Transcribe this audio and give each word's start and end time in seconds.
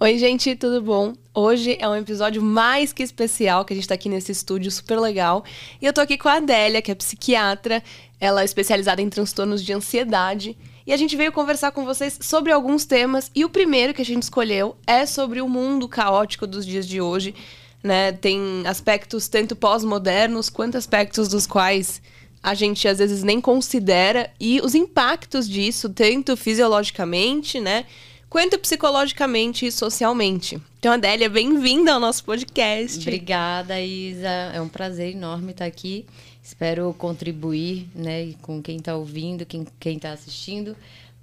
Oi, 0.00 0.16
gente, 0.16 0.54
tudo 0.54 0.80
bom? 0.80 1.12
Hoje 1.34 1.76
é 1.80 1.88
um 1.88 1.96
episódio 1.96 2.40
mais 2.40 2.92
que 2.92 3.02
especial, 3.02 3.64
que 3.64 3.72
a 3.72 3.76
gente 3.76 3.88
tá 3.88 3.94
aqui 3.94 4.08
nesse 4.08 4.30
estúdio 4.30 4.70
super 4.70 4.96
legal. 5.00 5.44
E 5.82 5.86
eu 5.86 5.92
tô 5.92 6.00
aqui 6.00 6.16
com 6.16 6.28
a 6.28 6.34
Adélia, 6.34 6.80
que 6.80 6.92
é 6.92 6.94
psiquiatra, 6.94 7.82
ela 8.20 8.42
é 8.42 8.44
especializada 8.44 9.02
em 9.02 9.10
transtornos 9.10 9.60
de 9.60 9.72
ansiedade. 9.72 10.56
E 10.86 10.92
a 10.92 10.96
gente 10.96 11.16
veio 11.16 11.32
conversar 11.32 11.72
com 11.72 11.84
vocês 11.84 12.16
sobre 12.22 12.52
alguns 12.52 12.84
temas. 12.84 13.28
E 13.34 13.44
o 13.44 13.50
primeiro 13.50 13.92
que 13.92 14.00
a 14.00 14.04
gente 14.04 14.22
escolheu 14.22 14.76
é 14.86 15.04
sobre 15.04 15.40
o 15.40 15.48
mundo 15.48 15.88
caótico 15.88 16.46
dos 16.46 16.64
dias 16.64 16.86
de 16.86 17.00
hoje. 17.00 17.34
Né? 17.82 18.12
Tem 18.12 18.62
aspectos 18.66 19.26
tanto 19.26 19.56
pós-modernos 19.56 20.48
quanto 20.48 20.78
aspectos 20.78 21.26
dos 21.26 21.44
quais 21.44 22.00
a 22.40 22.54
gente 22.54 22.86
às 22.86 22.98
vezes 22.98 23.24
nem 23.24 23.40
considera. 23.40 24.30
E 24.38 24.60
os 24.60 24.76
impactos 24.76 25.48
disso, 25.48 25.88
tanto 25.88 26.36
fisiologicamente, 26.36 27.58
né? 27.58 27.84
Quanto 28.28 28.58
psicologicamente 28.58 29.66
e 29.66 29.72
socialmente. 29.72 30.60
Então, 30.78 30.92
Adélia, 30.92 31.28
bem-vinda 31.28 31.94
ao 31.94 32.00
nosso 32.00 32.24
podcast. 32.24 33.00
Obrigada, 33.00 33.80
Isa. 33.80 34.28
É 34.54 34.60
um 34.60 34.68
prazer 34.68 35.14
enorme 35.14 35.52
estar 35.52 35.64
aqui. 35.64 36.06
Espero 36.42 36.94
contribuir 36.94 37.88
né, 37.94 38.34
com 38.42 38.62
quem 38.62 38.76
está 38.76 38.96
ouvindo, 38.96 39.46
quem 39.46 39.96
está 39.96 40.12
assistindo, 40.12 40.76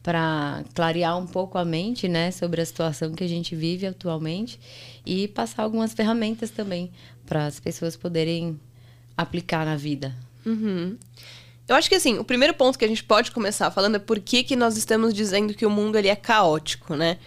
para 0.03 0.63
clarear 0.73 1.17
um 1.17 1.25
pouco 1.25 1.57
a 1.57 1.65
mente 1.65 2.07
né, 2.07 2.31
sobre 2.31 2.61
a 2.61 2.65
situação 2.65 3.13
que 3.13 3.23
a 3.23 3.27
gente 3.27 3.55
vive 3.55 3.87
atualmente 3.87 4.59
e 5.05 5.27
passar 5.27 5.63
algumas 5.63 5.93
ferramentas 5.93 6.51
também 6.51 6.91
para 7.25 7.45
as 7.45 7.59
pessoas 7.59 7.95
poderem 7.95 8.59
aplicar 9.17 9.65
na 9.65 9.75
vida. 9.75 10.15
Uhum. 10.45 10.97
Eu 11.67 11.75
acho 11.75 11.89
que 11.89 11.95
assim, 11.95 12.19
o 12.19 12.23
primeiro 12.23 12.53
ponto 12.53 12.77
que 12.77 12.85
a 12.85 12.87
gente 12.87 13.03
pode 13.03 13.31
começar 13.31 13.71
falando 13.71 13.95
é 13.95 13.99
por 13.99 14.19
que, 14.19 14.43
que 14.43 14.55
nós 14.55 14.77
estamos 14.77 15.13
dizendo 15.13 15.53
que 15.53 15.65
o 15.65 15.69
mundo 15.69 15.97
ele 15.97 16.07
é 16.07 16.15
caótico, 16.15 16.95
né? 16.95 17.17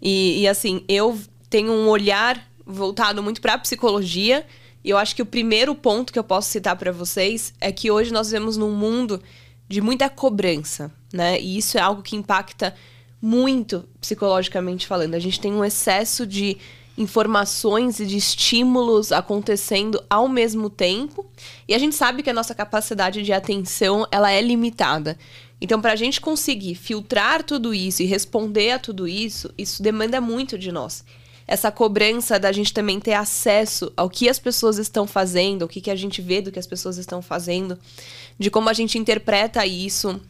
E, 0.00 0.40
e 0.40 0.48
assim, 0.48 0.84
eu 0.88 1.18
tenho 1.48 1.72
um 1.72 1.88
olhar 1.88 2.46
voltado 2.66 3.22
muito 3.22 3.40
para 3.40 3.54
a 3.54 3.58
psicologia, 3.58 4.46
e 4.82 4.90
eu 4.90 4.96
acho 4.96 5.14
que 5.14 5.22
o 5.22 5.26
primeiro 5.26 5.74
ponto 5.74 6.12
que 6.12 6.18
eu 6.18 6.24
posso 6.24 6.50
citar 6.50 6.76
para 6.76 6.92
vocês 6.92 7.52
é 7.60 7.70
que 7.72 7.90
hoje 7.90 8.12
nós 8.12 8.28
vivemos 8.28 8.56
num 8.56 8.70
mundo 8.70 9.22
de 9.68 9.80
muita 9.80 10.08
cobrança, 10.08 10.90
né? 11.12 11.38
E 11.40 11.58
isso 11.58 11.76
é 11.76 11.80
algo 11.80 12.02
que 12.02 12.16
impacta 12.16 12.74
muito 13.20 13.86
psicologicamente 14.00 14.86
falando. 14.86 15.14
A 15.14 15.18
gente 15.18 15.40
tem 15.40 15.52
um 15.52 15.64
excesso 15.64 16.26
de 16.26 16.56
informações 17.00 17.98
e 17.98 18.06
de 18.06 18.16
estímulos 18.16 19.10
acontecendo 19.10 20.02
ao 20.08 20.28
mesmo 20.28 20.68
tempo. 20.68 21.26
E 21.66 21.74
a 21.74 21.78
gente 21.78 21.96
sabe 21.96 22.22
que 22.22 22.30
a 22.30 22.34
nossa 22.34 22.54
capacidade 22.54 23.22
de 23.22 23.32
atenção 23.32 24.06
ela 24.12 24.30
é 24.30 24.40
limitada. 24.40 25.18
Então, 25.60 25.80
para 25.80 25.92
a 25.92 25.96
gente 25.96 26.20
conseguir 26.20 26.74
filtrar 26.74 27.42
tudo 27.42 27.74
isso 27.74 28.02
e 28.02 28.06
responder 28.06 28.72
a 28.72 28.78
tudo 28.78 29.08
isso, 29.08 29.52
isso 29.56 29.82
demanda 29.82 30.20
muito 30.20 30.58
de 30.58 30.70
nós. 30.70 31.04
Essa 31.46 31.70
cobrança 31.70 32.38
da 32.38 32.52
gente 32.52 32.72
também 32.72 33.00
ter 33.00 33.14
acesso 33.14 33.92
ao 33.96 34.08
que 34.08 34.28
as 34.28 34.38
pessoas 34.38 34.78
estão 34.78 35.06
fazendo, 35.06 35.62
o 35.62 35.68
que, 35.68 35.80
que 35.80 35.90
a 35.90 35.96
gente 35.96 36.22
vê 36.22 36.40
do 36.40 36.52
que 36.52 36.58
as 36.58 36.66
pessoas 36.66 36.96
estão 36.96 37.20
fazendo, 37.20 37.78
de 38.38 38.50
como 38.50 38.68
a 38.68 38.72
gente 38.72 38.98
interpreta 38.98 39.66
isso. 39.66 40.20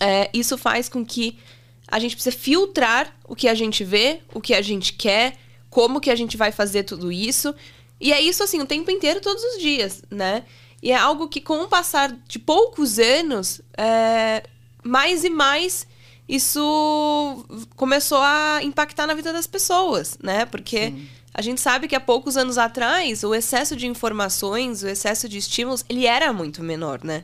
É, 0.00 0.28
isso 0.34 0.58
faz 0.58 0.88
com 0.88 1.04
que 1.04 1.38
a 1.86 1.98
gente 1.98 2.16
precise 2.16 2.36
filtrar 2.36 3.14
o 3.24 3.36
que 3.36 3.48
a 3.48 3.54
gente 3.54 3.84
vê, 3.84 4.20
o 4.34 4.40
que 4.40 4.54
a 4.54 4.60
gente 4.60 4.92
quer, 4.92 5.36
como 5.76 6.00
que 6.00 6.08
a 6.08 6.16
gente 6.16 6.38
vai 6.38 6.50
fazer 6.50 6.84
tudo 6.84 7.12
isso. 7.12 7.54
E 8.00 8.10
é 8.10 8.18
isso 8.18 8.42
assim 8.42 8.62
o 8.62 8.64
tempo 8.64 8.90
inteiro, 8.90 9.20
todos 9.20 9.42
os 9.44 9.60
dias, 9.60 10.02
né? 10.10 10.44
E 10.82 10.90
é 10.90 10.96
algo 10.96 11.28
que, 11.28 11.38
com 11.38 11.64
o 11.64 11.68
passar 11.68 12.16
de 12.26 12.38
poucos 12.38 12.98
anos, 12.98 13.60
é, 13.76 14.42
mais 14.82 15.22
e 15.22 15.28
mais 15.28 15.86
isso 16.26 17.44
começou 17.76 18.22
a 18.22 18.60
impactar 18.62 19.06
na 19.06 19.12
vida 19.12 19.34
das 19.34 19.46
pessoas, 19.46 20.16
né? 20.22 20.46
Porque 20.46 20.86
Sim. 20.86 21.08
a 21.34 21.42
gente 21.42 21.60
sabe 21.60 21.88
que 21.88 21.94
há 21.94 22.00
poucos 22.00 22.38
anos 22.38 22.56
atrás, 22.56 23.22
o 23.22 23.34
excesso 23.34 23.76
de 23.76 23.86
informações, 23.86 24.82
o 24.82 24.88
excesso 24.88 25.28
de 25.28 25.36
estímulos, 25.36 25.84
ele 25.90 26.06
era 26.06 26.32
muito 26.32 26.62
menor, 26.62 27.04
né? 27.04 27.22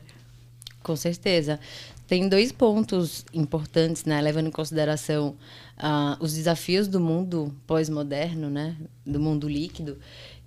Com 0.83 0.95
certeza. 0.95 1.59
Tem 2.07 2.29
dois 2.29 2.51
pontos 2.51 3.25
importantes, 3.33 4.05
né? 4.05 4.21
Levando 4.21 4.45
em 4.45 4.51
consideração 4.51 5.35
uh, 5.83 6.23
os 6.23 6.33
desafios 6.33 6.87
do 6.87 6.99
mundo 6.99 7.53
pós-moderno, 7.67 8.49
né, 8.49 8.77
do 9.05 9.19
mundo 9.19 9.49
líquido, 9.49 9.99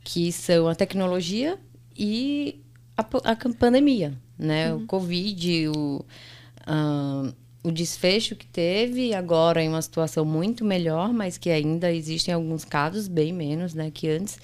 que 0.02 0.32
são 0.32 0.66
a 0.66 0.74
tecnologia 0.74 1.58
e 1.96 2.60
a, 2.96 3.02
a 3.02 3.36
pandemia, 3.54 4.14
né, 4.38 4.72
uhum. 4.72 4.82
o 4.82 4.86
Covid, 4.86 5.68
o, 5.68 6.04
uh, 6.66 7.34
o 7.62 7.70
desfecho 7.70 8.34
que 8.34 8.46
teve 8.46 9.12
agora 9.12 9.62
em 9.62 9.68
uma 9.68 9.82
situação 9.82 10.24
muito 10.24 10.64
melhor, 10.64 11.12
mas 11.12 11.36
que 11.36 11.50
ainda 11.50 11.92
existem 11.92 12.32
alguns 12.32 12.64
casos 12.64 13.06
bem 13.06 13.32
menos, 13.32 13.74
né, 13.74 13.90
que 13.92 14.08
antes, 14.08 14.38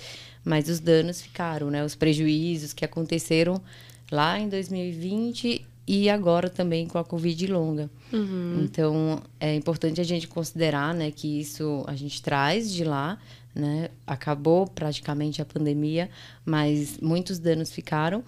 mas 0.44 0.68
os 0.68 0.78
danos 0.78 1.22
ficaram, 1.22 1.70
né, 1.70 1.82
os 1.82 1.94
prejuízos 1.94 2.72
que 2.74 2.84
aconteceram 2.84 3.62
lá 4.10 4.38
em 4.38 4.48
2020 4.48 5.66
e 5.86 6.08
agora 6.08 6.48
também 6.48 6.86
com 6.86 6.98
a 6.98 7.04
Covid 7.04 7.46
longa. 7.46 7.90
Uhum. 8.12 8.62
Então, 8.62 9.20
é 9.40 9.54
importante 9.54 10.00
a 10.00 10.04
gente 10.04 10.28
considerar 10.28 10.94
né, 10.94 11.10
que 11.10 11.40
isso 11.40 11.84
a 11.86 11.94
gente 11.94 12.22
traz 12.22 12.72
de 12.72 12.84
lá, 12.84 13.18
né? 13.54 13.90
Acabou 14.06 14.66
praticamente 14.66 15.42
a 15.42 15.44
pandemia, 15.44 16.08
mas 16.44 16.98
muitos 17.00 17.38
danos 17.38 17.70
ficaram. 17.72 18.24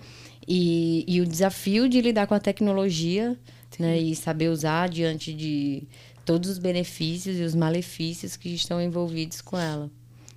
E, 0.47 1.05
e 1.09 1.21
o 1.21 1.27
desafio 1.27 1.89
de 1.89 2.01
lidar 2.01 2.27
com 2.27 2.35
a 2.35 2.41
tecnologia 2.41 3.37
né, 3.79 3.99
e 3.99 4.15
saber 4.15 4.51
usar 4.51 4.89
diante 4.89 5.33
de 5.33 5.85
todos 6.25 6.51
os 6.51 6.59
benefícios 6.59 7.39
e 7.39 7.43
os 7.43 7.55
malefícios 7.55 8.37
que 8.37 8.55
estão 8.55 8.81
envolvidos 8.81 9.41
com 9.41 9.59
ela. 9.59 9.91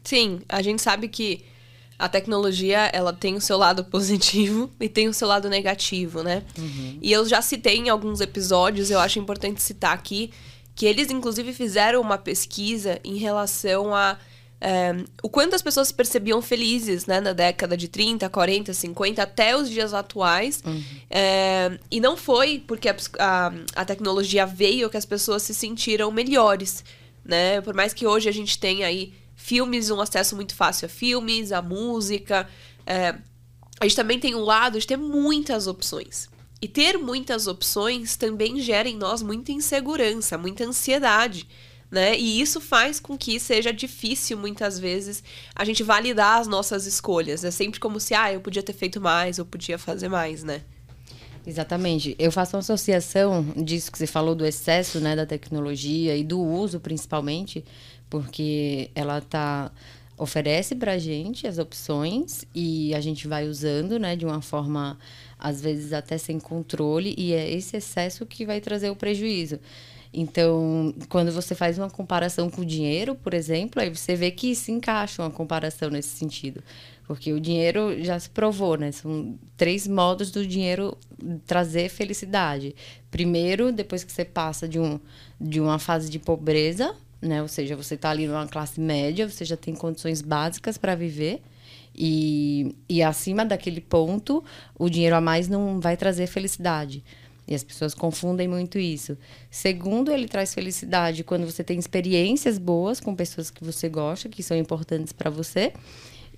Sim, 0.03 0.39
a 0.47 0.61
gente 0.61 0.81
sabe 0.81 1.07
que 1.07 1.43
a 1.99 2.07
tecnologia 2.07 2.89
ela 2.93 3.11
tem 3.11 3.35
o 3.35 3.41
seu 3.41 3.57
lado 3.57 3.83
positivo 3.83 4.71
e 4.79 4.87
tem 4.87 5.07
o 5.07 5.13
seu 5.13 5.27
lado 5.27 5.49
negativo, 5.49 6.23
né? 6.23 6.43
Uhum. 6.57 6.99
E 7.01 7.11
eu 7.11 7.27
já 7.27 7.41
citei 7.41 7.77
em 7.77 7.89
alguns 7.89 8.21
episódios, 8.21 8.91
eu 8.91 8.99
acho 8.99 9.19
importante 9.19 9.61
citar 9.61 9.93
aqui, 9.93 10.31
que 10.75 10.85
eles 10.85 11.09
inclusive 11.09 11.53
fizeram 11.53 12.01
uma 12.01 12.17
pesquisa 12.17 12.99
em 13.03 13.17
relação 13.17 13.95
a 13.95 14.17
é, 14.59 15.03
o 15.21 15.29
quanto 15.29 15.55
as 15.55 15.61
pessoas 15.61 15.89
se 15.89 15.93
percebiam 15.93 16.41
felizes 16.41 17.05
né, 17.05 17.19
na 17.19 17.31
década 17.31 17.77
de 17.77 17.87
30, 17.87 18.27
40, 18.27 18.73
50, 18.73 19.21
até 19.21 19.55
os 19.55 19.69
dias 19.69 19.93
atuais. 19.93 20.63
Uhum. 20.65 20.83
É, 21.09 21.77
e 21.91 21.99
não 21.99 22.17
foi 22.17 22.63
porque 22.65 22.89
a, 22.89 22.95
a, 23.19 23.53
a 23.75 23.85
tecnologia 23.85 24.45
veio 24.45 24.89
que 24.89 24.97
as 24.97 25.05
pessoas 25.05 25.43
se 25.43 25.53
sentiram 25.53 26.11
melhores. 26.11 26.83
Né? 27.23 27.61
Por 27.61 27.75
mais 27.75 27.93
que 27.93 28.07
hoje 28.07 28.27
a 28.29 28.31
gente 28.31 28.57
tenha 28.57 28.87
aí 28.87 29.13
filmes, 29.47 29.89
um 29.89 30.01
acesso 30.01 30.35
muito 30.35 30.53
fácil 30.53 30.87
a 30.87 30.89
filmes, 30.89 31.53
a 31.53 31.61
música. 31.61 32.49
É, 32.85 33.15
a 33.79 33.85
gente 33.85 33.95
também 33.95 34.19
tem 34.19 34.35
um 34.35 34.41
lado 34.41 34.77
de 34.77 34.85
ter 34.85 34.97
muitas 34.97 35.67
opções. 35.67 36.27
E 36.61 36.67
ter 36.67 36.97
muitas 36.97 37.47
opções 37.47 38.17
também 38.17 38.59
gera 38.59 38.89
em 38.89 38.97
nós 38.97 39.21
muita 39.21 39.53
insegurança, 39.53 40.37
muita 40.37 40.65
ansiedade. 40.65 41.47
Né? 41.89 42.17
E 42.17 42.41
isso 42.41 42.59
faz 42.59 42.99
com 42.99 43.17
que 43.17 43.39
seja 43.39 43.71
difícil, 43.71 44.37
muitas 44.37 44.77
vezes, 44.77 45.23
a 45.55 45.63
gente 45.63 45.81
validar 45.81 46.41
as 46.41 46.47
nossas 46.47 46.85
escolhas. 46.85 47.45
É 47.45 47.51
sempre 47.51 47.79
como 47.79 48.01
se, 48.01 48.13
ah, 48.13 48.33
eu 48.33 48.41
podia 48.41 48.61
ter 48.61 48.73
feito 48.73 48.99
mais, 48.99 49.37
eu 49.37 49.45
podia 49.45 49.77
fazer 49.77 50.09
mais, 50.09 50.43
né? 50.43 50.61
Exatamente. 51.45 52.13
Eu 52.19 52.29
faço 52.33 52.57
uma 52.57 52.59
associação 52.59 53.41
disso 53.55 53.89
que 53.89 53.97
você 53.97 54.05
falou 54.05 54.35
do 54.35 54.45
excesso 54.45 54.99
né, 54.99 55.15
da 55.15 55.25
tecnologia 55.25 56.17
e 56.17 56.21
do 56.21 56.41
uso, 56.41 56.77
principalmente, 56.81 57.63
porque 58.09 58.89
ela 58.95 59.21
tá 59.21 59.71
oferece 60.17 60.75
para 60.75 60.97
gente 60.97 61.45
as 61.45 61.59
opções 61.59 62.43
e 62.53 62.93
a 62.95 62.99
gente 62.99 63.27
vai 63.27 63.47
usando, 63.47 63.99
né, 63.99 64.15
de 64.15 64.25
uma 64.25 64.41
forma 64.41 64.97
às 65.37 65.61
vezes 65.61 65.93
até 65.93 66.17
sem 66.17 66.39
controle 66.39 67.13
e 67.17 67.33
é 67.33 67.51
esse 67.51 67.77
excesso 67.77 68.25
que 68.25 68.45
vai 68.45 68.59
trazer 68.59 68.89
o 68.89 68.95
prejuízo. 68.95 69.59
Então, 70.11 70.95
quando 71.09 71.31
você 71.31 71.53
faz 71.53 71.77
uma 71.77 71.89
comparação 71.89 72.49
com 72.49 72.61
o 72.61 72.65
dinheiro, 72.65 73.13
por 73.13 73.33
exemplo, 73.33 73.81
aí 73.81 73.93
você 73.93 74.15
vê 74.15 74.31
que 74.31 74.55
se 74.55 74.71
encaixa 74.71 75.21
uma 75.21 75.29
comparação 75.29 75.89
nesse 75.89 76.09
sentido. 76.09 76.63
Porque 77.05 77.31
o 77.31 77.39
dinheiro 77.39 78.03
já 78.03 78.19
se 78.19 78.29
provou, 78.29 78.77
né? 78.77 78.91
São 78.91 79.37
três 79.55 79.87
modos 79.87 80.31
do 80.31 80.45
dinheiro 80.45 80.97
trazer 81.45 81.89
felicidade. 81.89 82.75
Primeiro, 83.11 83.71
depois 83.71 84.03
que 84.03 84.11
você 84.11 84.25
passa 84.25 84.67
de, 84.67 84.79
um, 84.79 84.99
de 85.39 85.61
uma 85.61 85.79
fase 85.79 86.09
de 86.09 86.19
pobreza, 86.19 86.95
né? 87.21 87.41
Ou 87.41 87.47
seja, 87.47 87.75
você 87.75 87.95
está 87.95 88.09
ali 88.09 88.27
numa 88.27 88.47
classe 88.47 88.79
média, 88.79 89.29
você 89.29 89.43
já 89.45 89.57
tem 89.57 89.75
condições 89.75 90.21
básicas 90.21 90.77
para 90.77 90.95
viver. 90.95 91.41
E, 91.95 92.75
e 92.87 93.01
acima 93.01 93.43
daquele 93.43 93.81
ponto, 93.81 94.43
o 94.77 94.87
dinheiro 94.87 95.15
a 95.15 95.21
mais 95.21 95.47
não 95.47 95.79
vai 95.79 95.97
trazer 95.97 96.27
felicidade. 96.27 97.03
E 97.47 97.55
as 97.55 97.63
pessoas 97.63 97.93
confundem 97.93 98.47
muito 98.47 98.77
isso. 98.77 99.17
Segundo, 99.49 100.11
ele 100.11 100.27
traz 100.27 100.53
felicidade 100.53 101.23
quando 101.23 101.45
você 101.45 101.63
tem 101.63 101.79
experiências 101.79 102.57
boas 102.57 102.99
com 102.99 103.15
pessoas 103.15 103.49
que 103.49 103.63
você 103.63 103.87
gosta, 103.87 104.27
que 104.27 104.43
são 104.43 104.57
importantes 104.57 105.13
para 105.13 105.29
você. 105.29 105.71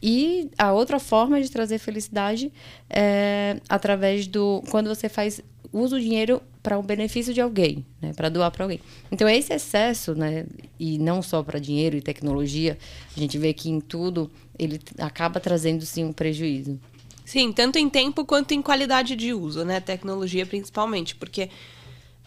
E 0.01 0.49
a 0.57 0.71
outra 0.71 0.99
forma 0.99 1.41
de 1.41 1.49
trazer 1.49 1.79
felicidade 1.79 2.53
é 2.89 3.59
através 3.67 4.27
do. 4.27 4.63
Quando 4.69 4.87
você 4.87 5.09
faz. 5.09 5.41
Usa 5.71 5.95
o 5.95 5.99
dinheiro 5.99 6.41
para 6.61 6.77
um 6.77 6.83
benefício 6.83 7.33
de 7.33 7.41
alguém, 7.41 7.85
né, 8.01 8.13
para 8.13 8.29
doar 8.29 8.51
para 8.51 8.65
alguém. 8.65 8.79
Então 9.11 9.27
esse 9.27 9.53
excesso, 9.53 10.13
né, 10.13 10.45
e 10.79 10.97
não 10.97 11.21
só 11.21 11.41
para 11.41 11.59
dinheiro 11.59 11.95
e 11.95 12.01
tecnologia, 12.01 12.77
a 13.15 13.19
gente 13.19 13.37
vê 13.37 13.53
que 13.53 13.69
em 13.69 13.79
tudo 13.79 14.29
ele 14.57 14.79
acaba 14.97 15.39
trazendo 15.39 15.85
sim 15.85 16.03
um 16.03 16.11
prejuízo. 16.13 16.79
Sim, 17.25 17.51
tanto 17.53 17.77
em 17.77 17.89
tempo 17.89 18.25
quanto 18.25 18.53
em 18.53 18.61
qualidade 18.61 19.15
de 19.15 19.33
uso, 19.33 19.63
né, 19.63 19.79
tecnologia 19.79 20.45
principalmente, 20.45 21.15
porque 21.15 21.49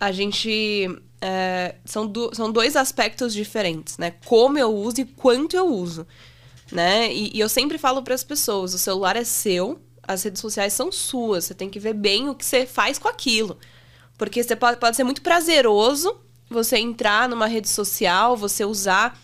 a 0.00 0.10
gente 0.12 0.88
é, 1.20 1.74
são, 1.84 2.06
do, 2.06 2.34
são 2.34 2.50
dois 2.50 2.76
aspectos 2.76 3.34
diferentes, 3.34 3.98
né, 3.98 4.14
como 4.24 4.58
eu 4.58 4.74
uso 4.74 5.00
e 5.00 5.04
quanto 5.04 5.56
eu 5.56 5.66
uso, 5.66 6.06
né, 6.70 7.12
e, 7.12 7.36
e 7.36 7.40
eu 7.40 7.48
sempre 7.48 7.78
falo 7.78 8.02
para 8.02 8.14
as 8.14 8.24
pessoas, 8.24 8.74
o 8.74 8.78
celular 8.78 9.16
é 9.16 9.24
seu, 9.24 9.80
as 10.02 10.22
redes 10.22 10.40
sociais 10.40 10.72
são 10.72 10.90
suas, 10.90 11.44
você 11.44 11.54
tem 11.54 11.70
que 11.70 11.78
ver 11.78 11.94
bem 11.94 12.28
o 12.28 12.34
que 12.34 12.44
você 12.44 12.66
faz 12.66 12.98
com 12.98 13.08
aquilo. 13.08 13.58
Porque 14.18 14.42
você 14.42 14.56
pode, 14.56 14.78
pode 14.78 14.96
ser 14.96 15.04
muito 15.04 15.22
prazeroso 15.22 16.16
você 16.48 16.76
entrar 16.76 17.28
numa 17.28 17.46
rede 17.46 17.68
social, 17.68 18.36
você 18.36 18.64
usar 18.64 19.18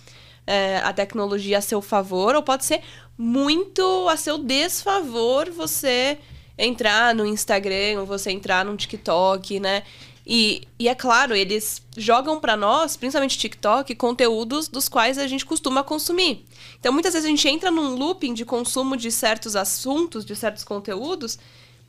é, 0.46 0.78
a 0.78 0.92
tecnologia 0.92 1.58
a 1.58 1.60
seu 1.60 1.82
favor, 1.82 2.34
ou 2.34 2.42
pode 2.42 2.64
ser 2.64 2.80
muito 3.16 4.08
a 4.08 4.16
seu 4.16 4.38
desfavor 4.38 5.50
você 5.50 6.19
entrar 6.56 7.14
no 7.14 7.26
Instagram, 7.26 8.00
ou 8.00 8.06
você 8.06 8.30
entrar 8.30 8.64
no 8.64 8.76
TikTok, 8.76 9.60
né? 9.60 9.82
E, 10.30 10.69
e 10.78 10.88
é 10.88 10.94
claro, 10.94 11.34
eles 11.34 11.80
jogam 11.96 12.38
para 12.38 12.54
nós, 12.54 12.98
principalmente 12.98 13.38
TikTok, 13.38 13.94
conteúdos 13.94 14.69
dos 14.69 14.86
quais 14.86 15.16
a 15.16 15.26
gente 15.26 15.46
costuma 15.46 15.82
consumir. 15.82 16.44
Então, 16.78 16.92
muitas 16.92 17.14
vezes 17.14 17.25
a 17.26 17.30
gente 17.30 17.48
entra 17.48 17.70
num 17.70 17.94
looping 17.94 18.34
de 18.34 18.44
consumo 18.44 18.94
de 18.94 19.10
certos 19.10 19.56
assuntos, 19.56 20.26
de 20.26 20.36
certos 20.36 20.64
conteúdos, 20.64 21.38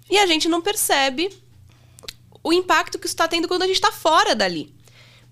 e 0.09 0.17
a 0.17 0.25
gente 0.25 0.47
não 0.47 0.61
percebe 0.61 1.29
o 2.41 2.53
impacto 2.53 2.97
que 2.97 3.07
isso 3.07 3.13
está 3.13 3.27
tendo 3.27 3.45
quando 3.45 3.63
a 3.63 3.67
gente 3.67 3.75
está 3.75 3.91
fora 3.91 4.33
dali. 4.33 4.73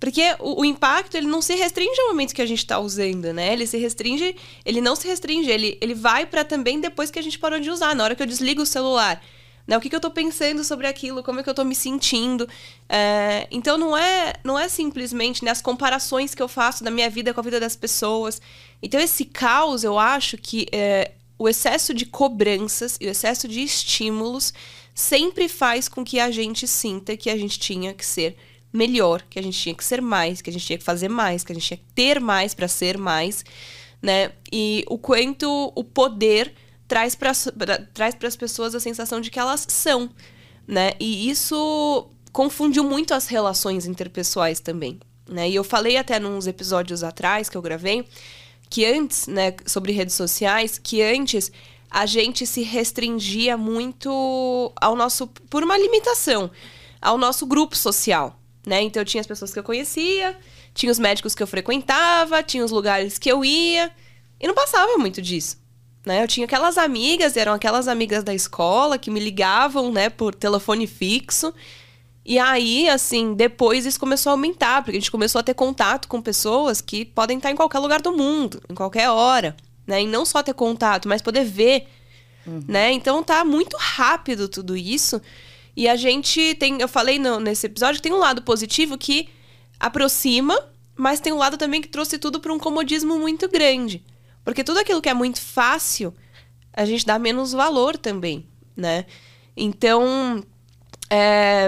Porque 0.01 0.36
o, 0.39 0.62
o, 0.62 0.65
impacto, 0.65 1.15
ele 1.15 1.27
não 1.27 1.42
se 1.42 1.56
restringe 1.56 2.00
ao 2.01 2.09
momento 2.09 2.36
que 2.36 2.42
a 2.42 2.45
gente 2.45 2.59
está 2.59 2.77
usando, 2.77 3.31
né? 3.31 3.54
Ele 3.54 3.65
se 3.65 3.77
restringe, 3.77 4.36
ele 4.65 4.81
não 4.81 4.98
se 4.98 5.07
restringe, 5.07 5.50
ele, 5.50 5.77
ele 5.80 5.95
vai 5.95 6.25
para 6.25 6.44
também 6.44 6.81
depois 6.81 7.09
que 7.09 7.18
a 7.18 7.21
gente 7.21 7.39
parou 7.39 7.57
de 7.57 7.69
usar, 7.69 7.95
na 7.95 8.04
hora 8.04 8.15
que 8.15 8.21
eu 8.21 8.27
desligo 8.27 8.62
o 8.62 8.65
celular. 8.65 9.24
Né? 9.68 9.78
O 9.78 9.81
que, 9.81 9.90
que 9.90 9.96
eu 9.96 10.00
estou 10.00 10.12
pensando 10.12 10.64
sobre 10.64 10.88
aquilo, 10.88 11.22
como 11.22 11.42
é 11.42 11.44
que 11.44 11.50
eu 11.50 11.52
estou 11.52 11.66
me 11.66 11.75
sentindo. 11.75 12.48
É, 12.88 13.48
então 13.52 13.78
não 13.78 13.98
é, 13.98 14.34
não 14.44 14.58
é 14.58 14.69
simplesmente 14.69 15.44
né, 15.44 15.52
as 15.52 15.62
comparações 15.62 16.34
que 16.34 16.42
eu 16.42 16.48
faço 16.48 16.84
da 16.84 16.90
minha 16.90 17.10
vida 17.10 17.34
com 17.34 17.40
a 17.42 17.44
vida 17.44 17.60
das 17.60 17.75
pessoas. 17.75 18.42
Então 18.81 19.00
esse 19.00 19.25
caos, 19.25 19.84
eu 19.84 20.00
acho 20.00 20.38
que 20.38 20.68
é, 20.72 21.12
o 21.38 21.50
excesso 21.50 21.94
de 21.94 22.06
cobranças 22.06 22.98
e 23.02 23.08
o 23.08 23.10
excesso 23.10 23.48
de 23.48 23.62
estímulos 23.62 24.54
sempre 24.96 25.48
faz 25.48 25.88
com 25.88 26.04
que 26.04 26.19
a 26.19 26.31
gente 26.31 26.66
sinta 26.66 27.18
que 27.18 27.30
a 27.30 27.38
gente 27.38 27.60
tinha 27.60 27.94
que 27.94 28.06
ser 28.06 28.36
melhor, 28.74 29.24
que 29.30 29.38
a 29.38 29.44
gente 29.44 29.60
tinha 29.60 29.75
que 29.75 29.84
ser 29.84 30.02
mais, 30.02 30.42
que 30.42 30.50
a 30.50 30.54
gente 30.54 30.66
tinha 30.66 30.78
que 30.78 30.84
fazer 30.84 31.10
mais, 31.10 31.44
que 31.44 31.52
a 31.52 31.56
gente 31.56 31.68
tinha 31.68 31.78
que 31.78 31.94
ter 31.94 32.19
mais 32.19 32.54
para 32.54 32.68
ser 32.68 32.98
mais, 32.98 33.44
né? 34.02 34.31
E 34.52 34.84
o 34.88 34.98
quanto 34.98 35.72
o 35.75 35.84
poder 35.84 36.54
traz 36.88 37.16
para 37.16 37.34
traz 37.94 38.16
as 38.24 38.36
pessoas 38.36 38.75
a 38.75 38.80
sensação 38.80 39.19
de 39.22 39.30
que 39.30 39.39
elas 39.39 39.66
são, 39.68 40.10
né? 40.68 40.94
E 41.00 41.30
isso 41.30 42.07
confundiu 42.31 42.84
muito 42.84 43.13
as 43.13 43.28
relações 43.28 43.86
interpessoais 43.86 44.60
também, 44.60 45.00
né? 45.28 45.50
E 45.50 45.56
eu 45.56 45.63
falei 45.63 45.98
até 45.98 46.19
nos 46.19 46.48
episódios 46.48 47.04
atrás 47.04 47.50
que 47.50 47.57
eu 47.57 47.62
gravei 47.62 48.06
que 48.69 48.86
antes, 48.86 49.28
né, 49.28 49.56
sobre 49.66 49.94
redes 49.94 50.13
sociais, 50.13 50.78
que 50.78 51.01
antes 51.01 51.51
a 51.89 52.06
gente 52.06 52.45
se 52.45 52.63
restringia 52.63 53.56
muito 53.56 54.74
ao 54.75 54.95
nosso 54.95 55.28
por 55.28 55.63
uma 55.63 55.78
limitação 55.78 56.51
ao 57.01 57.18
nosso 57.18 57.45
grupo 57.45 57.75
social, 57.75 58.40
né? 58.66 58.81
Então 58.81 59.01
eu 59.01 59.06
tinha 59.06 59.22
as 59.22 59.28
pessoas 59.28 59.54
que 59.54 59.60
eu 59.60 59.63
conhecia, 59.63 60.38
tinha 60.74 60.92
os 60.92 61.00
médicos 61.00 61.33
que 61.33 61.42
eu 61.42 61.48
frequentava, 61.48 62.44
tinha 62.44 62.63
os 62.63 62.72
lugares 62.72 63.18
que 63.18 63.31
eu 63.31 63.44
ia 63.45 63.92
e 64.40 64.48
não 64.48 64.54
passava 64.54 64.98
muito 64.98 65.22
disso, 65.22 65.57
né? 66.07 66.24
Eu 66.24 66.27
tinha 66.27 66.45
aquelas 66.45 66.77
amigas, 66.77 67.38
eram 67.38 67.54
aquelas 67.54 67.88
amigas 67.88 68.24
da 68.24 68.33
escola 68.33 68.98
que 68.98 69.12
me 69.12 69.19
ligavam, 69.19 69.92
né, 69.92 70.09
por 70.09 70.33
telefone 70.33 70.88
fixo. 70.88 71.54
E 72.25 72.39
aí, 72.39 72.89
assim, 72.89 73.33
depois 73.36 73.86
isso 73.86 74.00
começou 74.00 74.31
a 74.31 74.33
aumentar, 74.33 74.81
porque 74.81 74.98
a 74.98 75.00
gente 75.00 75.12
começou 75.12 75.39
a 75.39 75.44
ter 75.44 75.54
contato 75.54 76.07
com 76.07 76.21
pessoas 76.21 76.81
que 76.81 77.06
podem 77.06 77.38
estar 77.38 77.51
em 77.51 77.56
qualquer 77.56 77.80
lugar 77.80 78.01
do 78.01 78.12
mundo, 78.12 78.62
em 78.69 78.74
qualquer 78.74 79.09
hora 79.09 79.56
né? 79.88 80.04
E 80.04 80.07
não 80.07 80.25
só 80.25 80.44
ter 80.44 80.54
contato, 80.54 81.07
mas 81.07 81.21
poder 81.21 81.45
ver, 81.45 81.88
uhum. 82.45 82.62
né? 82.68 82.92
Então 82.92 83.24
tá 83.24 83.45
muito 83.45 83.77
rápido 83.80 84.50
tudo 84.50 84.75
isso. 84.75 85.21
E 85.75 85.88
a 85.88 85.95
gente 85.95 86.56
tem, 86.56 86.81
eu 86.81 86.88
falei 86.88 87.18
no, 87.18 87.39
nesse 87.39 87.65
episódio, 87.65 88.01
tem 88.01 88.12
um 88.12 88.19
lado 88.19 88.42
positivo 88.42 88.98
que 88.98 89.30
aproxima, 89.80 90.59
mas 90.95 91.21
tem 91.21 91.31
um 91.31 91.38
lado 91.38 91.56
também 91.56 91.81
que 91.81 91.88
trouxe 91.88 92.18
tudo 92.18 92.39
para 92.39 92.51
um 92.51 92.59
comodismo 92.59 93.18
muito 93.18 93.48
grande. 93.48 94.04
Porque 94.47 94.63
tudo 94.63 94.79
aquilo 94.79 95.01
que 95.01 95.09
é 95.09 95.13
muito 95.13 95.41
fácil, 95.41 96.13
a 96.71 96.85
gente 96.85 97.05
dá 97.05 97.19
menos 97.19 97.51
valor 97.51 97.97
também, 97.97 98.47
né? 98.77 99.05
Então, 99.57 100.41
é, 101.09 101.67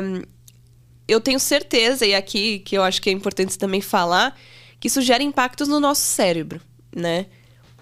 eu 1.05 1.19
tenho 1.19 1.41
certeza, 1.41 2.05
e 2.05 2.15
aqui 2.15 2.59
que 2.59 2.77
eu 2.77 2.81
acho 2.81 3.01
que 3.01 3.09
é 3.09 3.11
importante 3.11 3.57
também 3.57 3.81
falar, 3.81 4.33
que 4.79 4.87
isso 4.87 5.01
gera 5.01 5.21
impactos 5.21 5.67
no 5.67 5.77
nosso 5.77 6.03
cérebro, 6.03 6.61
né? 6.95 7.25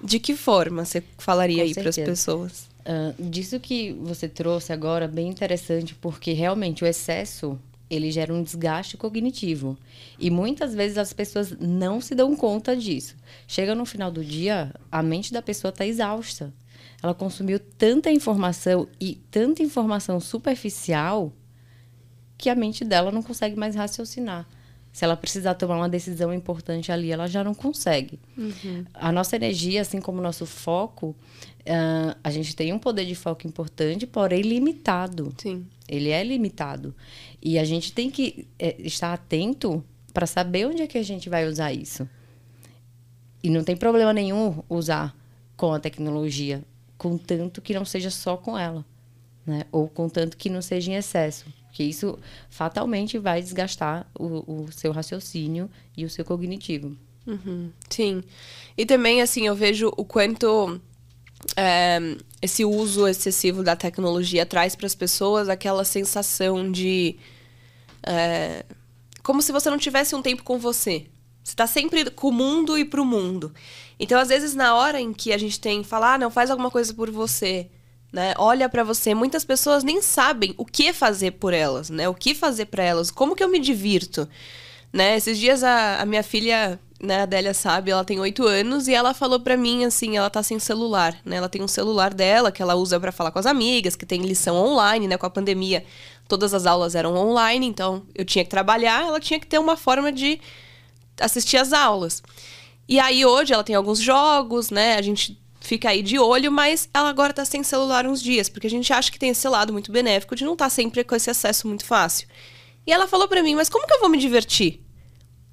De 0.01 0.19
que 0.19 0.35
forma 0.35 0.83
você 0.83 1.03
falaria 1.19 1.57
Com 1.57 1.67
aí 1.67 1.73
para 1.75 1.89
as 1.89 1.95
pessoas? 1.95 2.67
Uh, 2.81 3.29
disso 3.29 3.59
que 3.59 3.93
você 4.01 4.27
trouxe 4.27 4.73
agora, 4.73 5.07
bem 5.07 5.29
interessante, 5.29 5.93
porque 5.93 6.33
realmente 6.33 6.83
o 6.83 6.87
excesso 6.87 7.59
ele 7.89 8.11
gera 8.11 8.33
um 8.33 8.43
desgaste 8.43 8.97
cognitivo. 8.97 9.77
E 10.19 10.29
muitas 10.29 10.73
vezes 10.73 10.97
as 10.97 11.13
pessoas 11.13 11.51
não 11.59 12.01
se 12.01 12.13
dão 12.13 12.35
conta 12.35 12.75
disso. 12.75 13.15
Chega 13.47 13.73
no 13.73 13.85
final 13.85 14.11
do 14.11 14.23
dia, 14.23 14.73
a 14.91 15.01
mente 15.01 15.31
da 15.31 15.41
pessoa 15.41 15.69
está 15.69 15.85
exausta. 15.85 16.53
Ela 17.01 17.13
consumiu 17.13 17.59
tanta 17.59 18.11
informação 18.11 18.87
e 18.99 19.15
tanta 19.29 19.61
informação 19.61 20.19
superficial 20.19 21.31
que 22.37 22.49
a 22.49 22.55
mente 22.55 22.83
dela 22.83 23.11
não 23.11 23.23
consegue 23.23 23.55
mais 23.55 23.75
raciocinar. 23.75 24.47
Se 24.91 25.05
ela 25.05 25.15
precisar 25.15 25.53
tomar 25.53 25.77
uma 25.77 25.89
decisão 25.89 26.33
importante 26.33 26.91
ali, 26.91 27.11
ela 27.11 27.27
já 27.27 27.43
não 27.43 27.53
consegue. 27.53 28.19
Uhum. 28.35 28.83
A 28.93 29.11
nossa 29.11 29.35
energia, 29.35 29.81
assim 29.81 30.01
como 30.01 30.17
o 30.17 30.23
nosso 30.23 30.45
foco, 30.45 31.15
uh, 31.61 32.17
a 32.23 32.31
gente 32.31 32.55
tem 32.55 32.73
um 32.73 32.79
poder 32.79 33.05
de 33.05 33.13
foco 33.13 33.45
importante, 33.45 34.07
porém 34.07 34.41
limitado. 34.41 35.31
Sim. 35.37 35.67
Ele 35.87 36.09
é 36.09 36.23
limitado. 36.23 36.95
E 37.41 37.57
a 37.57 37.63
gente 37.63 37.93
tem 37.93 38.09
que 38.09 38.47
é, 38.59 38.75
estar 38.79 39.13
atento 39.13 39.83
para 40.13 40.25
saber 40.25 40.67
onde 40.67 40.81
é 40.81 40.87
que 40.87 40.97
a 40.97 41.03
gente 41.03 41.29
vai 41.29 41.47
usar 41.47 41.71
isso. 41.71 42.07
E 43.43 43.49
não 43.49 43.63
tem 43.63 43.77
problema 43.77 44.11
nenhum 44.11 44.63
usar 44.69 45.15
com 45.55 45.73
a 45.73 45.79
tecnologia, 45.79 46.63
contanto 46.97 47.61
que 47.61 47.73
não 47.73 47.85
seja 47.85 48.09
só 48.09 48.35
com 48.35 48.57
ela, 48.57 48.85
né? 49.45 49.63
Ou 49.71 49.87
contanto 49.87 50.37
que 50.37 50.49
não 50.49 50.61
seja 50.61 50.91
em 50.91 50.95
excesso 50.95 51.45
porque 51.77 51.83
isso 51.83 52.17
fatalmente 52.49 53.19
vai 53.19 53.39
desgastar 53.39 54.09
o, 54.17 54.63
o 54.63 54.71
seu 54.71 54.91
raciocínio 54.91 55.69
e 55.95 56.05
o 56.05 56.09
seu 56.09 56.25
cognitivo. 56.25 56.97
Uhum, 57.27 57.69
sim. 57.87 58.23
E 58.75 58.83
também, 58.83 59.21
assim, 59.21 59.45
eu 59.45 59.55
vejo 59.55 59.93
o 59.95 60.03
quanto 60.03 60.81
é, 61.55 61.99
esse 62.41 62.65
uso 62.65 63.07
excessivo 63.07 63.63
da 63.63 63.75
tecnologia 63.75 64.45
traz 64.45 64.75
para 64.75 64.87
as 64.87 64.95
pessoas 64.95 65.49
aquela 65.49 65.83
sensação 65.83 66.71
de. 66.71 67.17
É, 68.03 68.65
como 69.23 69.41
se 69.41 69.51
você 69.51 69.69
não 69.69 69.77
tivesse 69.77 70.15
um 70.15 70.21
tempo 70.21 70.43
com 70.43 70.57
você. 70.57 71.07
Você 71.43 71.53
está 71.53 71.67
sempre 71.67 72.09
com 72.11 72.27
o 72.27 72.31
mundo 72.31 72.77
e 72.77 72.83
para 72.83 73.01
o 73.01 73.05
mundo. 73.05 73.53
Então, 73.99 74.19
às 74.19 74.27
vezes, 74.27 74.53
na 74.53 74.75
hora 74.75 74.99
em 74.99 75.13
que 75.13 75.31
a 75.31 75.37
gente 75.37 75.59
tem 75.59 75.83
falar, 75.83 76.15
ah, 76.15 76.17
não, 76.17 76.29
faz 76.29 76.51
alguma 76.51 76.69
coisa 76.69 76.93
por 76.93 77.09
você, 77.09 77.69
né? 78.11 78.33
Olha 78.37 78.67
para 78.67 78.83
você. 78.83 79.13
Muitas 79.13 79.45
pessoas 79.45 79.83
nem 79.83 80.01
sabem 80.01 80.53
o 80.57 80.65
que 80.65 80.91
fazer 80.93 81.31
por 81.31 81.53
elas, 81.53 81.89
né? 81.89 82.07
O 82.07 82.13
que 82.13 82.35
fazer 82.35 82.65
para 82.65 82.83
elas, 82.83 83.09
como 83.09 83.35
que 83.35 83.43
eu 83.43 83.49
me 83.49 83.59
divirto, 83.59 84.27
né? 84.91 85.15
Esses 85.17 85.37
dias 85.37 85.63
a, 85.63 86.01
a 86.01 86.05
minha 86.05 86.23
filha, 86.23 86.79
né, 87.01 87.19
a 87.19 87.23
Adélia 87.23 87.53
sabe, 87.53 87.91
ela 87.91 88.03
tem 88.03 88.19
oito 88.19 88.45
anos 88.45 88.87
e 88.87 88.93
ela 88.93 89.13
falou 89.13 89.39
para 89.39 89.55
mim 89.55 89.85
assim, 89.85 90.17
ela 90.17 90.29
tá 90.29 90.41
sem 90.41 90.57
celular, 90.57 91.15
né? 91.23 91.35
Ela 91.35 91.47
tem 91.47 91.61
um 91.61 91.67
celular 91.67 92.13
dela 92.13 92.51
que 92.51 92.61
ela 92.61 92.75
usa 92.75 92.99
para 92.99 93.11
falar 93.11 93.31
com 93.31 93.37
as 93.37 93.45
amigas, 93.45 93.95
que 93.95 94.05
tem 94.05 94.21
lição 94.21 94.55
online, 94.55 95.07
né, 95.07 95.17
com 95.17 95.25
a 95.25 95.29
pandemia. 95.29 95.85
Todas 96.27 96.53
as 96.53 96.65
aulas 96.65 96.95
eram 96.95 97.15
online, 97.15 97.67
então 97.67 98.03
eu 98.15 98.25
tinha 98.25 98.43
que 98.43 98.49
trabalhar, 98.49 99.05
ela 99.05 99.19
tinha 99.19 99.39
que 99.39 99.45
ter 99.45 99.59
uma 99.59 99.77
forma 99.77 100.11
de 100.11 100.39
assistir 101.19 101.57
às 101.57 101.71
aulas. 101.71 102.23
E 102.87 102.99
aí 102.99 103.25
hoje 103.25 103.53
ela 103.53 103.63
tem 103.63 103.75
alguns 103.75 103.99
jogos, 103.99 104.71
né? 104.71 104.95
A 104.95 105.01
gente 105.01 105.39
fica 105.59 105.89
aí 105.89 106.01
de 106.01 106.17
olho, 106.17 106.51
mas 106.51 106.89
ela 106.93 107.09
agora 107.09 107.33
tá 107.33 107.45
sem 107.45 107.61
celular 107.61 108.07
uns 108.07 108.21
dias, 108.23 108.49
porque 108.49 108.67
a 108.67 108.69
gente 108.69 108.91
acha 108.91 109.11
que 109.11 109.19
tem 109.19 109.29
esse 109.29 109.47
lado 109.47 109.71
muito 109.71 109.91
benéfico 109.91 110.35
de 110.35 110.45
não 110.45 110.53
estar 110.53 110.65
tá 110.65 110.69
sempre 110.69 111.03
com 111.03 111.15
esse 111.15 111.29
acesso 111.29 111.67
muito 111.67 111.85
fácil. 111.85 112.27
E 112.85 112.91
ela 112.91 113.07
falou 113.07 113.27
para 113.27 113.43
mim, 113.43 113.55
mas 113.55 113.69
como 113.69 113.85
que 113.85 113.93
eu 113.93 113.99
vou 113.99 114.09
me 114.09 114.17
divertir? 114.17 114.86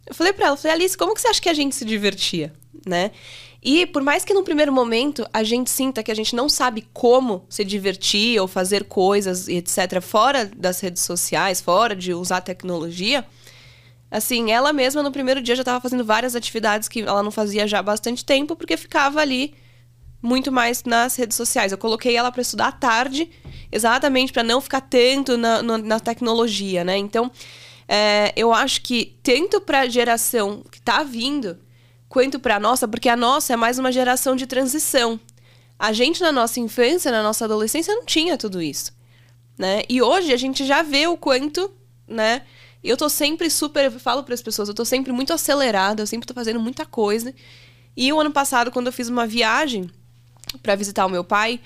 Eu 0.06 0.14
falei 0.14 0.32
pra 0.32 0.48
ela, 0.48 0.56
falei, 0.56 0.76
Alice, 0.76 0.96
como 0.96 1.14
que 1.14 1.20
você 1.20 1.28
acha 1.28 1.40
que 1.40 1.48
a 1.48 1.54
gente 1.54 1.74
se 1.74 1.84
divertia, 1.84 2.52
né? 2.86 3.10
E 3.62 3.86
por 3.86 4.02
mais 4.02 4.24
que 4.24 4.34
no 4.34 4.42
primeiro 4.42 4.70
momento 4.70 5.26
a 5.32 5.42
gente 5.42 5.70
sinta 5.70 6.02
que 6.02 6.12
a 6.12 6.14
gente 6.14 6.36
não 6.36 6.50
sabe 6.50 6.86
como 6.92 7.46
se 7.48 7.64
divertir 7.64 8.38
ou 8.38 8.46
fazer 8.46 8.84
coisas 8.84 9.48
e 9.48 9.54
etc 9.54 10.02
fora 10.02 10.44
das 10.54 10.80
redes 10.80 11.02
sociais, 11.02 11.62
fora 11.62 11.96
de 11.96 12.12
usar 12.12 12.42
tecnologia, 12.42 13.24
assim, 14.10 14.52
ela 14.52 14.70
mesma 14.70 15.02
no 15.02 15.10
primeiro 15.10 15.40
dia 15.40 15.56
já 15.56 15.62
estava 15.62 15.80
fazendo 15.80 16.04
várias 16.04 16.36
atividades 16.36 16.88
que 16.88 17.00
ela 17.00 17.22
não 17.22 17.30
fazia 17.30 17.66
já 17.66 17.78
há 17.78 17.82
bastante 17.82 18.22
tempo 18.22 18.54
porque 18.54 18.76
ficava 18.76 19.20
ali 19.20 19.54
muito 20.20 20.52
mais 20.52 20.84
nas 20.84 21.16
redes 21.16 21.36
sociais. 21.36 21.72
Eu 21.72 21.78
coloquei 21.78 22.16
ela 22.16 22.30
para 22.30 22.42
estudar 22.42 22.68
à 22.68 22.72
tarde, 22.72 23.30
exatamente 23.72 24.32
para 24.32 24.42
não 24.42 24.60
ficar 24.60 24.82
tanto 24.82 25.38
na, 25.38 25.62
na, 25.62 25.78
na 25.78 26.00
tecnologia, 26.00 26.84
né? 26.84 26.96
Então, 26.98 27.30
é, 27.88 28.32
eu 28.36 28.52
acho 28.52 28.80
que 28.82 29.16
tanto 29.22 29.60
para 29.60 29.80
a 29.80 29.88
geração 29.88 30.62
que 30.70 30.78
está 30.78 31.02
vindo 31.02 31.58
quanto 32.08 32.38
para 32.38 32.56
a 32.56 32.60
nossa, 32.60 32.86
porque 32.86 33.08
a 33.08 33.16
nossa 33.16 33.52
é 33.52 33.56
mais 33.56 33.78
uma 33.78 33.92
geração 33.92 34.36
de 34.36 34.46
transição. 34.46 35.18
A 35.78 35.92
gente, 35.92 36.20
na 36.20 36.30
nossa 36.30 36.60
infância, 36.60 37.10
na 37.10 37.22
nossa 37.22 37.44
adolescência, 37.44 37.94
não 37.94 38.04
tinha 38.04 38.38
tudo 38.38 38.62
isso. 38.62 38.92
Né? 39.58 39.82
E 39.88 40.00
hoje 40.00 40.32
a 40.32 40.36
gente 40.36 40.64
já 40.64 40.82
vê 40.82 41.06
o 41.06 41.16
quanto, 41.16 41.70
né? 42.06 42.42
Eu 42.82 42.96
tô 42.96 43.08
sempre 43.08 43.48
super, 43.48 43.90
falo 43.92 44.22
para 44.22 44.34
as 44.34 44.42
pessoas, 44.42 44.68
eu 44.68 44.74
tô 44.74 44.84
sempre 44.84 45.10
muito 45.10 45.32
acelerada, 45.32 46.02
eu 46.02 46.06
sempre 46.06 46.26
tô 46.26 46.34
fazendo 46.34 46.60
muita 46.60 46.84
coisa. 46.84 47.34
E 47.96 48.12
o 48.12 48.20
ano 48.20 48.30
passado, 48.30 48.70
quando 48.70 48.88
eu 48.88 48.92
fiz 48.92 49.08
uma 49.08 49.26
viagem 49.26 49.90
para 50.62 50.74
visitar 50.74 51.06
o 51.06 51.08
meu 51.08 51.24
pai, 51.24 51.60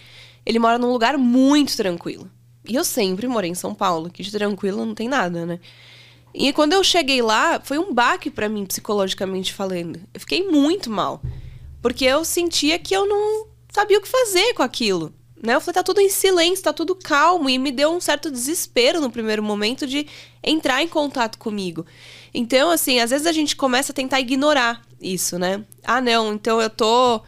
ele 0.46 0.58
mora 0.58 0.78
num 0.78 0.92
lugar 0.92 1.18
muito 1.18 1.76
tranquilo. 1.76 2.30
E 2.66 2.74
eu 2.74 2.84
sempre 2.84 3.26
morei 3.26 3.50
em 3.50 3.54
São 3.54 3.74
Paulo, 3.74 4.10
que 4.10 4.22
de 4.22 4.30
tranquilo 4.30 4.84
não 4.84 4.94
tem 4.94 5.08
nada, 5.08 5.44
né? 5.44 5.58
E 6.34 6.52
quando 6.52 6.72
eu 6.72 6.84
cheguei 6.84 7.22
lá, 7.22 7.60
foi 7.62 7.78
um 7.78 7.92
baque 7.92 8.30
para 8.30 8.48
mim, 8.48 8.66
psicologicamente 8.66 9.52
falando. 9.52 10.00
Eu 10.12 10.20
fiquei 10.20 10.48
muito 10.48 10.90
mal. 10.90 11.22
Porque 11.80 12.04
eu 12.04 12.24
sentia 12.24 12.78
que 12.78 12.94
eu 12.94 13.06
não 13.06 13.46
sabia 13.72 13.98
o 13.98 14.02
que 14.02 14.08
fazer 14.08 14.54
com 14.54 14.62
aquilo. 14.62 15.12
Né? 15.42 15.54
Eu 15.54 15.60
falei, 15.60 15.74
tá 15.74 15.82
tudo 15.82 16.00
em 16.00 16.08
silêncio, 16.08 16.64
tá 16.64 16.72
tudo 16.72 16.94
calmo. 16.94 17.48
E 17.48 17.58
me 17.58 17.70
deu 17.70 17.90
um 17.90 18.00
certo 18.00 18.30
desespero 18.30 19.00
no 19.00 19.10
primeiro 19.10 19.42
momento 19.42 19.86
de 19.86 20.06
entrar 20.42 20.82
em 20.82 20.88
contato 20.88 21.38
comigo. 21.38 21.86
Então, 22.34 22.70
assim, 22.70 23.00
às 23.00 23.10
vezes 23.10 23.26
a 23.26 23.32
gente 23.32 23.56
começa 23.56 23.92
a 23.92 23.94
tentar 23.94 24.20
ignorar 24.20 24.82
isso, 25.00 25.38
né? 25.38 25.64
Ah, 25.84 26.00
não, 26.00 26.34
então 26.34 26.60
eu 26.60 26.68
tô 26.68 27.22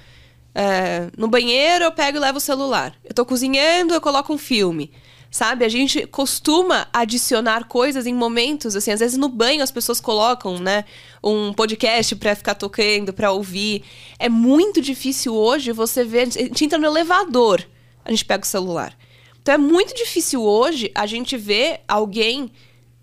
é, 0.55 1.09
no 1.17 1.29
banheiro, 1.29 1.85
eu 1.85 1.93
pego 1.93 2.19
e 2.19 2.21
levo 2.21 2.39
o 2.39 2.41
celular. 2.41 2.95
Eu 3.05 3.15
tô 3.15 3.25
cozinhando, 3.25 3.95
eu 3.95 4.01
coloco 4.01 4.33
um 4.33 4.39
filme 4.39 4.93
sabe? 5.31 5.65
A 5.65 5.69
gente 5.69 6.07
costuma 6.07 6.89
adicionar 6.93 7.65
coisas 7.65 8.07
em 8.07 8.15
momentos, 8.15 8.75
assim, 8.75 8.91
às 8.91 9.01
vezes 9.01 9.17
no 9.17 9.29
banho 9.29 9.63
as 9.63 9.71
pessoas 9.71 10.01
colocam, 10.01 10.59
né, 10.59 10.85
um 11.23 11.53
podcast 11.53 12.17
para 12.17 12.35
ficar 12.35 12.55
tocando, 12.55 13.13
para 13.13 13.31
ouvir. 13.31 13.85
É 14.19 14.29
muito 14.29 14.81
difícil 14.81 15.35
hoje 15.35 15.71
você 15.71 16.05
ver, 16.05 16.23
a 16.23 16.31
gente 16.31 16.65
entra 16.65 16.79
no 16.79 16.87
elevador, 16.87 17.65
a 18.05 18.11
gente 18.11 18.25
pega 18.25 18.43
o 18.43 18.47
celular. 18.47 18.97
Então 19.41 19.55
é 19.55 19.59
muito 19.59 19.95
difícil 19.95 20.43
hoje 20.43 20.91
a 20.95 21.07
gente 21.07 21.37
ver 21.37 21.81
alguém 21.87 22.51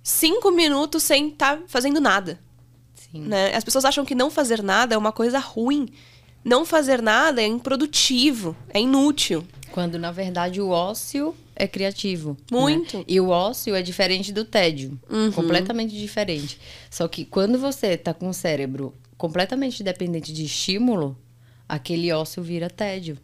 cinco 0.04 0.52
minutos 0.52 1.04
sem 1.04 1.30
estar 1.30 1.58
tá 1.58 1.64
fazendo 1.68 2.02
nada. 2.02 2.40
Sim. 2.94 3.22
Né? 3.22 3.56
As 3.56 3.64
pessoas 3.64 3.86
acham 3.86 4.06
que 4.06 4.14
não 4.14 4.30
fazer 4.30 4.62
nada 4.62 4.96
é 4.96 4.98
uma 4.98 5.12
coisa 5.12 5.40
ruim. 5.40 5.88
Não 6.44 6.66
fazer 6.66 7.02
nada 7.02 7.42
é 7.42 7.46
improdutivo, 7.46 8.56
é 8.70 8.80
inútil. 8.80 9.46
Quando, 9.72 9.98
na 10.00 10.12
verdade, 10.12 10.62
o 10.62 10.70
ócio 10.70 11.36
é 11.58 11.68
criativo. 11.68 12.38
Né? 12.52 12.60
Muito. 12.60 13.00
Né? 13.00 13.04
E 13.08 13.20
o 13.20 13.30
ócio 13.30 13.76
é 13.76 13.82
diferente 13.82 14.32
do 14.32 14.46
tédio. 14.46 15.00
Uhum. 15.10 15.32
Completamente 15.32 15.98
diferente. 15.98 16.60
Só 16.90 17.08
que 17.08 17.26
quando 17.26 17.58
você 17.58 17.88
está 17.88 18.14
com 18.14 18.30
o 18.30 18.34
cérebro 18.34 18.94
completamente 19.18 19.84
dependente 19.84 20.32
de 20.32 20.46
estímulo, 20.46 21.18
aquele 21.68 22.12
ócio 22.12 22.42
vira 22.44 22.70
tédio. 22.70 23.18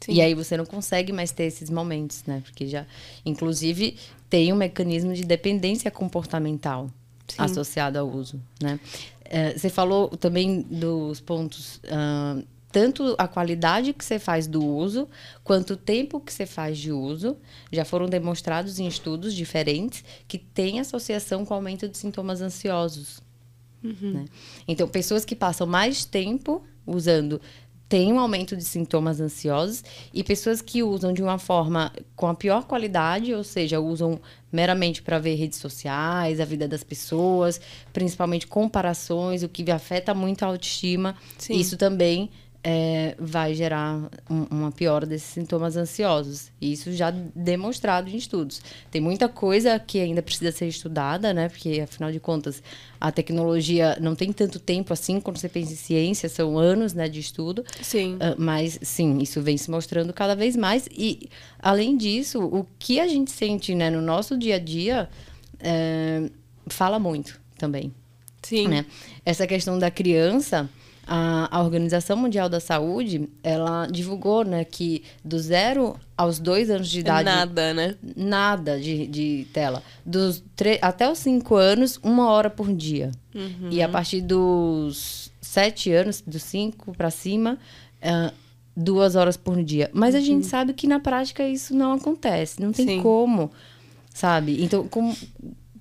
Sim. 0.00 0.14
E 0.14 0.20
aí 0.20 0.34
você 0.34 0.56
não 0.56 0.64
consegue 0.64 1.12
mais 1.12 1.30
ter 1.32 1.44
esses 1.44 1.70
momentos, 1.70 2.24
né? 2.26 2.42
Porque 2.44 2.66
já, 2.66 2.86
inclusive, 3.24 3.96
tem 4.28 4.52
um 4.52 4.56
mecanismo 4.56 5.12
de 5.12 5.24
dependência 5.24 5.90
comportamental 5.90 6.90
Sim. 7.28 7.36
associado 7.38 7.98
ao 7.98 8.08
uso, 8.08 8.40
né? 8.60 8.80
É, 9.24 9.58
você 9.58 9.68
falou 9.68 10.08
também 10.08 10.62
dos 10.62 11.20
pontos 11.20 11.80
uh, 11.86 12.44
tanto 12.76 13.14
a 13.16 13.26
qualidade 13.26 13.94
que 13.94 14.04
você 14.04 14.18
faz 14.18 14.46
do 14.46 14.62
uso, 14.62 15.08
quanto 15.42 15.72
o 15.72 15.76
tempo 15.78 16.20
que 16.20 16.30
você 16.30 16.44
faz 16.44 16.76
de 16.76 16.92
uso. 16.92 17.38
Já 17.72 17.86
foram 17.86 18.04
demonstrados 18.06 18.78
em 18.78 18.86
estudos 18.86 19.32
diferentes 19.32 20.04
que 20.28 20.36
tem 20.36 20.78
associação 20.78 21.46
com 21.46 21.54
o 21.54 21.56
aumento 21.56 21.88
de 21.88 21.96
sintomas 21.96 22.42
ansiosos. 22.42 23.22
Uhum. 23.82 24.12
Né? 24.12 24.24
Então, 24.68 24.86
pessoas 24.86 25.24
que 25.24 25.34
passam 25.34 25.66
mais 25.66 26.04
tempo 26.04 26.62
usando 26.86 27.40
têm 27.88 28.12
um 28.12 28.18
aumento 28.18 28.54
de 28.54 28.64
sintomas 28.64 29.20
ansiosos 29.20 29.82
e 30.12 30.22
pessoas 30.22 30.60
que 30.60 30.82
usam 30.82 31.14
de 31.14 31.22
uma 31.22 31.38
forma 31.38 31.90
com 32.14 32.26
a 32.26 32.34
pior 32.34 32.64
qualidade, 32.64 33.32
ou 33.32 33.44
seja, 33.44 33.80
usam 33.80 34.20
meramente 34.52 35.00
para 35.00 35.18
ver 35.18 35.36
redes 35.36 35.58
sociais, 35.58 36.40
a 36.40 36.44
vida 36.44 36.68
das 36.68 36.84
pessoas, 36.84 37.58
principalmente 37.92 38.46
comparações, 38.46 39.42
o 39.42 39.48
que 39.48 39.70
afeta 39.70 40.12
muito 40.12 40.42
a 40.42 40.48
autoestima. 40.48 41.16
Sim. 41.38 41.54
Isso 41.54 41.78
também 41.78 42.28
é, 42.68 43.14
vai 43.16 43.54
gerar 43.54 44.10
um, 44.28 44.42
uma 44.50 44.72
piora 44.72 45.06
desses 45.06 45.28
sintomas 45.28 45.76
ansiosos. 45.76 46.50
Isso 46.60 46.90
já 46.90 47.12
demonstrado 47.12 48.10
em 48.10 48.16
estudos. 48.16 48.60
Tem 48.90 49.00
muita 49.00 49.28
coisa 49.28 49.78
que 49.78 50.00
ainda 50.00 50.20
precisa 50.20 50.50
ser 50.50 50.66
estudada, 50.66 51.32
né? 51.32 51.48
Porque, 51.48 51.80
afinal 51.80 52.10
de 52.10 52.18
contas, 52.18 52.60
a 53.00 53.12
tecnologia 53.12 53.96
não 54.00 54.16
tem 54.16 54.32
tanto 54.32 54.58
tempo 54.58 54.92
assim, 54.92 55.20
quando 55.20 55.38
você 55.38 55.48
pensa 55.48 55.74
em 55.74 55.76
ciência, 55.76 56.28
são 56.28 56.58
anos 56.58 56.92
né, 56.92 57.08
de 57.08 57.20
estudo. 57.20 57.64
Sim. 57.80 58.16
Uh, 58.16 58.34
mas, 58.36 58.80
sim, 58.82 59.18
isso 59.18 59.40
vem 59.40 59.56
se 59.56 59.70
mostrando 59.70 60.12
cada 60.12 60.34
vez 60.34 60.56
mais. 60.56 60.88
E, 60.90 61.28
além 61.60 61.96
disso, 61.96 62.44
o 62.44 62.66
que 62.80 62.98
a 62.98 63.06
gente 63.06 63.30
sente 63.30 63.76
né, 63.76 63.90
no 63.90 64.02
nosso 64.02 64.36
dia 64.36 64.56
a 64.56 64.58
dia 64.58 65.08
é, 65.60 66.28
fala 66.66 66.98
muito 66.98 67.40
também. 67.56 67.94
Sim. 68.42 68.66
Né? 68.66 68.86
Essa 69.24 69.46
questão 69.46 69.78
da 69.78 69.88
criança 69.88 70.68
a, 71.06 71.48
a 71.50 71.62
Organização 71.62 72.16
Mundial 72.16 72.48
da 72.48 72.60
Saúde, 72.60 73.28
ela 73.42 73.86
divulgou, 73.86 74.44
né, 74.44 74.64
que 74.64 75.04
do 75.24 75.38
zero 75.38 75.96
aos 76.16 76.38
dois 76.38 76.68
anos 76.68 76.88
de 76.88 77.00
idade... 77.00 77.24
Nada, 77.24 77.72
né? 77.72 77.94
Nada 78.16 78.80
de, 78.80 79.06
de 79.06 79.46
tela. 79.52 79.82
Dos 80.04 80.42
até 80.82 81.10
os 81.10 81.18
cinco 81.18 81.54
anos, 81.54 81.98
uma 82.02 82.30
hora 82.30 82.50
por 82.50 82.72
dia. 82.72 83.12
Uhum. 83.34 83.68
E 83.70 83.82
a 83.82 83.88
partir 83.88 84.20
dos 84.20 85.30
sete 85.40 85.92
anos, 85.92 86.22
dos 86.26 86.42
cinco 86.42 86.94
para 86.96 87.10
cima... 87.10 87.58
Uh, 88.02 88.46
duas 88.78 89.16
horas 89.16 89.38
por 89.38 89.64
dia. 89.64 89.90
Mas 89.94 90.14
uhum. 90.14 90.20
a 90.20 90.22
gente 90.22 90.42
uhum. 90.42 90.50
sabe 90.50 90.74
que 90.74 90.86
na 90.86 91.00
prática 91.00 91.48
isso 91.48 91.74
não 91.74 91.92
acontece. 91.92 92.60
Não 92.60 92.72
tem 92.72 92.86
Sim. 92.86 93.02
como, 93.02 93.50
sabe? 94.12 94.62
Então, 94.62 94.86
como, 94.86 95.16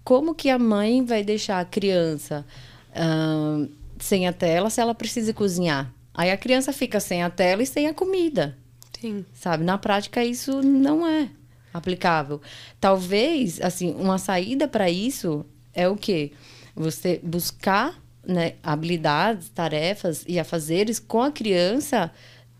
como 0.02 0.34
que 0.34 0.50
a 0.50 0.58
mãe 0.58 1.04
vai 1.04 1.22
deixar 1.22 1.60
a 1.60 1.66
criança 1.66 2.46
uh, 2.92 3.70
sem 4.06 4.28
a 4.28 4.34
tela 4.34 4.70
se 4.70 4.80
ela 4.80 4.94
precisa 4.94 5.34
cozinhar. 5.34 5.92
Aí 6.14 6.32
a 6.32 6.38
criança 6.38 6.72
fica 6.72 7.00
sem 7.00 7.24
a 7.24 7.30
tela 7.30 7.64
e 7.64 7.66
sem 7.66 7.88
a 7.88 7.94
comida. 7.94 8.58
Sim. 9.00 9.26
Sabe? 9.34 9.64
Na 9.64 9.78
prática, 9.78 10.24
isso 10.24 10.62
não 10.62 11.06
é 11.06 11.30
aplicável. 11.74 12.42
Talvez, 12.80 13.60
assim, 13.60 13.94
uma 13.96 14.18
saída 14.18 14.68
para 14.68 14.90
isso 14.90 15.46
é 15.74 15.90
o 15.90 15.96
quê? 15.96 16.32
Você 16.76 17.20
buscar 17.22 18.00
né, 18.26 18.54
habilidades, 18.64 19.50
tarefas 19.50 20.24
e 20.28 20.40
afazeres 20.40 21.00
com 21.00 21.22
a 21.22 21.32
criança 21.32 22.12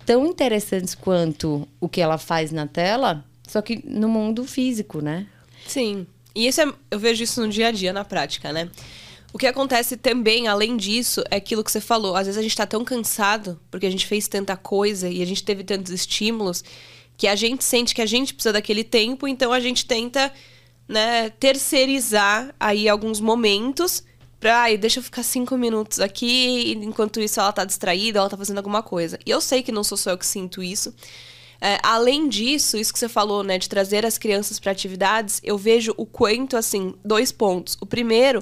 tão 0.06 0.26
interessantes 0.26 0.94
quanto 0.94 1.68
o 1.80 1.88
que 1.88 2.02
ela 2.02 2.18
faz 2.18 2.52
na 2.52 2.68
tela, 2.68 3.26
só 3.48 3.62
que 3.62 3.82
no 3.88 4.08
mundo 4.08 4.44
físico, 4.46 5.02
né? 5.02 5.26
Sim. 5.66 6.06
E 6.36 6.48
isso 6.48 6.62
é, 6.62 6.72
eu 6.92 7.00
vejo 7.00 7.24
isso 7.24 7.42
no 7.42 7.50
dia 7.50 7.70
a 7.70 7.72
dia, 7.72 7.94
na 7.94 8.04
prática, 8.04 8.52
né? 8.52 8.70
O 9.36 9.38
que 9.38 9.48
acontece 9.48 9.98
também, 9.98 10.48
além 10.48 10.78
disso, 10.78 11.22
é 11.30 11.36
aquilo 11.36 11.62
que 11.62 11.70
você 11.70 11.82
falou. 11.82 12.16
Às 12.16 12.26
vezes 12.26 12.40
a 12.40 12.42
gente 12.42 12.56
tá 12.56 12.66
tão 12.66 12.86
cansado, 12.86 13.60
porque 13.70 13.86
a 13.86 13.90
gente 13.90 14.08
fez 14.08 14.30
tanta 14.30 14.56
coisa 14.56 15.10
e 15.10 15.22
a 15.22 15.26
gente 15.26 15.44
teve 15.44 15.62
tantos 15.62 15.92
estímulos, 15.92 16.64
que 17.18 17.28
a 17.28 17.36
gente 17.36 17.62
sente 17.62 17.94
que 17.94 18.02
a 18.02 18.06
gente 18.06 18.34
precisa 18.34 18.54
daquele 18.54 18.82
tempo, 18.82 19.28
então 19.28 19.52
a 19.52 19.60
gente 19.60 19.86
tenta, 19.86 20.32
né, 20.88 21.30
terceirizar 21.32 22.56
aí 22.58 22.88
alguns 22.88 23.20
momentos 23.20 24.06
pra, 24.40 24.62
ai, 24.62 24.78
deixa 24.78 25.00
eu 25.00 25.04
ficar 25.04 25.24
cinco 25.24 25.58
minutos 25.58 26.00
aqui, 26.00 26.72
enquanto 26.82 27.20
isso 27.20 27.38
ela 27.38 27.52
tá 27.52 27.66
distraída, 27.66 28.20
ela 28.20 28.30
tá 28.30 28.38
fazendo 28.38 28.60
alguma 28.60 28.82
coisa. 28.82 29.20
E 29.26 29.32
eu 29.32 29.42
sei 29.42 29.62
que 29.62 29.70
não 29.70 29.84
sou 29.84 29.98
só 29.98 30.12
eu 30.12 30.18
que 30.18 30.26
sinto 30.26 30.64
isso. 30.64 30.96
É, 31.60 31.78
além 31.84 32.30
disso, 32.30 32.78
isso 32.78 32.94
que 32.94 33.00
você 33.00 33.10
falou, 33.10 33.44
né, 33.44 33.58
de 33.58 33.68
trazer 33.68 34.06
as 34.06 34.18
crianças 34.18 34.62
para 34.62 34.72
atividades, 34.72 35.42
eu 35.44 35.58
vejo 35.58 35.94
o 35.98 36.06
quanto, 36.06 36.56
assim, 36.56 36.94
dois 37.04 37.34
pontos. 37.34 37.78
O 37.82 37.86
primeiro 37.86 38.42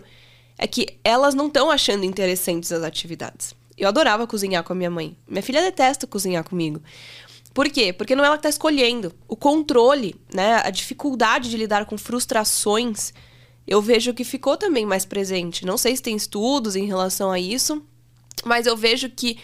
é 0.57 0.67
que 0.67 0.98
elas 1.03 1.33
não 1.33 1.48
estão 1.48 1.69
achando 1.69 2.05
interessantes 2.05 2.72
as 2.72 2.83
atividades. 2.83 3.55
Eu 3.77 3.88
adorava 3.88 4.27
cozinhar 4.27 4.63
com 4.63 4.74
a 4.74 4.75
minha 4.75 4.89
mãe. 4.89 5.17
Minha 5.27 5.43
filha 5.43 5.62
detesta 5.62 6.05
cozinhar 6.05 6.43
comigo. 6.43 6.81
Por 7.53 7.69
quê? 7.69 7.93
Porque 7.93 8.15
não 8.15 8.24
é 8.24 8.27
ela 8.27 8.38
que 8.38 8.39
está 8.39 8.50
escolhendo. 8.50 9.13
O 9.27 9.36
controle, 9.36 10.15
né, 10.33 10.62
a 10.63 10.69
dificuldade 10.69 11.50
de 11.50 11.57
lidar 11.57 11.86
com 11.86 11.98
frustrações 11.98 13.13
eu 13.65 13.81
vejo 13.81 14.13
que 14.13 14.24
ficou 14.24 14.57
também 14.57 14.86
mais 14.86 15.05
presente. 15.05 15.65
Não 15.65 15.77
sei 15.77 15.95
se 15.95 16.01
tem 16.01 16.15
estudos 16.15 16.75
em 16.75 16.86
relação 16.86 17.31
a 17.31 17.39
isso, 17.39 17.81
mas 18.43 18.65
eu 18.65 18.75
vejo 18.75 19.10
que 19.10 19.38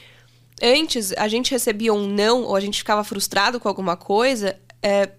antes 0.62 1.14
a 1.14 1.28
gente 1.28 1.52
recebia 1.52 1.94
um 1.94 2.06
não 2.06 2.44
ou 2.44 2.56
a 2.56 2.60
gente 2.60 2.80
ficava 2.80 3.04
frustrado 3.04 3.60
com 3.60 3.68
alguma 3.68 3.96
coisa. 3.96 4.60
É, 4.84 5.10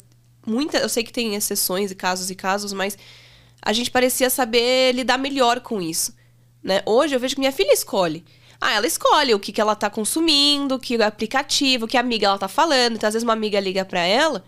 muita, 0.47 0.79
eu 0.79 0.89
sei 0.89 1.03
que 1.03 1.13
tem 1.13 1.35
exceções 1.35 1.91
e 1.91 1.95
casos 1.95 2.31
e 2.31 2.35
casos, 2.35 2.73
mas 2.73 2.97
a 3.63 3.73
gente 3.73 3.91
parecia 3.91 4.31
saber 4.31 4.93
lidar 4.93 5.19
melhor 5.19 5.61
com 5.61 5.81
isso. 5.81 6.15
Né? 6.63 6.83
Hoje 6.87 7.15
eu 7.15 7.21
vejo 7.21 7.35
que 7.35 7.41
minha 7.41 7.53
filha 7.53 7.73
escolhe. 7.73 8.25
Ah, 8.61 8.75
ela 8.75 8.87
escolhe 8.87 9.35
o 9.35 9.41
que, 9.41 9.53
que 9.53 9.61
ela 9.61 9.75
tá 9.75 9.89
consumindo, 9.89 10.79
que 10.79 11.01
aplicativo, 11.03 11.87
que 11.87 11.97
amiga 11.97 12.27
ela 12.27 12.39
tá 12.39 12.49
falando. 12.49 12.97
Então, 12.97 13.09
às 13.09 13.15
vezes, 13.15 13.25
uma 13.25 13.33
amiga 13.33 13.59
liga 13.59 13.85
para 13.85 14.01
ela, 14.01 14.45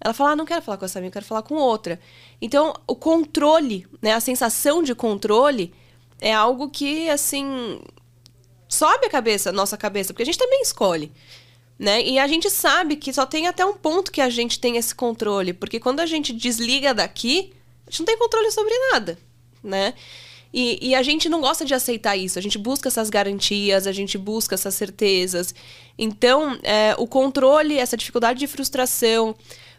ela 0.00 0.14
fala, 0.14 0.30
ah, 0.30 0.36
não 0.36 0.46
quero 0.46 0.62
falar 0.62 0.78
com 0.78 0.86
essa 0.86 0.98
amiga, 0.98 1.12
quero 1.12 1.26
falar 1.26 1.42
com 1.42 1.56
outra. 1.56 2.00
Então, 2.40 2.72
o 2.86 2.96
controle, 2.96 3.86
né, 4.00 4.14
a 4.14 4.20
sensação 4.20 4.82
de 4.82 4.94
controle 4.94 5.74
é 6.20 6.32
algo 6.32 6.70
que, 6.70 7.10
assim, 7.10 7.78
sobe 8.66 9.06
a 9.06 9.10
cabeça, 9.10 9.52
nossa 9.52 9.76
cabeça, 9.76 10.14
porque 10.14 10.22
a 10.22 10.26
gente 10.26 10.38
também 10.38 10.62
escolhe. 10.62 11.12
Né? 11.78 12.02
E 12.02 12.18
a 12.18 12.26
gente 12.26 12.48
sabe 12.50 12.96
que 12.96 13.12
só 13.12 13.26
tem 13.26 13.46
até 13.46 13.64
um 13.64 13.74
ponto 13.74 14.12
que 14.12 14.20
a 14.20 14.28
gente 14.30 14.58
tem 14.58 14.76
esse 14.76 14.94
controle, 14.94 15.52
porque 15.52 15.80
quando 15.80 16.00
a 16.00 16.06
gente 16.06 16.32
desliga 16.32 16.94
daqui, 16.94 17.52
a 17.90 17.92
gente 17.92 17.98
não 17.98 18.06
tem 18.06 18.16
controle 18.16 18.50
sobre 18.52 18.72
nada, 18.92 19.18
né? 19.62 19.94
E, 20.52 20.78
e, 20.90 20.94
a 20.94 21.02
gente 21.02 21.28
não 21.28 21.40
gosta 21.40 21.64
de 21.64 21.74
aceitar 21.74 22.16
isso. 22.16 22.38
A 22.38 22.42
gente 22.42 22.58
busca 22.58 22.88
essas 22.88 23.10
garantias, 23.10 23.86
a 23.86 23.92
gente 23.92 24.16
busca 24.16 24.54
essas 24.54 24.74
certezas. 24.74 25.54
Então, 25.98 26.58
é, 26.62 26.94
o 26.98 27.06
controle, 27.06 27.78
essa 27.78 27.96
dificuldade 27.96 28.38
de 28.38 28.46
frustração, 28.46 29.34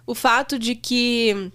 o 0.05 0.13
fato 0.13 0.59
de 0.59 0.75
que. 0.75 1.51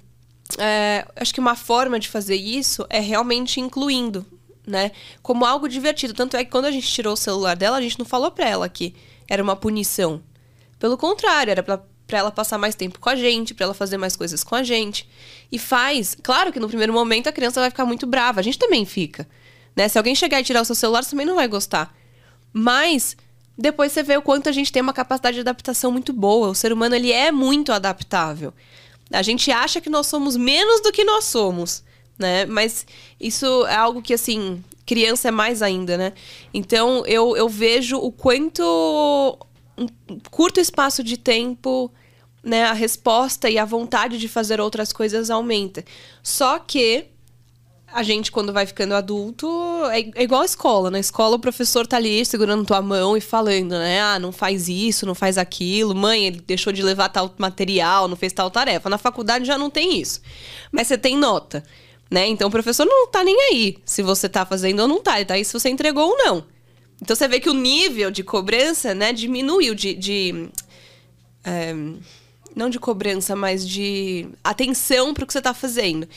É, 0.58 1.06
acho 1.16 1.34
que 1.34 1.40
uma 1.40 1.56
forma 1.56 1.98
de 1.98 2.08
fazer 2.08 2.36
isso 2.36 2.86
é 2.88 3.00
realmente 3.00 3.60
incluindo, 3.60 4.24
né? 4.66 4.92
Como 5.22 5.44
algo 5.44 5.68
divertido. 5.68 6.14
Tanto 6.14 6.36
é 6.36 6.44
que 6.44 6.50
quando 6.50 6.66
a 6.66 6.70
gente 6.70 6.90
tirou 6.90 7.14
o 7.14 7.16
celular 7.16 7.56
dela, 7.56 7.78
a 7.78 7.82
gente 7.82 7.98
não 7.98 8.06
falou 8.06 8.30
pra 8.30 8.48
ela 8.48 8.68
que 8.68 8.94
era 9.28 9.42
uma 9.42 9.56
punição. 9.56 10.22
Pelo 10.78 10.96
contrário, 10.96 11.50
era 11.50 11.62
pra 11.62 11.82
para 12.06 12.18
ela 12.18 12.30
passar 12.30 12.56
mais 12.58 12.74
tempo 12.74 13.00
com 13.00 13.08
a 13.08 13.16
gente, 13.16 13.52
para 13.52 13.64
ela 13.64 13.74
fazer 13.74 13.96
mais 13.96 14.14
coisas 14.14 14.44
com 14.44 14.54
a 14.54 14.62
gente. 14.62 15.08
E 15.50 15.58
faz, 15.58 16.16
claro 16.22 16.52
que 16.52 16.60
no 16.60 16.68
primeiro 16.68 16.92
momento 16.92 17.28
a 17.28 17.32
criança 17.32 17.60
vai 17.60 17.70
ficar 17.70 17.84
muito 17.84 18.06
brava, 18.06 18.40
a 18.40 18.42
gente 18.42 18.58
também 18.58 18.84
fica. 18.84 19.26
Né? 19.74 19.88
Se 19.88 19.98
alguém 19.98 20.14
chegar 20.14 20.40
e 20.40 20.44
tirar 20.44 20.62
o 20.62 20.64
seu 20.64 20.74
celular, 20.74 21.02
você 21.02 21.10
também 21.10 21.26
não 21.26 21.34
vai 21.34 21.48
gostar. 21.48 21.94
Mas 22.52 23.16
depois 23.58 23.92
você 23.92 24.02
vê 24.02 24.16
o 24.16 24.22
quanto 24.22 24.48
a 24.48 24.52
gente 24.52 24.72
tem 24.72 24.82
uma 24.82 24.92
capacidade 24.92 25.34
de 25.34 25.40
adaptação 25.40 25.90
muito 25.90 26.12
boa. 26.12 26.48
O 26.48 26.54
ser 26.54 26.72
humano 26.72 26.94
ele 26.94 27.10
é 27.10 27.32
muito 27.32 27.72
adaptável. 27.72 28.52
A 29.10 29.22
gente 29.22 29.50
acha 29.50 29.80
que 29.80 29.90
nós 29.90 30.06
somos 30.06 30.36
menos 30.36 30.80
do 30.82 30.92
que 30.92 31.04
nós 31.04 31.24
somos, 31.24 31.82
né? 32.18 32.44
Mas 32.44 32.86
isso 33.20 33.66
é 33.66 33.76
algo 33.76 34.02
que 34.02 34.12
assim, 34.12 34.62
criança 34.84 35.28
é 35.28 35.30
mais 35.30 35.62
ainda, 35.62 35.96
né? 35.96 36.12
Então 36.52 37.04
eu, 37.06 37.36
eu 37.36 37.48
vejo 37.48 37.98
o 37.98 38.10
quanto 38.10 39.38
um 39.76 39.86
curto 40.30 40.60
espaço 40.60 41.02
de 41.02 41.16
tempo, 41.16 41.90
né, 42.42 42.64
a 42.64 42.72
resposta 42.72 43.50
e 43.50 43.58
a 43.58 43.64
vontade 43.64 44.18
de 44.18 44.28
fazer 44.28 44.60
outras 44.60 44.92
coisas 44.92 45.30
aumenta. 45.30 45.84
Só 46.22 46.58
que 46.58 47.06
a 47.92 48.02
gente, 48.02 48.30
quando 48.30 48.52
vai 48.52 48.66
ficando 48.66 48.94
adulto, 48.94 49.48
é, 49.90 50.22
igual 50.22 50.42
a 50.42 50.44
escola. 50.44 50.90
Na 50.90 50.98
escola, 50.98 51.36
o 51.36 51.38
professor 51.38 51.86
tá 51.86 51.96
ali 51.96 52.24
segurando 52.24 52.64
tua 52.64 52.82
mão 52.82 53.16
e 53.16 53.20
falando, 53.20 53.70
né? 53.70 54.00
Ah, 54.00 54.18
não 54.18 54.32
faz 54.32 54.68
isso, 54.68 55.06
não 55.06 55.14
faz 55.14 55.38
aquilo. 55.38 55.94
Mãe, 55.94 56.26
ele 56.26 56.40
deixou 56.46 56.72
de 56.72 56.82
levar 56.82 57.08
tal 57.08 57.32
material, 57.38 58.08
não 58.08 58.16
fez 58.16 58.32
tal 58.32 58.50
tarefa. 58.50 58.90
Na 58.90 58.98
faculdade 58.98 59.44
já 59.44 59.56
não 59.56 59.70
tem 59.70 59.98
isso. 60.00 60.20
Mas 60.70 60.88
você 60.88 60.98
tem 60.98 61.16
nota, 61.16 61.62
né? 62.10 62.26
Então 62.26 62.48
o 62.48 62.50
professor 62.50 62.84
não 62.84 63.08
tá 63.08 63.24
nem 63.24 63.40
aí 63.50 63.78
se 63.84 64.02
você 64.02 64.28
tá 64.28 64.44
fazendo 64.44 64.80
ou 64.80 64.88
não 64.88 65.00
tá. 65.00 65.16
Ele 65.16 65.24
tá 65.24 65.34
aí 65.34 65.44
se 65.44 65.52
você 65.52 65.68
entregou 65.68 66.10
ou 66.10 66.18
não. 66.18 66.55
Então 67.00 67.14
você 67.14 67.28
vê 67.28 67.40
que 67.40 67.50
o 67.50 67.54
nível 67.54 68.10
de 68.10 68.24
cobrança, 68.24 68.94
né, 68.94 69.12
diminuiu 69.12 69.74
de. 69.74 69.94
de 69.94 70.48
é, 71.44 71.74
não 72.54 72.70
de 72.70 72.78
cobrança, 72.78 73.36
mas 73.36 73.68
de 73.68 74.28
atenção 74.42 75.12
para 75.12 75.24
o 75.24 75.26
que 75.26 75.32
você 75.32 75.38
está 75.38 75.52
fazendo. 75.52 76.08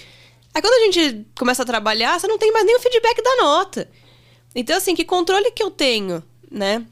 Aí 0.54 0.62
quando 0.62 0.74
a 0.74 0.92
gente 0.92 1.26
começa 1.38 1.64
a 1.64 1.66
trabalhar, 1.66 2.18
você 2.20 2.28
não 2.28 2.38
tem 2.38 2.52
mais 2.52 2.66
nem 2.66 2.78
o 2.78 2.80
feedback 2.80 3.22
da 3.22 3.36
nota. 3.38 3.90
Então, 4.56 4.78
assim, 4.78 4.96
que 4.96 5.06
controle 5.06 5.52
que 5.52 5.62
eu 5.62 5.70
tenho, 5.70 6.24
né? 6.50 6.86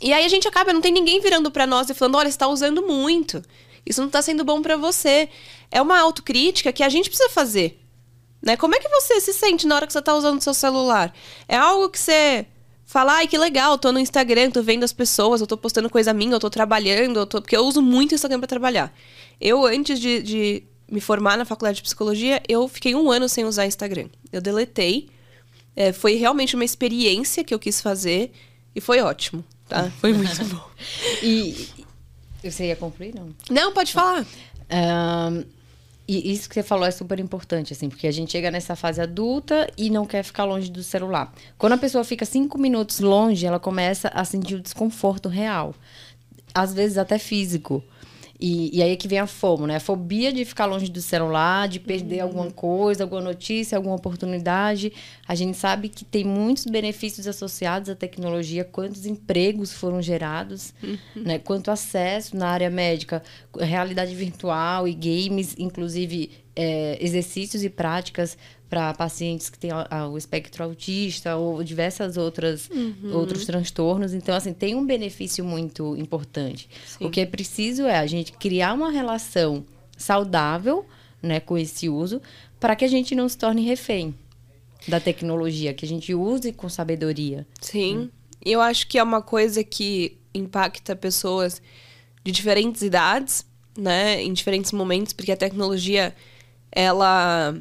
E 0.00 0.12
aí 0.12 0.24
a 0.24 0.28
gente 0.28 0.46
acaba, 0.46 0.72
não 0.72 0.80
tem 0.80 0.92
ninguém 0.92 1.20
virando 1.20 1.50
para 1.50 1.66
nós 1.66 1.90
e 1.90 1.94
falando, 1.94 2.16
olha, 2.16 2.28
você 2.28 2.34
está 2.34 2.46
usando 2.46 2.82
muito. 2.82 3.42
Isso 3.84 4.00
não 4.00 4.06
está 4.08 4.22
sendo 4.22 4.44
bom 4.44 4.62
para 4.62 4.76
você. 4.76 5.28
É 5.70 5.80
uma 5.82 5.98
autocrítica 5.98 6.72
que 6.72 6.82
a 6.82 6.88
gente 6.88 7.08
precisa 7.08 7.28
fazer. 7.30 7.80
Né? 8.40 8.56
Como 8.56 8.74
é 8.74 8.78
que 8.78 8.88
você 8.88 9.20
se 9.20 9.32
sente 9.32 9.66
na 9.66 9.76
hora 9.76 9.86
que 9.86 9.92
você 9.92 9.98
está 9.98 10.14
usando 10.14 10.38
o 10.38 10.42
seu 10.42 10.54
celular? 10.54 11.12
É 11.46 11.56
algo 11.56 11.90
que 11.90 11.98
você 11.98 12.46
Falar, 12.90 13.18
ai, 13.18 13.28
que 13.28 13.38
legal, 13.38 13.78
tô 13.78 13.92
no 13.92 14.00
Instagram, 14.00 14.50
tô 14.50 14.64
vendo 14.64 14.82
as 14.82 14.92
pessoas, 14.92 15.40
eu 15.40 15.46
tô 15.46 15.56
postando 15.56 15.88
coisa 15.88 16.12
minha, 16.12 16.32
eu 16.32 16.40
tô 16.40 16.50
trabalhando, 16.50 17.20
eu 17.20 17.24
tô... 17.24 17.40
porque 17.40 17.56
eu 17.56 17.64
uso 17.64 17.80
muito 17.80 18.10
o 18.10 18.14
Instagram 18.16 18.40
pra 18.40 18.48
trabalhar. 18.48 18.92
Eu, 19.40 19.64
antes 19.64 20.00
de, 20.00 20.20
de 20.20 20.64
me 20.90 21.00
formar 21.00 21.38
na 21.38 21.44
faculdade 21.44 21.76
de 21.76 21.82
psicologia, 21.84 22.42
eu 22.48 22.66
fiquei 22.66 22.96
um 22.96 23.08
ano 23.08 23.28
sem 23.28 23.44
usar 23.44 23.64
Instagram. 23.64 24.08
Eu 24.32 24.40
deletei. 24.40 25.08
É, 25.76 25.92
foi 25.92 26.16
realmente 26.16 26.56
uma 26.56 26.64
experiência 26.64 27.44
que 27.44 27.54
eu 27.54 27.60
quis 27.60 27.80
fazer 27.80 28.32
e 28.74 28.80
foi 28.80 29.00
ótimo, 29.00 29.44
tá? 29.68 29.88
Foi 30.02 30.12
muito 30.12 30.44
bom. 30.46 30.68
e 31.22 31.68
você 32.42 32.66
ia 32.66 32.76
concluir, 32.76 33.14
não? 33.14 33.32
Não, 33.48 33.72
pode 33.72 33.92
falar. 33.92 34.26
Um, 34.68 35.44
e 36.12 36.32
isso 36.32 36.48
que 36.48 36.54
você 36.54 36.62
falou 36.62 36.86
é 36.86 36.90
super 36.90 37.20
importante, 37.20 37.72
assim, 37.72 37.88
porque 37.88 38.08
a 38.08 38.10
gente 38.10 38.32
chega 38.32 38.50
nessa 38.50 38.74
fase 38.74 39.00
adulta 39.00 39.70
e 39.78 39.88
não 39.90 40.04
quer 40.04 40.24
ficar 40.24 40.44
longe 40.44 40.70
do 40.70 40.82
celular. 40.82 41.32
Quando 41.56 41.74
a 41.74 41.78
pessoa 41.78 42.02
fica 42.02 42.24
cinco 42.24 42.58
minutos 42.58 42.98
longe, 42.98 43.46
ela 43.46 43.60
começa 43.60 44.08
a 44.08 44.24
sentir 44.24 44.56
o 44.56 44.60
desconforto 44.60 45.28
real. 45.28 45.74
Às 46.52 46.74
vezes 46.74 46.98
até 46.98 47.16
físico. 47.16 47.84
E, 48.40 48.78
e 48.78 48.82
aí 48.82 48.92
é 48.92 48.96
que 48.96 49.06
vem 49.06 49.18
a 49.18 49.26
FOMO, 49.26 49.66
né? 49.66 49.76
A 49.76 49.80
fobia 49.80 50.32
de 50.32 50.44
ficar 50.46 50.64
longe 50.64 50.90
do 50.90 51.02
celular, 51.02 51.68
de 51.68 51.78
perder 51.78 52.18
uhum. 52.18 52.22
alguma 52.22 52.50
coisa, 52.50 53.04
alguma 53.04 53.20
notícia, 53.20 53.76
alguma 53.76 53.96
oportunidade. 53.96 54.92
A 55.28 55.34
gente 55.34 55.56
sabe 55.58 55.90
que 55.90 56.04
tem 56.04 56.24
muitos 56.24 56.64
benefícios 56.64 57.26
associados 57.26 57.90
à 57.90 57.94
tecnologia, 57.94 58.64
quantos 58.64 59.04
empregos 59.04 59.72
foram 59.72 60.00
gerados, 60.00 60.72
uhum. 60.82 60.96
né? 61.16 61.38
quanto 61.38 61.70
acesso 61.70 62.34
na 62.34 62.48
área 62.48 62.70
médica, 62.70 63.22
realidade 63.58 64.14
virtual 64.14 64.88
e 64.88 64.94
games, 64.94 65.54
inclusive 65.58 66.30
é, 66.56 66.96
exercícios 67.00 67.62
e 67.62 67.68
práticas 67.68 68.38
para 68.70 68.94
pacientes 68.94 69.50
que 69.50 69.58
têm 69.58 69.72
o 69.72 70.16
espectro 70.16 70.62
autista 70.62 71.36
ou 71.36 71.64
diversas 71.64 72.16
outras 72.16 72.70
uhum. 72.70 73.12
outros 73.12 73.44
transtornos. 73.44 74.14
Então, 74.14 74.32
assim, 74.32 74.52
tem 74.52 74.76
um 74.76 74.86
benefício 74.86 75.44
muito 75.44 75.96
importante. 75.96 76.70
Sim. 76.86 77.04
O 77.04 77.10
que 77.10 77.20
é 77.20 77.26
preciso 77.26 77.82
é 77.82 77.98
a 77.98 78.06
gente 78.06 78.30
criar 78.30 78.72
uma 78.72 78.92
relação 78.92 79.66
saudável, 79.98 80.86
né, 81.20 81.40
com 81.40 81.58
esse 81.58 81.88
uso, 81.88 82.22
para 82.60 82.76
que 82.76 82.84
a 82.84 82.88
gente 82.88 83.12
não 83.12 83.28
se 83.28 83.36
torne 83.36 83.62
refém 83.66 84.14
da 84.86 85.00
tecnologia, 85.00 85.74
que 85.74 85.84
a 85.84 85.88
gente 85.88 86.14
use 86.14 86.52
com 86.52 86.68
sabedoria. 86.68 87.44
Sim. 87.60 87.98
Hum. 87.98 88.08
Eu 88.42 88.60
acho 88.60 88.86
que 88.86 88.98
é 88.98 89.02
uma 89.02 89.20
coisa 89.20 89.64
que 89.64 90.16
impacta 90.32 90.94
pessoas 90.94 91.60
de 92.24 92.30
diferentes 92.30 92.82
idades, 92.82 93.44
né, 93.76 94.22
em 94.22 94.32
diferentes 94.32 94.70
momentos, 94.70 95.12
porque 95.12 95.32
a 95.32 95.36
tecnologia 95.36 96.14
ela 96.70 97.54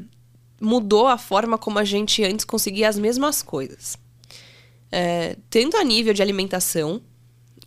mudou 0.60 1.08
a 1.08 1.17
forma 1.17 1.58
como 1.58 1.80
a 1.80 1.84
gente 1.84 2.24
antes 2.24 2.45
conseguia 2.45 2.89
as 2.89 2.98
mesmas 2.98 3.41
coisas. 3.41 3.98
É, 4.91 5.38
tanto 5.50 5.78
a 5.78 5.84
nível 5.84 6.13
de 6.13 6.22
alimentação, 6.22 7.02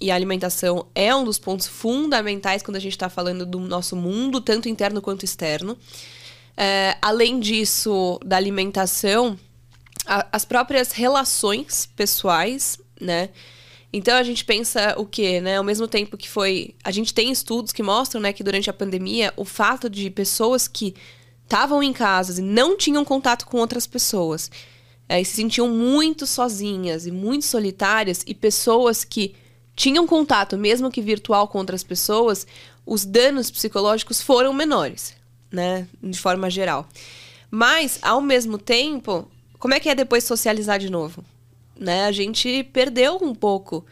e 0.00 0.10
a 0.10 0.16
alimentação 0.16 0.86
é 0.94 1.14
um 1.14 1.24
dos 1.24 1.38
pontos 1.38 1.66
fundamentais 1.68 2.62
quando 2.62 2.76
a 2.76 2.80
gente 2.80 2.92
está 2.92 3.08
falando 3.08 3.46
do 3.46 3.60
nosso 3.60 3.94
mundo, 3.94 4.40
tanto 4.40 4.68
interno 4.68 5.00
quanto 5.00 5.24
externo. 5.24 5.78
É, 6.56 6.96
além 7.00 7.38
disso, 7.38 8.18
da 8.24 8.36
alimentação, 8.36 9.38
a, 10.04 10.26
as 10.32 10.44
próprias 10.44 10.90
relações 10.90 11.86
pessoais, 11.94 12.78
né? 13.00 13.30
Então 13.92 14.16
a 14.16 14.22
gente 14.22 14.44
pensa 14.44 14.94
o 14.96 15.06
quê, 15.06 15.40
né? 15.40 15.58
Ao 15.58 15.64
mesmo 15.64 15.86
tempo 15.86 16.16
que 16.16 16.28
foi. 16.28 16.74
A 16.82 16.90
gente 16.90 17.12
tem 17.12 17.30
estudos 17.30 17.72
que 17.72 17.82
mostram 17.82 18.20
né, 18.20 18.32
que 18.32 18.42
durante 18.42 18.70
a 18.70 18.72
pandemia, 18.72 19.32
o 19.36 19.44
fato 19.44 19.88
de 19.88 20.10
pessoas 20.10 20.66
que 20.66 20.94
estavam 21.52 21.82
em 21.82 21.92
casas 21.92 22.38
e 22.38 22.42
não 22.42 22.78
tinham 22.78 23.04
contato 23.04 23.46
com 23.46 23.58
outras 23.58 23.86
pessoas. 23.86 24.50
É, 25.06 25.20
e 25.20 25.24
se 25.24 25.34
sentiam 25.34 25.68
muito 25.68 26.26
sozinhas 26.26 27.06
e 27.06 27.10
muito 27.10 27.44
solitárias, 27.44 28.24
e 28.26 28.34
pessoas 28.34 29.04
que 29.04 29.34
tinham 29.76 30.06
contato, 30.06 30.56
mesmo 30.56 30.90
que 30.90 31.02
virtual, 31.02 31.46
com 31.48 31.58
outras 31.58 31.84
pessoas, 31.84 32.46
os 32.86 33.04
danos 33.04 33.50
psicológicos 33.50 34.22
foram 34.22 34.54
menores, 34.54 35.14
né? 35.50 35.86
De 36.02 36.18
forma 36.18 36.48
geral. 36.48 36.88
Mas, 37.50 37.98
ao 38.00 38.22
mesmo 38.22 38.56
tempo, 38.56 39.28
como 39.58 39.74
é 39.74 39.80
que 39.80 39.90
é 39.90 39.94
depois 39.94 40.24
socializar 40.24 40.78
de 40.78 40.88
novo? 40.88 41.22
Né? 41.78 42.06
A 42.06 42.12
gente 42.12 42.64
perdeu 42.72 43.18
um 43.20 43.34
pouco 43.34 43.84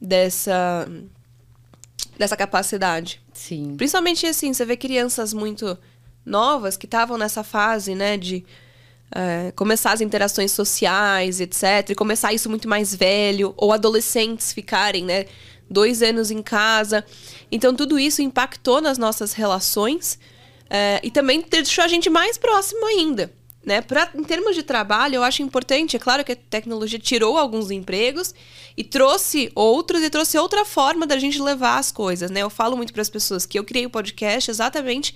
dessa, 0.00 0.88
dessa 2.16 2.36
capacidade. 2.38 3.20
Sim. 3.34 3.74
Principalmente 3.76 4.24
assim, 4.26 4.54
você 4.54 4.64
vê 4.64 4.78
crianças 4.78 5.34
muito 5.34 5.76
novas 6.24 6.76
que 6.76 6.86
estavam 6.86 7.18
nessa 7.18 7.42
fase, 7.42 7.94
né, 7.94 8.16
de 8.16 8.44
é, 9.14 9.52
começar 9.52 9.92
as 9.92 10.00
interações 10.00 10.52
sociais, 10.52 11.40
etc. 11.40 11.90
E 11.90 11.94
começar 11.94 12.32
isso 12.32 12.48
muito 12.48 12.66
mais 12.66 12.94
velho, 12.94 13.52
ou 13.56 13.72
adolescentes 13.72 14.52
ficarem, 14.52 15.04
né? 15.04 15.26
Dois 15.70 16.02
anos 16.02 16.30
em 16.30 16.42
casa. 16.42 17.04
Então, 17.50 17.74
tudo 17.74 17.98
isso 17.98 18.22
impactou 18.22 18.80
nas 18.80 18.98
nossas 18.98 19.32
relações 19.32 20.18
é, 20.68 21.00
e 21.02 21.10
também 21.10 21.44
deixou 21.48 21.84
a 21.84 21.88
gente 21.88 22.08
mais 22.08 22.38
próximo 22.38 22.84
ainda. 22.86 23.32
Né? 23.64 23.80
Pra, 23.80 24.10
em 24.14 24.24
termos 24.24 24.56
de 24.56 24.62
trabalho, 24.62 25.16
eu 25.16 25.22
acho 25.22 25.42
importante. 25.42 25.96
É 25.96 25.98
claro 25.98 26.24
que 26.24 26.32
a 26.32 26.36
tecnologia 26.36 26.98
tirou 26.98 27.38
alguns 27.38 27.70
empregos 27.70 28.34
e 28.76 28.82
trouxe 28.82 29.52
outros 29.54 30.02
e 30.02 30.10
trouxe 30.10 30.36
outra 30.36 30.64
forma 30.64 31.06
da 31.06 31.18
gente 31.18 31.40
levar 31.40 31.78
as 31.78 31.92
coisas. 31.92 32.30
Né? 32.30 32.40
Eu 32.40 32.50
falo 32.50 32.76
muito 32.76 32.92
para 32.92 33.02
as 33.02 33.10
pessoas 33.10 33.46
que 33.46 33.58
eu 33.58 33.64
criei 33.64 33.86
o 33.86 33.90
podcast 33.90 34.50
exatamente 34.50 35.14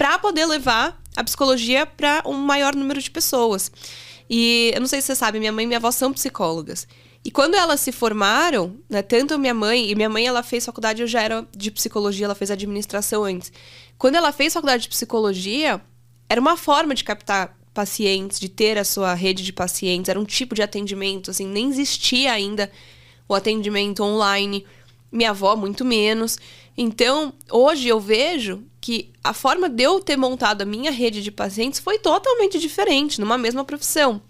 para 0.00 0.18
poder 0.18 0.46
levar 0.46 0.98
a 1.14 1.22
psicologia 1.22 1.84
para 1.84 2.22
um 2.24 2.32
maior 2.32 2.74
número 2.74 3.02
de 3.02 3.10
pessoas. 3.10 3.70
E 4.30 4.70
eu 4.72 4.80
não 4.80 4.88
sei 4.88 5.02
se 5.02 5.08
você 5.08 5.14
sabe, 5.14 5.38
minha 5.38 5.52
mãe 5.52 5.64
e 5.64 5.66
minha 5.66 5.76
avó 5.76 5.90
são 5.90 6.10
psicólogas. 6.10 6.88
E 7.22 7.30
quando 7.30 7.54
elas 7.54 7.80
se 7.80 7.92
formaram, 7.92 8.78
né, 8.88 9.02
tanto 9.02 9.38
minha 9.38 9.52
mãe, 9.52 9.90
e 9.90 9.94
minha 9.94 10.08
mãe 10.08 10.26
ela 10.26 10.42
fez 10.42 10.64
faculdade, 10.64 11.02
eu 11.02 11.06
já 11.06 11.20
era 11.20 11.46
de 11.54 11.70
psicologia, 11.70 12.24
ela 12.24 12.34
fez 12.34 12.50
administração 12.50 13.24
antes. 13.24 13.52
Quando 13.98 14.14
ela 14.14 14.32
fez 14.32 14.54
faculdade 14.54 14.84
de 14.84 14.88
psicologia, 14.88 15.82
era 16.30 16.40
uma 16.40 16.56
forma 16.56 16.94
de 16.94 17.04
captar 17.04 17.54
pacientes, 17.74 18.40
de 18.40 18.48
ter 18.48 18.78
a 18.78 18.84
sua 18.84 19.12
rede 19.12 19.42
de 19.42 19.52
pacientes, 19.52 20.08
era 20.08 20.18
um 20.18 20.24
tipo 20.24 20.54
de 20.54 20.62
atendimento, 20.62 21.30
assim, 21.30 21.46
nem 21.46 21.68
existia 21.68 22.32
ainda 22.32 22.72
o 23.28 23.34
atendimento 23.34 24.02
online. 24.02 24.64
Minha 25.10 25.30
avó, 25.30 25.56
muito 25.56 25.84
menos. 25.84 26.38
Então, 26.76 27.32
hoje 27.50 27.88
eu 27.88 27.98
vejo 27.98 28.62
que 28.80 29.10
a 29.22 29.32
forma 29.32 29.68
de 29.68 29.82
eu 29.82 30.00
ter 30.00 30.16
montado 30.16 30.62
a 30.62 30.64
minha 30.64 30.90
rede 30.90 31.22
de 31.22 31.30
pacientes 31.30 31.80
foi 31.80 31.98
totalmente 31.98 32.58
diferente, 32.58 33.20
numa 33.20 33.36
mesma 33.36 33.64
profissão. 33.64 34.22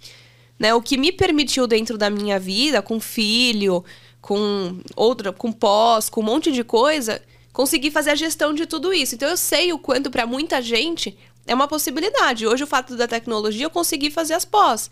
Né? 0.59 0.75
O 0.75 0.83
que 0.83 0.99
me 0.99 1.13
permitiu 1.13 1.67
dentro 1.67 1.97
da 1.97 2.11
minha 2.11 2.39
vida, 2.39 2.83
com 2.83 3.01
filho, 3.01 3.85
com 4.21 4.81
outra, 4.97 5.33
com 5.33 5.53
pós, 5.53 6.09
com 6.09 6.21
um 6.21 6.25
monte 6.25 6.53
de 6.53 6.65
coisa, 6.65 7.23
conseguir 7.53 7.91
fazer 7.91 8.11
a 8.11 8.15
gestão 8.15 8.53
de 8.53 8.67
tudo 8.67 8.93
isso. 8.93 9.15
Então 9.15 9.29
eu 9.29 9.37
sei 9.37 9.73
o 9.73 9.79
quanto 9.79 10.11
para 10.11 10.27
muita 10.27 10.61
gente 10.61 11.17
é 11.47 11.55
uma 11.55 11.69
possibilidade. 11.69 12.47
Hoje 12.47 12.65
o 12.65 12.67
fato 12.67 12.97
da 12.97 13.09
tecnologia 13.09 13.67
eu 13.67 13.71
consegui 13.71 14.11
fazer 14.11 14.35
as 14.35 14.45
pós. 14.45 14.91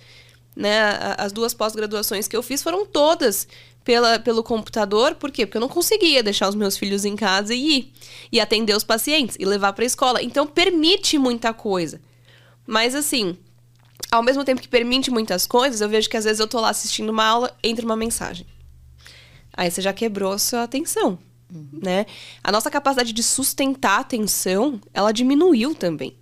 Né? 0.56 0.98
As 1.16 1.32
duas 1.32 1.54
pós-graduações 1.54 2.26
que 2.26 2.36
eu 2.36 2.42
fiz 2.42 2.62
foram 2.62 2.84
todas 2.84 3.46
pela, 3.88 4.18
pelo 4.18 4.42
computador. 4.42 5.14
Por 5.14 5.30
quê? 5.30 5.46
Porque 5.46 5.56
eu 5.56 5.62
não 5.62 5.68
conseguia 5.68 6.22
deixar 6.22 6.46
os 6.46 6.54
meus 6.54 6.76
filhos 6.76 7.06
em 7.06 7.16
casa 7.16 7.54
e 7.54 7.78
ir. 7.78 7.92
E 8.30 8.38
atender 8.38 8.76
os 8.76 8.84
pacientes 8.84 9.34
e 9.40 9.46
levar 9.46 9.72
para 9.72 9.82
a 9.82 9.86
escola. 9.86 10.22
Então, 10.22 10.46
permite 10.46 11.16
muita 11.16 11.54
coisa. 11.54 11.98
Mas, 12.66 12.94
assim, 12.94 13.34
ao 14.10 14.22
mesmo 14.22 14.44
tempo 14.44 14.60
que 14.60 14.68
permite 14.68 15.10
muitas 15.10 15.46
coisas, 15.46 15.80
eu 15.80 15.88
vejo 15.88 16.10
que 16.10 16.18
às 16.18 16.24
vezes 16.24 16.38
eu 16.38 16.46
tô 16.46 16.60
lá 16.60 16.68
assistindo 16.68 17.08
uma 17.08 17.24
aula, 17.24 17.56
entra 17.64 17.82
uma 17.82 17.96
mensagem. 17.96 18.46
Aí 19.56 19.70
você 19.70 19.80
já 19.80 19.94
quebrou 19.94 20.32
a 20.32 20.38
sua 20.38 20.64
atenção, 20.64 21.18
uhum. 21.50 21.66
né? 21.82 22.04
A 22.44 22.52
nossa 22.52 22.70
capacidade 22.70 23.14
de 23.14 23.22
sustentar 23.22 23.96
a 23.96 24.00
atenção, 24.00 24.78
ela 24.92 25.12
diminuiu 25.12 25.74
também. 25.74 26.14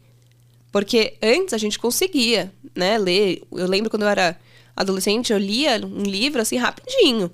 Porque 0.71 1.17
antes 1.21 1.53
a 1.53 1.59
gente 1.59 1.81
conseguia, 1.81 2.53
né, 2.77 2.97
ler. 2.97 3.43
Eu 3.51 3.67
lembro 3.67 3.91
quando 3.91 4.03
eu 4.03 4.09
era 4.09 4.39
adolescente, 4.77 5.33
eu 5.33 5.39
lia 5.39 5.85
um 5.85 6.05
livro 6.05 6.41
assim 6.41 6.59
rapidinho. 6.59 7.29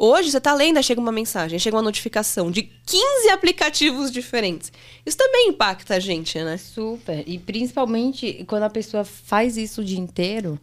Hoje 0.00 0.30
você 0.30 0.40
tá 0.40 0.54
lendo, 0.54 0.80
chega 0.80 1.00
uma 1.00 1.10
mensagem, 1.10 1.58
chega 1.58 1.76
uma 1.76 1.82
notificação 1.82 2.52
de 2.52 2.62
15 2.62 3.30
aplicativos 3.30 4.12
diferentes. 4.12 4.72
Isso 5.04 5.16
também 5.16 5.48
impacta 5.48 5.96
a 5.96 5.98
gente, 5.98 6.38
né? 6.38 6.56
Super. 6.56 7.24
E 7.26 7.36
principalmente 7.36 8.44
quando 8.46 8.62
a 8.62 8.70
pessoa 8.70 9.02
faz 9.02 9.56
isso 9.56 9.80
o 9.80 9.84
dia 9.84 9.98
inteiro 9.98 10.56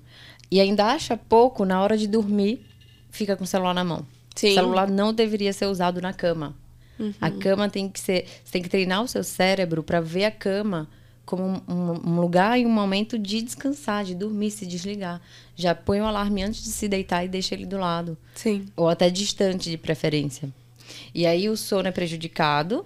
e 0.49 0.61
ainda 0.61 0.85
acha 0.85 1.17
pouco 1.17 1.65
na 1.65 1.83
hora 1.83 1.97
de 1.97 2.07
dormir, 2.07 2.65
fica 3.11 3.35
com 3.35 3.43
o 3.43 3.47
celular 3.47 3.73
na 3.73 3.83
mão. 3.83 4.07
Sim. 4.33 4.51
O 4.51 4.53
celular 4.53 4.89
não 4.89 5.13
deveria 5.13 5.51
ser 5.51 5.65
usado 5.65 6.01
na 6.01 6.13
cama. 6.13 6.55
Uhum. 6.97 7.13
A 7.19 7.29
cama 7.29 7.67
tem 7.67 7.89
que 7.89 7.99
ser. 7.99 8.25
Você 8.41 8.53
tem 8.53 8.61
que 8.61 8.69
treinar 8.69 9.03
o 9.03 9.07
seu 9.07 9.21
cérebro 9.21 9.83
para 9.83 9.99
ver 9.99 10.23
a 10.23 10.31
cama 10.31 10.87
como 11.25 11.43
um, 11.43 11.61
um, 11.67 12.19
lugar 12.21 12.59
e 12.59 12.65
um 12.65 12.69
momento 12.69 13.17
de 13.17 13.41
descansar, 13.41 14.05
de 14.05 14.13
dormir, 14.13 14.51
se 14.51 14.65
desligar. 14.65 15.19
Já 15.55 15.73
põe 15.73 15.99
o 15.99 16.05
alarme 16.05 16.43
antes 16.43 16.63
de 16.63 16.69
se 16.69 16.87
deitar 16.87 17.25
e 17.25 17.27
deixa 17.27 17.55
ele 17.55 17.65
do 17.65 17.77
lado. 17.77 18.17
Sim. 18.35 18.65
Ou 18.75 18.87
até 18.87 19.09
distante, 19.09 19.69
de 19.69 19.77
preferência. 19.77 20.49
E 21.13 21.25
aí 21.25 21.49
o 21.49 21.57
sono 21.57 21.87
é 21.87 21.91
prejudicado. 21.91 22.85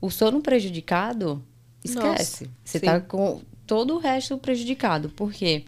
O 0.00 0.10
sono 0.10 0.40
prejudicado, 0.40 1.42
esquece. 1.84 2.44
Nossa, 2.44 2.54
Você 2.64 2.78
está 2.78 3.00
com 3.00 3.42
todo 3.66 3.94
o 3.94 3.98
resto 3.98 4.38
prejudicado. 4.38 5.10
Por 5.10 5.32
quê? 5.32 5.64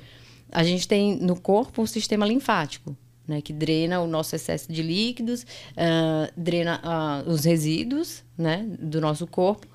A 0.51 0.65
gente 0.65 0.89
tem 0.89 1.17
no 1.17 1.39
corpo 1.39 1.83
o 1.83 1.87
sistema 1.87 2.27
linfático. 2.27 2.97
Né, 3.27 3.43
que 3.43 3.53
drena 3.53 4.01
o 4.01 4.07
nosso 4.07 4.35
excesso 4.35 4.73
de 4.73 4.83
líquidos, 4.83 5.43
uh, 5.43 6.33
drena 6.35 6.81
uh, 6.83 7.31
os 7.31 7.45
resíduos 7.45 8.25
né, 8.39 8.67
do 8.81 9.03
nosso 9.03 9.27
corpo 9.27 9.67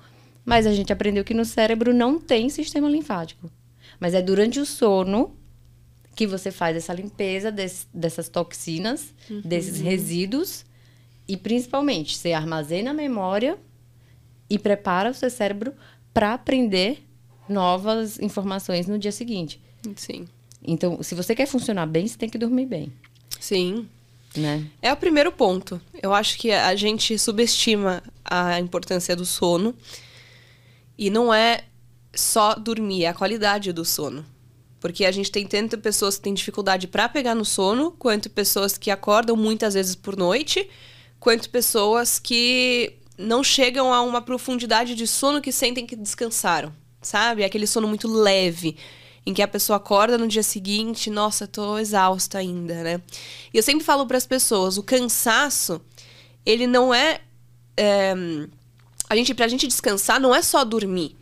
mas 0.44 0.66
a 0.66 0.72
gente 0.72 0.92
aprendeu 0.92 1.24
que 1.24 1.34
no 1.34 1.44
cérebro 1.44 1.94
não 1.94 2.18
tem 2.18 2.48
sistema 2.48 2.88
linfático. 2.88 3.50
Mas 3.98 4.14
é 4.14 4.20
durante 4.20 4.60
o 4.60 4.66
sono 4.66 5.36
que 6.14 6.26
você 6.26 6.50
faz 6.50 6.76
essa 6.76 6.92
limpeza 6.92 7.52
dessas 7.92 8.28
toxinas, 8.28 9.14
uhum. 9.28 9.40
desses 9.40 9.80
resíduos. 9.80 10.64
E 11.26 11.36
principalmente, 11.36 12.16
você 12.16 12.32
armazena 12.32 12.90
a 12.90 12.94
memória 12.94 13.58
e 14.48 14.58
prepara 14.58 15.10
o 15.10 15.14
seu 15.14 15.30
cérebro 15.30 15.72
para 16.12 16.34
aprender 16.34 17.02
novas 17.48 18.18
informações 18.20 18.86
no 18.86 18.98
dia 18.98 19.12
seguinte. 19.12 19.60
Sim. 19.96 20.26
Então, 20.62 21.02
se 21.02 21.14
você 21.14 21.34
quer 21.34 21.46
funcionar 21.46 21.86
bem, 21.86 22.06
você 22.06 22.16
tem 22.16 22.28
que 22.28 22.38
dormir 22.38 22.66
bem. 22.66 22.92
Sim. 23.40 23.88
Né? 24.36 24.66
É 24.82 24.92
o 24.92 24.96
primeiro 24.96 25.30
ponto. 25.30 25.80
Eu 26.02 26.12
acho 26.12 26.38
que 26.38 26.50
a 26.50 26.74
gente 26.74 27.18
subestima 27.18 28.02
a 28.24 28.58
importância 28.58 29.14
do 29.14 29.24
sono 29.24 29.74
e 30.96 31.10
não 31.10 31.32
é 31.32 31.64
só 32.14 32.54
dormir, 32.54 33.04
é 33.04 33.08
a 33.08 33.14
qualidade 33.14 33.72
do 33.72 33.84
sono. 33.84 34.24
Porque 34.80 35.04
a 35.04 35.12
gente 35.12 35.32
tem 35.32 35.46
tanto 35.46 35.78
pessoas 35.78 36.16
que 36.16 36.24
têm 36.24 36.34
dificuldade 36.34 36.86
para 36.86 37.08
pegar 37.08 37.34
no 37.34 37.44
sono, 37.44 37.90
quanto 37.92 38.28
pessoas 38.30 38.76
que 38.76 38.90
acordam 38.90 39.36
muitas 39.36 39.74
vezes 39.74 39.94
por 39.94 40.16
noite, 40.16 40.68
quanto 41.18 41.48
pessoas 41.48 42.18
que 42.18 42.94
não 43.16 43.42
chegam 43.42 43.92
a 43.92 44.02
uma 44.02 44.20
profundidade 44.20 44.94
de 44.94 45.06
sono 45.06 45.40
que 45.40 45.52
sentem 45.52 45.86
que 45.86 45.96
descansaram, 45.96 46.72
sabe? 47.00 47.44
Aquele 47.44 47.66
sono 47.66 47.88
muito 47.88 48.08
leve, 48.08 48.76
em 49.24 49.32
que 49.32 49.40
a 49.40 49.48
pessoa 49.48 49.78
acorda 49.78 50.18
no 50.18 50.28
dia 50.28 50.42
seguinte, 50.42 51.08
nossa, 51.08 51.46
tô 51.46 51.78
exausta 51.78 52.38
ainda, 52.38 52.82
né? 52.82 53.00
E 53.52 53.56
eu 53.56 53.62
sempre 53.62 53.84
falo 53.84 54.06
para 54.06 54.18
as 54.18 54.26
pessoas, 54.26 54.76
o 54.76 54.82
cansaço, 54.82 55.80
ele 56.44 56.66
não 56.66 56.92
é, 56.92 57.20
é 57.74 58.14
a 59.08 59.16
gente, 59.16 59.34
pra 59.34 59.48
gente 59.48 59.66
descansar, 59.66 60.20
não 60.20 60.34
é 60.34 60.42
só 60.42 60.64
dormir. 60.64 61.16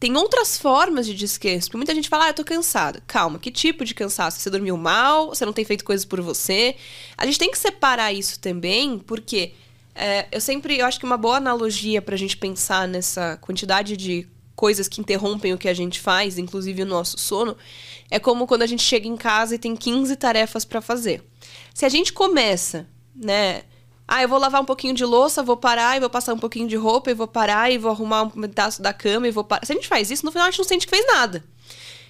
Tem 0.00 0.16
outras 0.16 0.56
formas 0.56 1.06
de 1.06 1.14
descanso. 1.14 1.66
Porque 1.66 1.76
muita 1.76 1.94
gente 1.94 2.08
fala, 2.08 2.26
ah, 2.26 2.28
eu 2.28 2.34
tô 2.34 2.44
cansada. 2.44 3.02
Calma, 3.06 3.38
que 3.38 3.50
tipo 3.50 3.84
de 3.84 3.94
cansaço? 3.94 4.40
Você 4.40 4.48
dormiu 4.48 4.76
mal? 4.76 5.28
Você 5.28 5.44
não 5.44 5.52
tem 5.52 5.64
feito 5.64 5.84
coisas 5.84 6.04
por 6.04 6.20
você? 6.20 6.76
A 7.16 7.26
gente 7.26 7.38
tem 7.38 7.50
que 7.50 7.58
separar 7.58 8.12
isso 8.12 8.38
também, 8.38 8.98
porque 8.98 9.52
é, 9.94 10.28
eu 10.30 10.40
sempre. 10.40 10.78
Eu 10.78 10.86
acho 10.86 11.00
que 11.00 11.04
uma 11.04 11.16
boa 11.16 11.36
analogia 11.36 12.00
pra 12.00 12.16
gente 12.16 12.36
pensar 12.36 12.86
nessa 12.86 13.36
quantidade 13.38 13.96
de 13.96 14.28
coisas 14.54 14.86
que 14.88 15.00
interrompem 15.00 15.52
o 15.52 15.58
que 15.58 15.68
a 15.68 15.74
gente 15.74 16.00
faz, 16.00 16.38
inclusive 16.38 16.82
o 16.82 16.86
nosso 16.86 17.16
sono, 17.16 17.56
é 18.10 18.18
como 18.18 18.46
quando 18.46 18.62
a 18.62 18.66
gente 18.66 18.82
chega 18.82 19.06
em 19.06 19.16
casa 19.16 19.54
e 19.54 19.58
tem 19.58 19.76
15 19.76 20.16
tarefas 20.16 20.64
para 20.64 20.80
fazer. 20.80 21.22
Se 21.72 21.84
a 21.84 21.88
gente 21.88 22.12
começa, 22.12 22.88
né? 23.14 23.62
Ah, 24.10 24.22
eu 24.22 24.28
vou 24.28 24.38
lavar 24.38 24.62
um 24.62 24.64
pouquinho 24.64 24.94
de 24.94 25.04
louça, 25.04 25.42
vou 25.42 25.58
parar 25.58 25.98
e 25.98 26.00
vou 26.00 26.08
passar 26.08 26.32
um 26.32 26.38
pouquinho 26.38 26.66
de 26.66 26.76
roupa 26.76 27.10
e 27.10 27.14
vou 27.14 27.28
parar 27.28 27.70
e 27.70 27.76
vou 27.76 27.90
arrumar 27.90 28.22
um 28.22 28.30
pedaço 28.30 28.80
da 28.80 28.90
cama 28.90 29.28
e 29.28 29.30
vou 29.30 29.44
parar. 29.44 29.66
Se 29.66 29.72
a 29.72 29.74
gente 29.74 29.86
faz 29.86 30.10
isso, 30.10 30.24
no 30.24 30.32
final 30.32 30.46
a 30.48 30.50
gente 30.50 30.60
não 30.60 30.64
sente 30.66 30.86
que 30.86 30.96
fez 30.96 31.06
nada. 31.06 31.44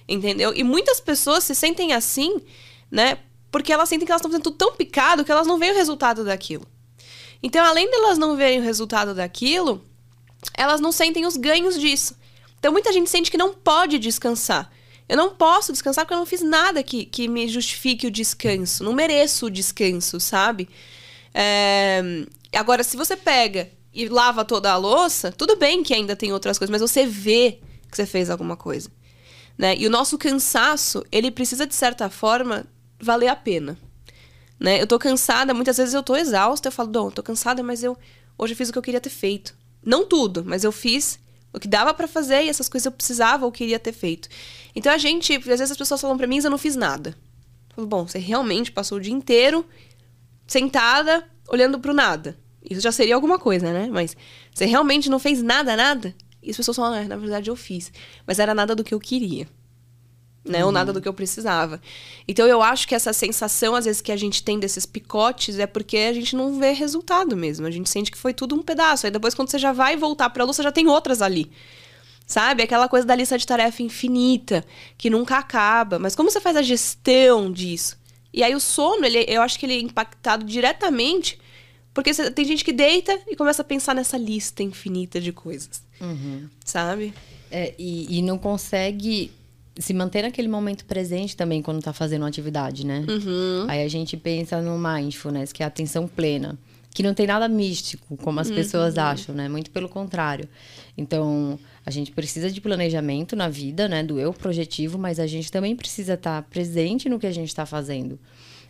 Entendeu? 0.07 0.53
E 0.55 0.63
muitas 0.63 1.01
pessoas 1.01 1.43
se 1.43 1.53
sentem 1.53 1.91
assim, 1.91 2.41
né? 2.89 3.17
Porque 3.51 3.73
elas 3.73 3.89
sentem 3.89 4.05
que 4.05 4.11
elas 4.13 4.21
estão 4.21 4.31
fazendo 4.31 4.45
tudo 4.45 4.55
tão 4.55 4.71
picado 4.71 5.25
que 5.25 5.31
elas 5.31 5.45
não 5.45 5.59
veem 5.59 5.73
o 5.73 5.75
resultado 5.75 6.23
daquilo. 6.23 6.65
Então, 7.43 7.65
além 7.65 7.91
delas 7.91 8.17
não 8.17 8.37
verem 8.37 8.59
o 8.59 8.63
resultado 8.63 9.13
daquilo, 9.13 9.83
elas 10.53 10.79
não 10.79 10.93
sentem 10.93 11.25
os 11.25 11.35
ganhos 11.35 11.77
disso. 11.77 12.15
Então, 12.59 12.71
muita 12.71 12.93
gente 12.93 13.09
sente 13.09 13.29
que 13.29 13.37
não 13.37 13.53
pode 13.53 13.99
descansar. 13.99 14.71
Eu 15.07 15.17
não 15.17 15.31
posso 15.31 15.73
descansar 15.73 16.05
porque 16.05 16.13
eu 16.13 16.19
não 16.19 16.25
fiz 16.25 16.41
nada 16.41 16.81
que, 16.81 17.03
que 17.03 17.27
me 17.27 17.47
justifique 17.47 18.07
o 18.07 18.11
descanso. 18.11 18.83
Não 18.83 18.93
mereço 18.93 19.47
o 19.47 19.51
descanso, 19.51 20.19
sabe? 20.19 20.69
É... 21.33 22.01
Agora, 22.53 22.83
se 22.83 22.97
você 22.97 23.15
pega 23.15 23.69
e 23.93 24.07
lava 24.07 24.43
toda 24.45 24.71
a 24.71 24.77
louça, 24.77 25.31
tudo 25.31 25.55
bem 25.55 25.83
que 25.83 25.93
ainda 25.93 26.15
tem 26.15 26.31
outras 26.31 26.57
coisas, 26.57 26.71
mas 26.71 26.81
você 26.81 27.05
vê 27.05 27.59
que 27.89 27.95
você 27.95 28.05
fez 28.05 28.29
alguma 28.29 28.55
coisa. 28.55 28.89
Né? 29.57 29.75
E 29.77 29.85
o 29.85 29.89
nosso 29.89 30.17
cansaço, 30.17 31.03
ele 31.11 31.31
precisa, 31.31 31.67
de 31.67 31.75
certa 31.75 32.09
forma, 32.09 32.65
valer 32.99 33.27
a 33.27 33.35
pena. 33.35 33.77
Né? 34.59 34.81
Eu 34.81 34.87
tô 34.87 34.97
cansada, 34.97 35.53
muitas 35.53 35.77
vezes 35.77 35.93
eu 35.93 36.03
tô 36.03 36.15
exausta, 36.15 36.67
eu 36.69 36.71
falo, 36.71 36.89
Dom, 36.89 37.09
tô 37.09 37.21
cansada, 37.21 37.61
mas 37.61 37.83
eu 37.83 37.97
hoje 38.37 38.53
eu 38.53 38.57
fiz 38.57 38.69
o 38.69 38.71
que 38.71 38.77
eu 38.77 38.83
queria 38.83 39.01
ter 39.01 39.09
feito. 39.09 39.55
Não 39.83 40.05
tudo, 40.05 40.43
mas 40.45 40.63
eu 40.63 40.71
fiz 40.71 41.19
O 41.51 41.59
que 41.59 41.67
dava 41.67 41.93
para 41.93 42.07
fazer 42.07 42.43
e 42.43 42.49
essas 42.49 42.69
coisas 42.69 42.85
eu 42.85 42.91
precisava 42.91 43.45
ou 43.45 43.51
queria 43.51 43.79
ter 43.79 43.91
feito. 43.91 44.29
Então 44.75 44.91
a 44.91 44.97
gente, 44.97 45.33
às 45.35 45.43
vezes 45.43 45.71
as 45.71 45.77
pessoas 45.77 45.99
falam 45.99 46.17
para 46.17 46.27
mim, 46.27 46.39
eu 46.43 46.49
não 46.49 46.57
fiz 46.57 46.75
nada. 46.75 47.09
Eu 47.69 47.75
falo, 47.75 47.87
bom, 47.87 48.07
você 48.07 48.19
realmente 48.19 48.71
passou 48.71 48.97
o 48.97 49.01
dia 49.01 49.13
inteiro 49.13 49.65
sentada, 50.49 51.23
olhando 51.47 51.79
pro 51.79 51.93
nada. 51.93 52.35
Isso 52.67 52.81
já 52.81 52.91
seria 52.91 53.15
alguma 53.15 53.39
coisa, 53.39 53.71
né? 53.71 53.87
Mas 53.89 54.17
você 54.53 54.65
realmente 54.65 55.09
não 55.09 55.19
fez 55.19 55.41
nada, 55.41 55.77
nada? 55.77 56.13
E 56.41 56.49
as 56.49 56.57
pessoas 56.57 56.75
falam, 56.75 56.95
é, 56.95 57.07
na 57.07 57.15
verdade 57.15 57.49
eu 57.49 57.55
fiz. 57.55 57.91
Mas 58.25 58.39
era 58.39 58.53
nada 58.53 58.75
do 58.75 58.83
que 58.83 58.93
eu 58.93 58.99
queria. 58.99 59.47
Né? 60.43 60.59
Uhum. 60.59 60.67
Ou 60.67 60.71
nada 60.71 60.91
do 60.91 60.99
que 60.99 61.07
eu 61.07 61.13
precisava. 61.13 61.79
Então 62.27 62.47
eu 62.47 62.61
acho 62.61 62.87
que 62.87 62.95
essa 62.95 63.13
sensação, 63.13 63.75
às 63.75 63.85
vezes, 63.85 64.01
que 64.01 64.11
a 64.11 64.17
gente 64.17 64.43
tem 64.43 64.59
desses 64.59 64.85
picotes 64.85 65.59
é 65.59 65.67
porque 65.67 65.97
a 65.97 66.13
gente 66.13 66.35
não 66.35 66.59
vê 66.59 66.71
resultado 66.71 67.35
mesmo. 67.37 67.67
A 67.67 67.71
gente 67.71 67.89
sente 67.89 68.09
que 68.09 68.17
foi 68.17 68.33
tudo 68.33 68.55
um 68.55 68.63
pedaço. 68.63 69.05
Aí 69.05 69.11
depois, 69.11 69.33
quando 69.33 69.49
você 69.49 69.59
já 69.59 69.71
vai 69.71 69.95
voltar 69.95 70.29
pra 70.29 70.43
luz, 70.43 70.55
você 70.55 70.63
já 70.63 70.71
tem 70.71 70.87
outras 70.87 71.21
ali. 71.21 71.51
Sabe? 72.25 72.63
Aquela 72.63 72.87
coisa 72.87 73.05
da 73.05 73.15
lista 73.15 73.37
de 73.37 73.45
tarefa 73.45 73.83
infinita, 73.83 74.65
que 74.97 75.09
nunca 75.09 75.37
acaba. 75.37 75.99
Mas 75.99 76.15
como 76.15 76.31
você 76.31 76.39
faz 76.39 76.55
a 76.55 76.61
gestão 76.61 77.51
disso? 77.51 77.98
E 78.33 78.43
aí 78.43 78.55
o 78.55 78.59
sono, 78.59 79.05
ele, 79.05 79.25
eu 79.27 79.41
acho 79.41 79.57
que 79.57 79.65
ele 79.65 79.73
é 79.73 79.79
impactado 79.79 80.45
diretamente 80.45 81.39
porque 81.93 82.13
tem 82.13 82.45
gente 82.45 82.63
que 82.63 82.71
deita 82.71 83.19
e 83.27 83.35
começa 83.35 83.61
a 83.61 83.65
pensar 83.65 83.93
nessa 83.95 84.17
lista 84.17 84.63
infinita 84.63 85.19
de 85.19 85.31
coisas. 85.31 85.83
Uhum. 85.99 86.47
Sabe? 86.63 87.13
É, 87.51 87.73
e, 87.77 88.19
e, 88.19 88.21
não 88.21 88.37
consegue 88.37 89.31
se 89.77 89.93
manter 89.93 90.21
naquele 90.21 90.47
momento 90.47 90.85
presente 90.85 91.35
também 91.35 91.61
quando 91.61 91.79
está 91.79 91.91
fazendo 91.91 92.21
uma 92.21 92.29
atividade, 92.29 92.85
né? 92.85 93.05
Uhum. 93.07 93.65
Aí 93.67 93.83
a 93.83 93.87
gente 93.87 94.15
pensa 94.15 94.61
no 94.61 94.77
mindfulness, 94.77 95.51
que 95.51 95.63
é 95.63 95.65
a 95.65 95.67
atenção 95.67 96.07
plena. 96.07 96.57
Que 96.93 97.03
não 97.03 97.13
tem 97.13 97.27
nada 97.27 97.47
místico, 97.47 98.17
como 98.17 98.39
as 98.39 98.49
uhum. 98.49 98.55
pessoas 98.55 98.97
acham, 98.97 99.33
né? 99.33 99.49
Muito 99.49 99.71
pelo 99.71 99.89
contrário. 99.89 100.47
Então, 100.97 101.59
a 101.85 101.91
gente 101.91 102.11
precisa 102.11 102.51
de 102.51 102.61
planejamento 102.61 103.35
na 103.35 103.49
vida, 103.49 103.87
né? 103.87 104.03
Do 104.03 104.19
eu 104.19 104.33
projetivo, 104.33 104.97
mas 104.97 105.19
a 105.19 105.27
gente 105.27 105.51
também 105.51 105.75
precisa 105.75 106.13
estar 106.13 106.41
tá 106.41 106.47
presente 106.49 107.09
no 107.09 107.19
que 107.19 107.27
a 107.27 107.31
gente 107.31 107.47
está 107.47 107.65
fazendo. 107.65 108.19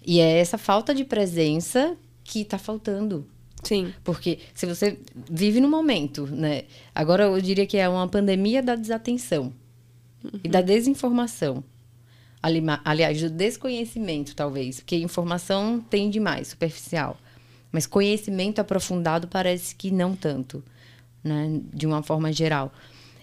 E 0.05 0.19
é 0.19 0.39
essa 0.39 0.57
falta 0.57 0.93
de 0.93 1.03
presença 1.03 1.97
que 2.23 2.41
está 2.41 2.57
faltando. 2.57 3.27
Sim. 3.63 3.93
Porque 4.03 4.39
se 4.53 4.65
você 4.65 4.97
vive 5.29 5.59
no 5.59 5.69
momento, 5.69 6.25
né? 6.27 6.63
Agora 6.95 7.25
eu 7.25 7.41
diria 7.41 7.65
que 7.65 7.77
é 7.77 7.89
uma 7.89 8.07
pandemia 8.07 8.63
da 8.63 8.75
desatenção 8.75 9.53
uhum. 10.23 10.39
e 10.43 10.47
da 10.47 10.61
desinformação. 10.61 11.63
Ali, 12.41 12.63
aliás, 12.85 13.21
do 13.21 13.29
desconhecimento, 13.29 14.33
talvez. 14.33 14.79
Porque 14.79 14.95
informação 14.95 15.83
tem 15.89 16.09
demais, 16.09 16.49
superficial. 16.49 17.17
Mas 17.71 17.85
conhecimento 17.85 18.59
aprofundado 18.59 19.27
parece 19.27 19.75
que 19.75 19.91
não 19.91 20.15
tanto, 20.15 20.63
né? 21.23 21.59
De 21.73 21.85
uma 21.85 22.01
forma 22.01 22.31
geral. 22.31 22.73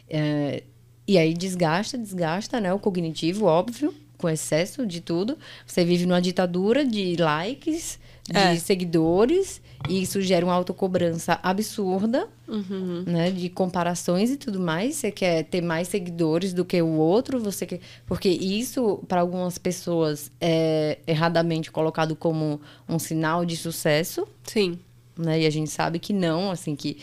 É, 0.08 0.62
e 1.06 1.18
aí 1.18 1.34
desgasta, 1.34 1.96
desgasta, 1.96 2.60
né? 2.60 2.72
O 2.72 2.78
cognitivo, 2.78 3.46
óbvio, 3.46 3.94
com 4.18 4.28
excesso 4.28 4.86
de 4.86 5.00
tudo. 5.00 5.38
Você 5.66 5.84
vive 5.84 6.06
numa 6.06 6.20
ditadura 6.20 6.84
de 6.84 7.16
likes, 7.16 7.98
de 8.24 8.36
é. 8.36 8.56
seguidores 8.56 9.60
e 9.88 10.02
isso 10.02 10.20
gera 10.20 10.44
uma 10.44 10.54
autocobrança 10.54 11.38
absurda, 11.42 12.28
uhum. 12.48 13.04
né? 13.06 13.30
De 13.30 13.48
comparações 13.48 14.30
e 14.30 14.36
tudo 14.36 14.58
mais. 14.58 14.96
Você 14.96 15.12
quer 15.12 15.44
ter 15.44 15.60
mais 15.60 15.86
seguidores 15.88 16.52
do 16.52 16.64
que 16.64 16.80
o 16.82 16.94
outro, 16.94 17.38
você 17.38 17.66
quer... 17.66 17.80
Porque 18.04 18.28
isso, 18.28 18.98
para 19.06 19.20
algumas 19.20 19.58
pessoas, 19.58 20.30
é 20.40 20.98
erradamente 21.06 21.70
colocado 21.70 22.16
como 22.16 22.60
um 22.88 22.98
sinal 22.98 23.44
de 23.44 23.56
sucesso. 23.56 24.26
Sim. 24.42 24.78
Né? 25.16 25.42
E 25.42 25.46
a 25.46 25.50
gente 25.50 25.70
sabe 25.70 25.98
que 26.00 26.12
não, 26.12 26.50
assim, 26.50 26.74
que 26.74 26.98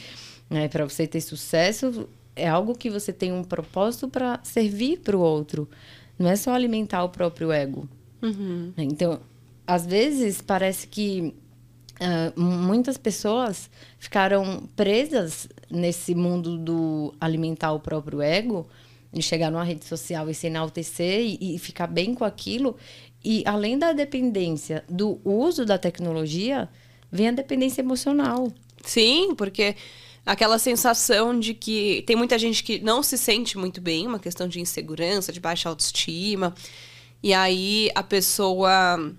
né, 0.49 0.67
para 0.67 0.83
você 0.83 1.07
ter 1.07 1.21
sucesso 1.21 2.07
é 2.35 2.47
algo 2.47 2.75
que 2.75 2.89
você 2.89 3.13
tem 3.13 3.31
um 3.31 3.43
propósito 3.43 4.07
para 4.07 4.39
servir 4.43 4.99
para 4.99 5.15
o 5.15 5.19
outro. 5.19 5.69
Não 6.17 6.29
é 6.29 6.35
só 6.35 6.53
alimentar 6.53 7.03
o 7.03 7.09
próprio 7.09 7.51
ego. 7.51 7.87
Uhum. 8.21 8.73
Então, 8.77 9.19
às 9.65 9.85
vezes 9.85 10.41
parece 10.41 10.87
que 10.87 11.33
uh, 11.99 12.39
muitas 12.39 12.97
pessoas 12.97 13.69
ficaram 13.99 14.63
presas 14.75 15.47
nesse 15.69 16.15
mundo 16.15 16.57
do 16.57 17.13
alimentar 17.19 17.71
o 17.73 17.79
próprio 17.79 18.21
ego, 18.21 18.67
de 19.11 19.21
chegar 19.21 19.51
numa 19.51 19.63
rede 19.63 19.85
social 19.85 20.29
e 20.29 20.33
se 20.33 20.47
enaltecer 20.47 21.21
e, 21.21 21.55
e 21.55 21.59
ficar 21.59 21.87
bem 21.87 22.13
com 22.13 22.25
aquilo. 22.25 22.75
E 23.23 23.43
além 23.45 23.77
da 23.77 23.93
dependência 23.93 24.83
do 24.89 25.19
uso 25.23 25.65
da 25.65 25.77
tecnologia, 25.77 26.67
vem 27.11 27.29
a 27.29 27.31
dependência 27.31 27.81
emocional. 27.81 28.51
Sim, 28.83 29.33
porque 29.35 29.75
aquela 30.25 30.57
sensação 30.57 31.37
de 31.37 31.53
que 31.53 32.03
tem 32.07 32.15
muita 32.15 32.37
gente 32.39 32.63
que 32.63 32.79
não 32.79 33.03
se 33.03 33.17
sente 33.17 33.57
muito 33.57 33.81
bem, 33.81 34.07
uma 34.07 34.19
questão 34.19 34.47
de 34.47 34.59
insegurança, 34.59 35.33
de 35.33 35.39
baixa 35.39 35.69
autoestima. 35.69 36.53
E 37.21 37.33
aí 37.33 37.89
a 37.95 38.03
pessoa 38.03 39.13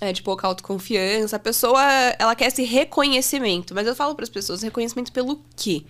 é, 0.00 0.12
de 0.12 0.22
pouca 0.22 0.46
autoconfiança. 0.46 1.36
A 1.36 1.38
pessoa, 1.38 1.82
ela 2.18 2.34
quer 2.34 2.46
esse 2.46 2.62
reconhecimento. 2.64 3.74
Mas 3.74 3.86
eu 3.86 3.94
falo 3.94 4.14
para 4.14 4.24
as 4.24 4.30
pessoas, 4.30 4.62
reconhecimento 4.62 5.12
pelo 5.12 5.42
quê? 5.56 5.84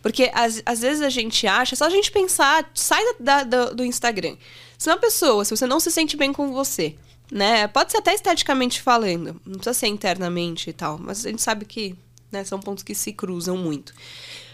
Porque 0.00 0.30
às, 0.34 0.62
às 0.66 0.80
vezes 0.80 1.02
a 1.02 1.10
gente 1.10 1.46
acha, 1.46 1.76
só 1.76 1.86
a 1.86 1.90
gente 1.90 2.10
pensar, 2.10 2.68
sai 2.74 3.02
da, 3.20 3.44
da, 3.44 3.64
do 3.70 3.84
Instagram. 3.84 4.36
Se 4.76 4.90
uma 4.90 4.96
pessoa, 4.96 5.44
se 5.44 5.56
você 5.56 5.66
não 5.66 5.78
se 5.78 5.90
sente 5.90 6.16
bem 6.16 6.32
com 6.32 6.52
você, 6.52 6.96
né? 7.30 7.68
Pode 7.68 7.92
ser 7.92 7.98
até 7.98 8.12
esteticamente 8.12 8.82
falando, 8.82 9.40
não 9.46 9.54
precisa 9.54 9.72
ser 9.72 9.86
internamente 9.86 10.70
e 10.70 10.72
tal, 10.72 10.98
mas 10.98 11.24
a 11.24 11.30
gente 11.30 11.40
sabe 11.40 11.64
que 11.64 11.94
né, 12.32 12.42
são 12.44 12.58
pontos 12.58 12.82
que 12.82 12.94
se 12.94 13.12
cruzam 13.12 13.56
muito. 13.56 13.92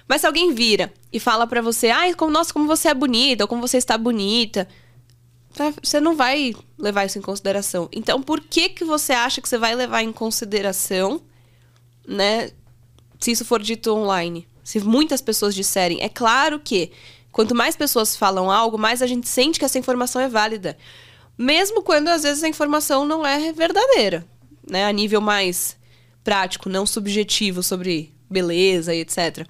Mas 0.08 0.22
se 0.22 0.26
alguém 0.26 0.52
vira 0.52 0.92
e 1.12 1.20
fala 1.20 1.46
para 1.46 1.62
você, 1.62 1.90
ai, 1.90 2.14
como, 2.14 2.32
nossa, 2.32 2.52
como 2.52 2.66
você 2.66 2.88
é 2.88 2.94
bonita, 2.94 3.44
ou 3.44 3.48
como 3.48 3.60
você 3.60 3.76
está 3.76 3.96
bonita, 3.96 4.66
você 5.82 6.00
não 6.00 6.16
vai 6.16 6.54
levar 6.78 7.04
isso 7.04 7.18
em 7.18 7.22
consideração. 7.22 7.88
Então, 7.92 8.22
por 8.22 8.40
que 8.40 8.70
que 8.70 8.84
você 8.84 9.12
acha 9.12 9.40
que 9.40 9.48
você 9.48 9.58
vai 9.58 9.74
levar 9.74 10.02
em 10.02 10.12
consideração, 10.12 11.20
né, 12.06 12.50
se 13.20 13.32
isso 13.32 13.44
for 13.44 13.62
dito 13.62 13.94
online? 13.94 14.46
Se 14.64 14.80
muitas 14.80 15.20
pessoas 15.20 15.54
disserem, 15.54 16.02
é 16.02 16.08
claro 16.08 16.58
que 16.58 16.90
quanto 17.32 17.54
mais 17.54 17.76
pessoas 17.76 18.16
falam 18.16 18.50
algo, 18.50 18.78
mais 18.78 19.02
a 19.02 19.06
gente 19.06 19.28
sente 19.28 19.58
que 19.58 19.64
essa 19.64 19.78
informação 19.78 20.20
é 20.20 20.28
válida. 20.28 20.76
Mesmo 21.36 21.82
quando 21.82 22.08
às 22.08 22.22
vezes 22.22 22.42
a 22.42 22.48
informação 22.48 23.04
não 23.04 23.24
é 23.26 23.52
verdadeira, 23.52 24.26
né, 24.68 24.86
a 24.86 24.92
nível 24.92 25.20
mais 25.20 25.76
prático, 26.28 26.68
não 26.68 26.84
subjetivo 26.84 27.62
sobre 27.62 28.12
beleza 28.28 28.94
e 28.94 29.00
etc. 29.00 29.48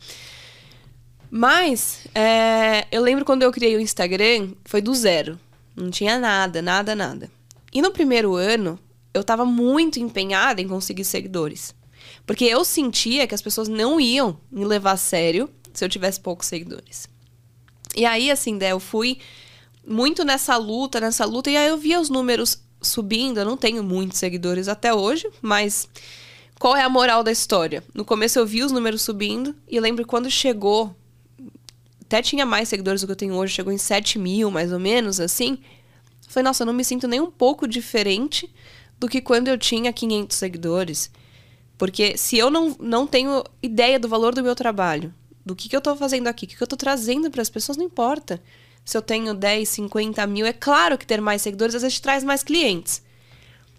Mas 1.28 2.06
é, 2.14 2.86
eu 2.92 3.02
lembro 3.02 3.24
quando 3.24 3.42
eu 3.42 3.50
criei 3.50 3.74
o 3.74 3.80
Instagram, 3.80 4.52
foi 4.64 4.80
do 4.80 4.94
zero. 4.94 5.40
Não 5.74 5.90
tinha 5.90 6.20
nada, 6.20 6.62
nada, 6.62 6.94
nada. 6.94 7.28
E 7.74 7.82
no 7.82 7.90
primeiro 7.90 8.36
ano, 8.36 8.78
eu 9.12 9.22
estava 9.22 9.44
muito 9.44 9.98
empenhada 9.98 10.60
em 10.60 10.68
conseguir 10.68 11.02
seguidores. 11.02 11.74
Porque 12.24 12.44
eu 12.44 12.64
sentia 12.64 13.26
que 13.26 13.34
as 13.34 13.42
pessoas 13.42 13.66
não 13.66 14.00
iam 14.00 14.38
me 14.48 14.64
levar 14.64 14.92
a 14.92 14.96
sério 14.96 15.50
se 15.72 15.84
eu 15.84 15.88
tivesse 15.88 16.20
poucos 16.20 16.46
seguidores. 16.46 17.08
E 17.96 18.06
aí, 18.06 18.30
assim, 18.30 18.54
né, 18.54 18.70
eu 18.70 18.78
fui 18.78 19.18
muito 19.84 20.24
nessa 20.24 20.56
luta, 20.56 21.00
nessa 21.00 21.24
luta, 21.24 21.50
e 21.50 21.56
aí 21.56 21.70
eu 21.70 21.76
via 21.76 22.00
os 22.00 22.08
números 22.08 22.62
subindo. 22.80 23.40
Eu 23.40 23.44
não 23.44 23.56
tenho 23.56 23.82
muitos 23.82 24.18
seguidores 24.18 24.68
até 24.68 24.94
hoje, 24.94 25.28
mas 25.42 25.88
qual 26.58 26.76
é 26.76 26.82
a 26.82 26.88
moral 26.88 27.22
da 27.22 27.30
história? 27.30 27.84
No 27.94 28.04
começo 28.04 28.38
eu 28.38 28.46
vi 28.46 28.62
os 28.62 28.72
números 28.72 29.02
subindo, 29.02 29.54
e 29.68 29.78
lembro 29.78 30.06
quando 30.06 30.30
chegou 30.30 30.94
até 32.08 32.22
tinha 32.22 32.46
mais 32.46 32.70
seguidores 32.70 33.02
do 33.02 33.06
que 33.06 33.12
eu 33.12 33.16
tenho 33.16 33.34
hoje, 33.34 33.52
chegou 33.52 33.70
em 33.70 33.76
7 33.76 34.18
mil, 34.18 34.50
mais 34.50 34.72
ou 34.72 34.78
menos, 34.78 35.20
assim. 35.20 35.58
Falei, 36.26 36.44
nossa, 36.44 36.62
eu 36.62 36.66
não 36.66 36.72
me 36.72 36.82
sinto 36.82 37.06
nem 37.06 37.20
um 37.20 37.30
pouco 37.30 37.68
diferente 37.68 38.50
do 38.98 39.06
que 39.06 39.20
quando 39.20 39.48
eu 39.48 39.58
tinha 39.58 39.92
500 39.92 40.34
seguidores. 40.34 41.10
Porque 41.76 42.16
se 42.16 42.38
eu 42.38 42.50
não, 42.50 42.74
não 42.80 43.06
tenho 43.06 43.44
ideia 43.62 43.98
do 43.98 44.08
valor 44.08 44.34
do 44.34 44.42
meu 44.42 44.54
trabalho, 44.54 45.12
do 45.44 45.54
que, 45.54 45.68
que 45.68 45.76
eu 45.76 45.82
tô 45.82 45.94
fazendo 45.96 46.28
aqui, 46.28 46.46
o 46.46 46.48
que, 46.48 46.56
que 46.56 46.62
eu 46.62 46.66
tô 46.66 46.76
trazendo 46.76 47.30
para 47.30 47.42
as 47.42 47.50
pessoas, 47.50 47.76
não 47.76 47.84
importa. 47.84 48.42
Se 48.84 48.96
eu 48.96 49.02
tenho 49.02 49.34
10, 49.34 49.68
50 49.68 50.26
mil, 50.26 50.46
é 50.46 50.52
claro 50.52 50.96
que 50.96 51.06
ter 51.06 51.20
mais 51.20 51.42
seguidores 51.42 51.74
às 51.74 51.82
vezes 51.82 52.00
traz 52.00 52.24
mais 52.24 52.42
clientes. 52.42 53.02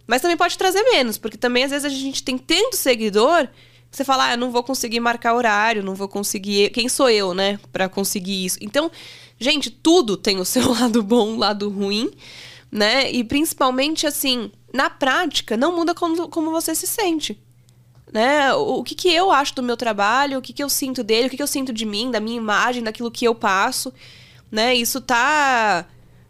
Mas 0.10 0.22
também 0.22 0.36
pode 0.36 0.58
trazer 0.58 0.82
menos, 0.84 1.17
porque 1.17 1.38
também 1.38 1.63
às 1.63 1.69
vezes 1.72 1.86
a 1.86 1.89
gente 1.89 2.24
tem 2.24 2.38
tanto 2.38 2.76
seguidor 2.76 3.48
você 3.91 4.04
fala, 4.04 4.26
ah, 4.26 4.34
eu 4.34 4.38
não 4.38 4.52
vou 4.52 4.62
conseguir 4.62 5.00
marcar 5.00 5.34
horário, 5.34 5.84
não 5.84 5.95
vou 5.95 6.08
conseguir. 6.08 6.69
Quem 6.69 6.88
sou 6.88 7.10
eu, 7.10 7.34
né, 7.34 7.60
para 7.72 7.89
conseguir 7.89 8.45
isso? 8.45 8.58
Então, 8.62 8.91
gente, 9.39 9.72
tudo 9.72 10.15
tem 10.15 10.38
o 10.39 10.45
seu 10.45 10.69
lado 10.72 11.02
bom, 11.02 11.38
lado 11.38 11.69
ruim, 11.69 12.12
né? 12.72 13.12
E 13.12 13.24
principalmente, 13.24 14.06
assim, 14.06 14.52
na 14.72 14.89
prática, 14.89 15.58
não 15.58 15.76
muda 15.76 15.95
como, 15.95 16.28
como 16.30 16.52
você 16.52 16.76
se 16.76 16.86
sente. 16.86 17.41
Né? 18.12 18.54
O, 18.54 18.80
o 18.80 18.84
que, 18.84 18.95
que 18.95 19.10
eu 19.10 19.32
acho 19.32 19.56
do 19.56 19.63
meu 19.63 19.78
trabalho, 19.78 20.38
o 20.38 20.41
que, 20.41 20.54
que 20.54 20.63
eu 20.63 20.69
sinto 20.69 21.04
dele, 21.04 21.28
o 21.28 21.30
que, 21.30 21.38
que 21.38 21.43
eu 21.43 21.48
sinto 21.48 21.74
de 21.74 21.86
mim, 21.86 22.12
da 22.12 22.19
minha 22.19 22.38
imagem, 22.38 22.84
daquilo 22.84 23.12
que 23.12 23.26
eu 23.26 23.34
passo, 23.34 23.91
né? 24.52 24.76
Isso 24.76 25.02
tá 25.02 25.86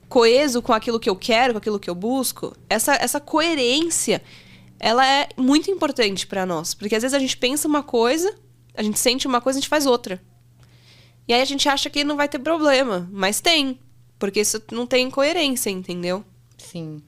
coeso 0.09 0.61
com 0.61 0.73
aquilo 0.73 0.99
que 0.99 1.09
eu 1.09 1.15
quero, 1.15 1.53
com 1.53 1.59
aquilo 1.59 1.79
que 1.79 1.89
eu 1.89 1.95
busco. 1.95 2.53
Essa, 2.67 2.95
essa 2.95 3.21
coerência 3.21 4.21
ela 4.79 5.05
é 5.05 5.27
muito 5.37 5.69
importante 5.69 6.25
para 6.25 6.45
nós. 6.45 6.73
Porque 6.73 6.95
às 6.95 7.03
vezes 7.03 7.13
a 7.13 7.19
gente 7.19 7.37
pensa 7.37 7.67
uma 7.67 7.83
coisa, 7.83 8.33
a 8.73 8.81
gente 8.81 8.97
sente 8.97 9.27
uma 9.27 9.41
coisa, 9.41 9.59
a 9.59 9.61
gente 9.61 9.69
faz 9.69 9.85
outra. 9.85 10.21
E 11.27 11.33
aí 11.33 11.41
a 11.41 11.45
gente 11.45 11.67
acha 11.69 11.89
que 11.89 12.03
não 12.03 12.15
vai 12.15 12.27
ter 12.27 12.39
problema, 12.39 13.07
mas 13.11 13.39
tem. 13.39 13.79
Porque 14.17 14.39
isso 14.39 14.61
não 14.71 14.87
tem 14.87 15.11
coerência, 15.11 15.69
entendeu? 15.69 16.23
Sim. 16.57 17.01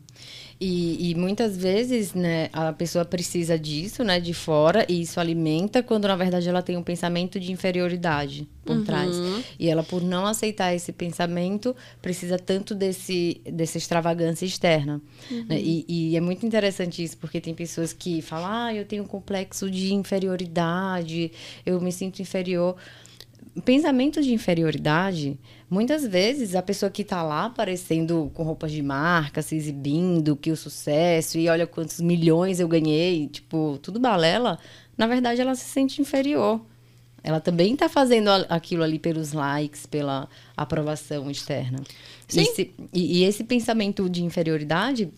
E, 0.64 1.10
e, 1.10 1.16
muitas 1.16 1.58
vezes, 1.58 2.14
né, 2.14 2.48
a 2.54 2.72
pessoa 2.72 3.04
precisa 3.04 3.58
disso, 3.58 4.04
né, 4.04 4.20
de 4.20 4.32
fora, 4.32 4.86
e 4.88 5.02
isso 5.02 5.20
alimenta 5.20 5.82
quando 5.82 6.08
na 6.08 6.16
verdade 6.16 6.48
ela 6.48 6.62
tem 6.62 6.78
um 6.78 6.84
pensamento 6.84 7.40
de 7.40 7.52
inferioridade 7.52 8.48
por 8.64 8.76
uhum. 8.76 8.84
trás. 8.84 9.10
E 9.58 9.68
ela, 9.68 9.82
por 9.82 10.04
não 10.04 10.24
aceitar 10.24 10.72
esse 10.72 10.92
pensamento, 10.92 11.76
precisa 12.00 12.38
tanto 12.38 12.76
desse, 12.76 13.42
dessa 13.44 13.80
extravagância 13.80 14.46
externa. 14.46 15.02
Uhum. 15.32 15.46
Né? 15.50 15.60
E, 15.60 15.84
e, 15.90 16.16
é 16.16 16.22
muito 16.22 16.46
interessante 16.46 17.04
isso, 17.04 17.18
porque 17.18 17.42
tem 17.42 17.56
pessoas 17.56 17.92
que 17.92 18.22
falam, 18.22 18.52
ah, 18.52 18.72
eu 18.72 18.86
tenho 18.86 19.02
um 19.02 19.08
complexo 19.08 19.68
de 19.68 19.96
inferioridade, 19.96 21.32
eu 21.66 21.82
me 21.82 21.92
sinto 21.92 22.22
inferior. 22.22 22.76
Pensamento 23.66 24.22
de 24.22 24.32
inferioridade 24.32 25.40
Muitas 25.72 26.06
vezes 26.06 26.54
a 26.54 26.62
pessoa 26.62 26.90
que 26.92 27.02
está 27.02 27.24
lá 27.24 27.46
aparecendo 27.46 28.30
com 28.34 28.44
roupas 28.44 28.74
de 28.74 28.84
marca, 28.84 29.42
se 29.42 29.56
exibindo, 29.56 30.36
que 30.36 30.52
o 30.52 30.58
sucesso, 30.58 31.38
e 31.38 31.48
olha 31.48 31.66
quantos 31.66 32.02
milhões 32.02 32.60
eu 32.60 32.68
ganhei, 32.68 33.28
tipo, 33.30 33.80
tudo 33.82 33.98
balela, 33.98 34.60
na 34.98 35.08
verdade 35.08 35.40
ela 35.40 35.56
se 35.56 35.64
sente 35.64 36.02
inferior. 36.02 36.60
Ela 37.24 37.40
também 37.40 37.74
está 37.74 37.88
fazendo 37.88 38.28
aquilo 38.50 38.84
ali 38.84 39.00
pelos 39.00 39.32
likes, 39.32 39.86
pela 39.86 40.28
aprovação 40.58 41.32
externa. 41.32 41.80
Sim. 42.28 42.42
Esse, 42.42 42.74
e, 42.94 43.20
e 43.20 43.24
esse 43.24 43.46
pensamento 43.46 44.10
de 44.10 44.26
inferioridade 44.26 45.10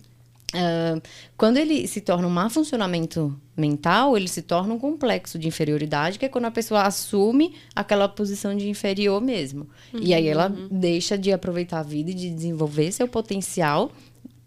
Uh, 0.53 1.01
quando 1.35 1.57
ele 1.57 1.87
se 1.87 1.99
torna 1.99 2.27
um 2.27 2.29
má 2.29 2.47
funcionamento 2.49 3.35
mental, 3.57 4.15
ele 4.15 4.27
se 4.27 4.41
torna 4.43 4.73
um 4.73 4.79
complexo 4.79 5.39
de 5.39 5.47
inferioridade, 5.47 6.19
que 6.19 6.25
é 6.25 6.29
quando 6.29 6.45
a 6.45 6.51
pessoa 6.51 6.83
assume 6.83 7.55
aquela 7.75 8.07
posição 8.07 8.55
de 8.55 8.69
inferior 8.69 9.19
mesmo. 9.19 9.67
Uhum, 9.93 9.99
e 10.01 10.13
aí 10.13 10.27
ela 10.27 10.49
uhum. 10.49 10.67
deixa 10.71 11.17
de 11.17 11.31
aproveitar 11.31 11.79
a 11.79 11.83
vida 11.83 12.11
e 12.11 12.13
de 12.13 12.29
desenvolver 12.29 12.91
seu 12.91 13.07
potencial, 13.07 13.91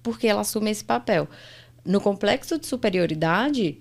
porque 0.03 0.29
ela 0.29 0.43
assume 0.43 0.71
esse 0.71 0.85
papel. 0.85 1.29
No 1.85 2.01
complexo 2.01 2.59
de 2.59 2.67
superioridade, 2.67 3.79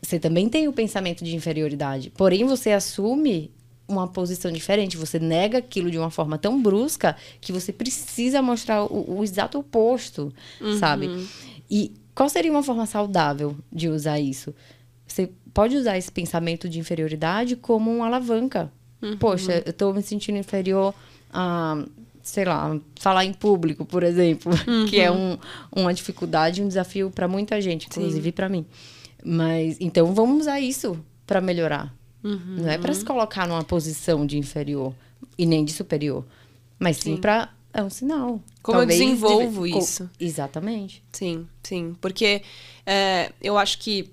você 0.00 0.18
também 0.18 0.48
tem 0.48 0.66
o 0.66 0.72
pensamento 0.72 1.24
de 1.24 1.36
inferioridade, 1.36 2.10
porém 2.10 2.44
você 2.44 2.72
assume 2.72 3.52
uma 3.92 4.08
posição 4.08 4.50
diferente, 4.50 4.96
você 4.96 5.18
nega 5.18 5.58
aquilo 5.58 5.90
de 5.90 5.98
uma 5.98 6.10
forma 6.10 6.38
tão 6.38 6.60
brusca 6.62 7.16
que 7.40 7.52
você 7.52 7.72
precisa 7.72 8.42
mostrar 8.42 8.84
o, 8.84 9.18
o 9.18 9.24
exato 9.24 9.58
oposto, 9.58 10.32
uhum. 10.60 10.78
sabe? 10.78 11.28
E 11.70 11.92
qual 12.14 12.28
seria 12.28 12.50
uma 12.50 12.62
forma 12.62 12.86
saudável 12.86 13.56
de 13.72 13.88
usar 13.88 14.20
isso? 14.20 14.54
Você 15.06 15.30
pode 15.52 15.76
usar 15.76 15.96
esse 15.96 16.10
pensamento 16.10 16.68
de 16.68 16.78
inferioridade 16.78 17.56
como 17.56 17.94
uma 17.94 18.06
alavanca. 18.06 18.72
Uhum. 19.00 19.16
Poxa, 19.16 19.62
eu 19.64 19.70
estou 19.70 19.92
me 19.92 20.02
sentindo 20.02 20.38
inferior 20.38 20.94
a, 21.32 21.84
sei 22.22 22.44
lá, 22.44 22.78
falar 22.98 23.24
em 23.24 23.32
público, 23.32 23.84
por 23.84 24.02
exemplo, 24.02 24.52
uhum. 24.66 24.86
que 24.88 25.00
é 25.00 25.10
um, 25.10 25.36
uma 25.74 25.92
dificuldade, 25.92 26.62
um 26.62 26.68
desafio 26.68 27.10
para 27.10 27.26
muita 27.26 27.60
gente, 27.60 27.86
inclusive 27.86 28.32
para 28.32 28.48
mim. 28.48 28.64
Mas 29.24 29.76
então 29.80 30.14
vamos 30.14 30.42
usar 30.42 30.60
isso 30.60 30.98
para 31.26 31.40
melhorar. 31.40 31.94
Uhum. 32.22 32.56
Não 32.58 32.68
é 32.68 32.78
para 32.78 32.94
se 32.94 33.04
colocar 33.04 33.46
numa 33.46 33.64
posição 33.64 34.24
de 34.24 34.38
inferior 34.38 34.94
e 35.36 35.44
nem 35.44 35.64
de 35.64 35.72
superior, 35.72 36.24
mas 36.78 36.98
sim, 36.98 37.16
sim. 37.16 37.20
para 37.20 37.50
é 37.74 37.82
um 37.82 37.90
sinal. 37.90 38.40
Como 38.62 38.78
Talvez 38.78 39.00
eu 39.00 39.06
desenvolvo 39.06 39.64
deve... 39.64 39.78
isso? 39.78 40.10
Exatamente. 40.20 41.02
Sim, 41.10 41.48
sim. 41.62 41.96
Porque 42.00 42.42
é, 42.84 43.32
eu 43.40 43.56
acho 43.56 43.78
que 43.78 44.10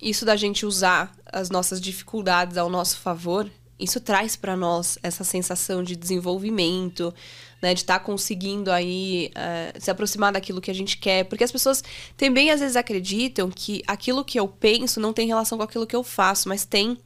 isso 0.00 0.24
da 0.24 0.36
gente 0.36 0.64
usar 0.64 1.12
as 1.26 1.50
nossas 1.50 1.80
dificuldades 1.80 2.56
ao 2.56 2.70
nosso 2.70 2.98
favor, 2.98 3.50
isso 3.78 3.98
traz 4.00 4.36
para 4.36 4.56
nós 4.56 4.98
essa 5.02 5.24
sensação 5.24 5.82
de 5.82 5.96
desenvolvimento, 5.96 7.12
né, 7.60 7.74
de 7.74 7.80
estar 7.80 7.98
tá 7.98 8.04
conseguindo 8.04 8.70
aí 8.70 9.30
é, 9.34 9.74
se 9.78 9.90
aproximar 9.90 10.32
daquilo 10.32 10.60
que 10.60 10.70
a 10.70 10.74
gente 10.74 10.96
quer, 10.98 11.24
porque 11.24 11.44
as 11.44 11.52
pessoas 11.52 11.82
também 12.16 12.50
às 12.50 12.60
vezes 12.60 12.76
acreditam 12.76 13.50
que 13.50 13.82
aquilo 13.86 14.24
que 14.24 14.38
eu 14.38 14.46
penso 14.46 15.00
não 15.00 15.12
tem 15.12 15.26
relação 15.26 15.58
com 15.58 15.64
aquilo 15.64 15.86
que 15.86 15.96
eu 15.96 16.04
faço, 16.04 16.48
mas 16.48 16.64
tem, 16.64 16.96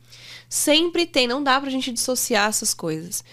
sempre 0.49 1.07
tem, 1.07 1.27
não 1.27 1.43
dá 1.43 1.61
pra 1.61 1.71
gente 1.71 1.93
dissociar 1.93 2.49
essas 2.49 2.73
coisas. 2.75 3.25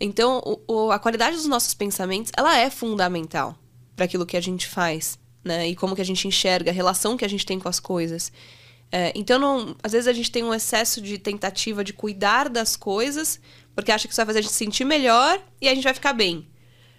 Então, 0.00 0.40
o, 0.44 0.72
o, 0.72 0.92
a 0.92 0.98
qualidade 0.98 1.36
dos 1.36 1.46
nossos 1.46 1.74
pensamentos, 1.74 2.30
ela 2.36 2.56
é 2.56 2.70
fundamental 2.70 3.58
para 3.96 4.04
aquilo 4.04 4.26
que 4.26 4.36
a 4.36 4.40
gente 4.40 4.66
faz, 4.66 5.18
né? 5.44 5.68
E 5.68 5.74
como 5.74 5.96
que 5.96 6.00
a 6.00 6.04
gente 6.04 6.28
enxerga, 6.28 6.70
a 6.70 6.74
relação 6.74 7.16
que 7.16 7.24
a 7.24 7.28
gente 7.28 7.44
tem 7.44 7.58
com 7.58 7.68
as 7.68 7.80
coisas. 7.80 8.32
É, 8.90 9.12
então, 9.14 9.38
não, 9.38 9.76
às 9.82 9.92
vezes 9.92 10.06
a 10.06 10.12
gente 10.12 10.30
tem 10.30 10.44
um 10.44 10.54
excesso 10.54 11.00
de 11.00 11.18
tentativa 11.18 11.82
de 11.82 11.92
cuidar 11.92 12.48
das 12.48 12.76
coisas, 12.76 13.40
porque 13.74 13.92
acha 13.92 14.06
que 14.06 14.12
isso 14.12 14.20
vai 14.20 14.26
fazer 14.26 14.38
a 14.38 14.42
gente 14.42 14.52
se 14.52 14.58
sentir 14.58 14.84
melhor 14.84 15.40
e 15.60 15.68
a 15.68 15.74
gente 15.74 15.84
vai 15.84 15.94
ficar 15.94 16.12
bem. 16.12 16.48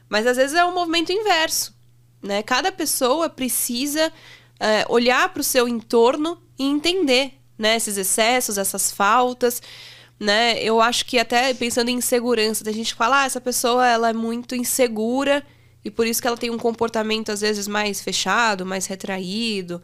Mas 0.09 0.27
às 0.27 0.37
vezes 0.37 0.55
é 0.55 0.65
um 0.65 0.73
movimento 0.73 1.11
inverso, 1.11 1.73
né? 2.21 2.43
Cada 2.43 2.71
pessoa 2.71 3.29
precisa 3.29 4.11
é, 4.59 4.85
olhar 4.89 5.29
para 5.29 5.41
o 5.41 5.43
seu 5.43 5.67
entorno 5.67 6.41
e 6.57 6.65
entender, 6.65 7.38
né? 7.59 7.75
Esses 7.75 7.97
excessos, 7.97 8.57
essas 8.57 8.91
faltas 8.91 9.61
né? 10.19 10.61
Eu 10.61 10.81
acho 10.81 11.05
que 11.05 11.17
até 11.17 11.53
pensando 11.53 11.89
em 11.89 11.95
insegurança, 11.95 12.69
a 12.69 12.73
gente 12.73 12.93
fala, 12.93 13.21
ah, 13.21 13.25
essa 13.25 13.39
pessoa 13.39 13.87
ela 13.87 14.09
é 14.09 14.13
muito 14.13 14.53
insegura 14.53 15.41
e 15.83 15.89
por 15.89 16.05
isso 16.05 16.21
que 16.21 16.27
ela 16.27 16.37
tem 16.37 16.49
um 16.49 16.57
comportamento 16.57 17.31
às 17.31 17.39
vezes 17.39 17.67
mais 17.67 18.01
fechado, 18.01 18.65
mais 18.65 18.85
retraído. 18.85 19.81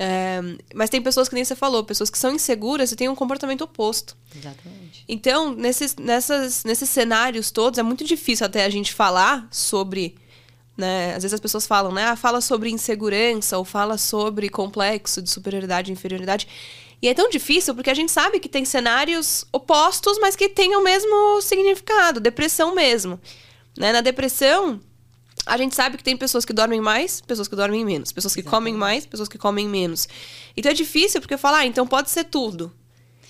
É, 0.00 0.40
mas 0.74 0.90
tem 0.90 1.02
pessoas 1.02 1.28
que 1.28 1.34
nem 1.34 1.44
você 1.44 1.56
falou, 1.56 1.82
pessoas 1.82 2.10
que 2.10 2.18
são 2.18 2.32
inseguras 2.32 2.92
e 2.92 2.96
têm 2.96 3.08
um 3.08 3.16
comportamento 3.16 3.62
oposto. 3.62 4.16
Exatamente. 4.36 5.04
Então, 5.08 5.52
nesses, 5.54 5.96
nessas, 5.96 6.62
nesses 6.64 6.88
cenários 6.88 7.50
todos, 7.50 7.78
é 7.78 7.82
muito 7.82 8.04
difícil 8.04 8.46
até 8.46 8.64
a 8.64 8.70
gente 8.70 8.92
falar 8.92 9.48
sobre. 9.50 10.14
Né? 10.76 11.14
Às 11.16 11.24
vezes 11.24 11.34
as 11.34 11.40
pessoas 11.40 11.66
falam, 11.66 11.90
né? 11.90 12.04
Ah, 12.04 12.14
fala 12.14 12.40
sobre 12.40 12.70
insegurança 12.70 13.58
ou 13.58 13.64
fala 13.64 13.98
sobre 13.98 14.48
complexo 14.48 15.20
de 15.20 15.28
superioridade 15.28 15.90
e 15.90 15.92
inferioridade. 15.92 16.46
E 17.00 17.08
é 17.08 17.14
tão 17.14 17.28
difícil 17.30 17.74
porque 17.74 17.90
a 17.90 17.94
gente 17.94 18.10
sabe 18.10 18.40
que 18.40 18.48
tem 18.48 18.64
cenários 18.64 19.44
opostos, 19.52 20.18
mas 20.20 20.34
que 20.34 20.48
têm 20.48 20.76
o 20.76 20.82
mesmo 20.82 21.40
significado, 21.40 22.18
depressão 22.18 22.74
mesmo. 22.74 23.20
Né? 23.78 23.92
Na 23.92 24.00
depressão, 24.00 24.80
a 25.46 25.56
gente 25.56 25.74
sabe 25.74 25.96
que 25.96 26.02
tem 26.02 26.16
pessoas 26.16 26.44
que 26.44 26.52
dormem 26.52 26.80
mais, 26.80 27.20
pessoas 27.20 27.46
que 27.46 27.54
dormem 27.54 27.84
menos, 27.84 28.10
pessoas 28.10 28.34
que 28.34 28.40
Exatamente. 28.40 28.58
comem 28.58 28.74
mais, 28.74 29.06
pessoas 29.06 29.28
que 29.28 29.38
comem 29.38 29.68
menos. 29.68 30.08
Então 30.56 30.70
é 30.70 30.74
difícil 30.74 31.20
porque 31.20 31.34
eu 31.34 31.38
falo, 31.38 31.56
ah, 31.56 31.66
então 31.66 31.86
pode 31.86 32.10
ser 32.10 32.24
tudo. 32.24 32.72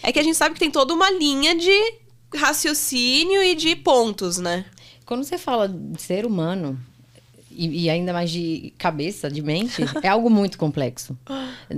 É 0.03 0.13
que 0.13 0.19
a 0.19 0.23
gente 0.23 0.37
sabe 0.37 0.55
que 0.55 0.61
tem 0.61 0.71
toda 0.71 0.95
uma 0.95 1.11
linha 1.11 1.55
de 1.55 1.95
raciocínio 2.35 3.43
e 3.43 3.55
de 3.55 3.77
pontos, 3.77 4.39
né? 4.39 4.65
Quando 5.05 5.25
você 5.25 5.39
fala 5.39 5.69
de 5.69 6.01
ser 6.01 6.25
humano, 6.27 6.79
e, 7.59 7.85
e, 7.85 7.91
ainda 7.91 8.13
mais 8.13 8.31
de 8.31 8.73
cabeça, 8.79 9.29
de 9.29 9.43
mente, 9.43 9.83
é 10.01 10.09
algo 10.09 10.31
muito 10.31 10.57
complexo. 10.57 11.19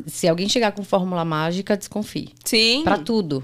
Se 0.07 0.29
alguém 0.29 0.47
chegar 0.47 0.73
com 0.73 0.85
fórmula 0.85 1.25
mágica, 1.25 1.75
desconfie. 1.75 2.29
Sim. 2.45 2.85
Para 2.85 2.99
tudo. 2.99 3.43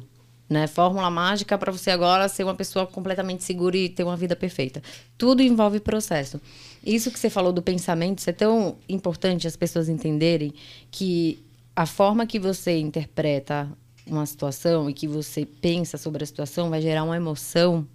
Né? 0.49 0.66
Fórmula 0.66 1.11
mágica 1.11 1.57
para 1.57 1.72
você 1.72 1.90
agora 1.90 2.29
ser 2.29 2.44
uma 2.44 2.55
pessoa 2.55 2.87
completamente 2.87 3.42
segura 3.42 3.77
e 3.77 3.88
ter 3.88 4.05
uma 4.05 4.16
vida 4.16 4.37
perfeita. 4.37 4.83
Tudo 5.16 5.42
envolve 5.42 5.81
processo. 5.81 6.38
Isso 6.85 7.11
que 7.11 7.18
você 7.18 7.31
falou 7.31 7.53
do 7.53 7.62
pensamento, 7.62 8.18
isso 8.18 8.31
é 8.31 8.35
tão 8.35 8.77
importante 8.87 9.46
as 9.46 9.57
pessoas 9.57 9.88
entenderem 9.88 10.53
que 10.90 11.42
a 11.75 11.87
forma 11.87 12.27
que 12.27 12.38
você 12.38 12.79
interpreta 12.79 13.68
uma 14.07 14.27
situação 14.27 14.88
e 14.88 14.92
que 14.92 15.09
você 15.09 15.44
pensa 15.44 15.96
sobre 15.96 16.22
a 16.22 16.27
situação 16.27 16.70
vai 16.70 16.81
gerar 16.81 17.03
uma 17.03 17.16
emoção 17.16 17.87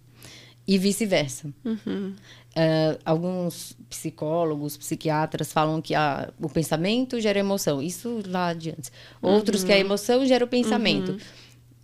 e 0.72 0.78
vice-versa. 0.78 1.54
Uhum. 1.66 2.14
Uh, 2.56 2.98
alguns 3.04 3.76
psicólogos, 3.90 4.78
psiquiatras 4.78 5.52
falam 5.52 5.82
que 5.82 5.94
a, 5.94 6.32
o 6.40 6.48
pensamento 6.48 7.20
gera 7.20 7.38
emoção. 7.38 7.82
Isso 7.82 8.22
lá 8.26 8.48
adiante. 8.48 8.90
Outros 9.22 9.62
uhum. 9.62 9.68
que 9.68 9.74
a 9.74 9.78
emoção 9.78 10.26
gera 10.26 10.46
o 10.46 10.48
pensamento. 10.48 11.12
Uhum. 11.12 11.20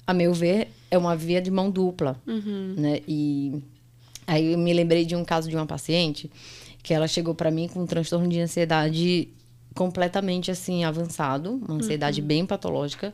A 0.08 0.13
meu 0.13 0.34
ver, 0.34 0.69
é 0.89 0.97
uma 0.97 1.17
via 1.17 1.41
de 1.41 1.52
mão 1.52 1.69
dupla. 1.69 2.17
Uhum. 2.26 2.76
Né? 2.78 3.02
E 3.06 3.62
aí 4.26 4.54
eu 4.54 4.58
me 4.58 4.71
lembrei 4.71 5.04
de 5.04 5.17
um 5.17 5.26
caso 5.26 5.50
de 5.50 5.56
uma 5.58 5.65
paciente 5.65 6.32
que 6.82 6.93
ela 6.93 7.10
chegou 7.10 7.36
para 7.36 7.52
mim 7.52 7.67
com 7.67 7.82
um 7.82 7.86
transtorno 7.86 8.30
de 8.30 8.39
ansiedade 8.39 9.28
completamente 9.76 10.50
assim 10.50 10.86
avançado, 10.86 11.62
uma 11.67 11.76
ansiedade 11.76 12.21
uhum. 12.21 12.28
bem 12.28 12.45
patológica. 12.45 13.13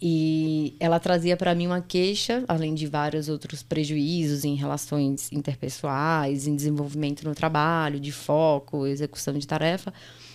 E 0.00 0.76
ela 0.78 1.00
trazia 1.00 1.36
para 1.36 1.54
mim 1.54 1.66
uma 1.66 1.80
queixa, 1.80 2.44
além 2.46 2.72
de 2.72 2.86
vários 2.86 3.28
outros 3.28 3.64
prejuízos 3.64 4.44
em 4.44 4.54
relações 4.54 5.32
interpessoais, 5.32 6.46
em 6.46 6.54
desenvolvimento 6.54 7.24
no 7.24 7.34
trabalho, 7.34 7.98
de 7.98 8.12
foco, 8.12 8.86
execução 8.86 9.34
de 9.34 9.46
tarefa. 9.46 9.92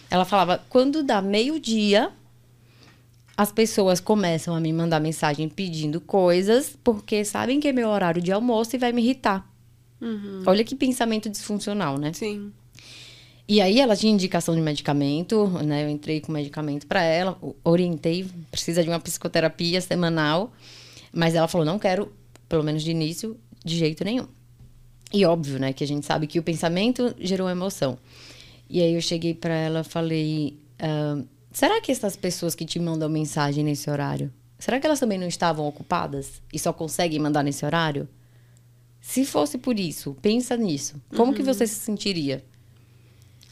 Ela 0.10 0.26
falava: 0.26 0.62
quando 0.70 1.02
dá 1.02 1.22
meio-dia, 1.22 2.12
as 3.38 3.52
pessoas 3.52 4.00
começam 4.00 4.54
a 4.54 4.60
me 4.60 4.74
mandar 4.74 5.00
mensagem 5.00 5.48
pedindo 5.48 6.02
coisas, 6.02 6.78
porque 6.84 7.24
sabem 7.24 7.60
que 7.60 7.68
é 7.70 7.74
meu 7.74 7.88
horário 7.90 8.22
de 8.22 8.32
almoço 8.32 8.76
e 8.76 8.80
vai 8.80 8.92
me 8.92 9.02
irritar. 9.02 9.50
Uhum. 10.02 10.44
Olha 10.46 10.64
que 10.66 10.76
pensamento 10.76 11.30
disfuncional, 11.30 11.98
né? 11.98 12.12
Sim. 12.12 12.52
E 13.48 13.60
aí 13.60 13.80
ela 13.80 13.96
tinha 13.96 14.12
indicação 14.12 14.56
de 14.56 14.62
medicamento, 14.62 15.48
né? 15.64 15.84
Eu 15.84 15.90
entrei 15.90 16.22
com 16.22 16.32
medicamento 16.32 16.88
para 16.88 17.04
ela, 17.04 17.38
orientei, 17.64 18.26
precisa 18.50 18.82
de 18.82 18.90
uma 18.90 19.00
psicoterapia 19.00 19.82
semanal, 19.82 20.54
mas 21.12 21.36
ela 21.36 21.48
falou: 21.48 21.66
"Não 21.66 21.78
quero, 21.78 22.12
pelo 22.48 22.64
menos 22.64 22.84
de 22.84 22.92
início, 22.92 23.38
de 23.64 23.78
jeito 23.78 24.04
nenhum". 24.04 24.28
E 25.12 25.26
óbvio, 25.26 25.60
né, 25.60 25.74
que 25.74 25.84
a 25.84 25.88
gente 25.88 26.06
sabe 26.06 26.26
que 26.26 26.40
o 26.40 26.44
pensamento 26.44 27.14
gerou 27.20 27.50
emoção. 27.50 27.98
E 28.70 28.82
aí 28.82 28.96
eu 28.96 29.02
cheguei 29.02 29.34
para 29.34 29.54
ela 29.54 29.84
falei: 29.84 30.58
uh, 30.82 31.28
será 31.52 31.82
que 31.82 31.92
essas 31.92 32.16
pessoas 32.16 32.56
que 32.56 32.66
te 32.66 32.80
mandam 32.80 33.10
mensagem 33.10 33.64
nesse 33.64 33.90
horário, 33.90 34.32
será 34.58 34.80
que 34.80 34.88
elas 34.88 35.00
também 35.00 35.20
não 35.20 35.28
estavam 35.28 35.68
ocupadas 35.68 36.42
e 36.52 36.58
só 36.58 36.72
conseguem 36.72 37.20
mandar 37.20 37.44
nesse 37.44 37.66
horário? 37.66 38.08
Se 39.02 39.26
fosse 39.26 39.58
por 39.58 39.78
isso, 39.78 40.16
pensa 40.22 40.56
nisso. 40.56 40.96
Como 41.10 41.32
uhum. 41.32 41.34
que 41.34 41.44
você 41.44 41.68
se 41.68 41.76
sentiria? 41.76 42.42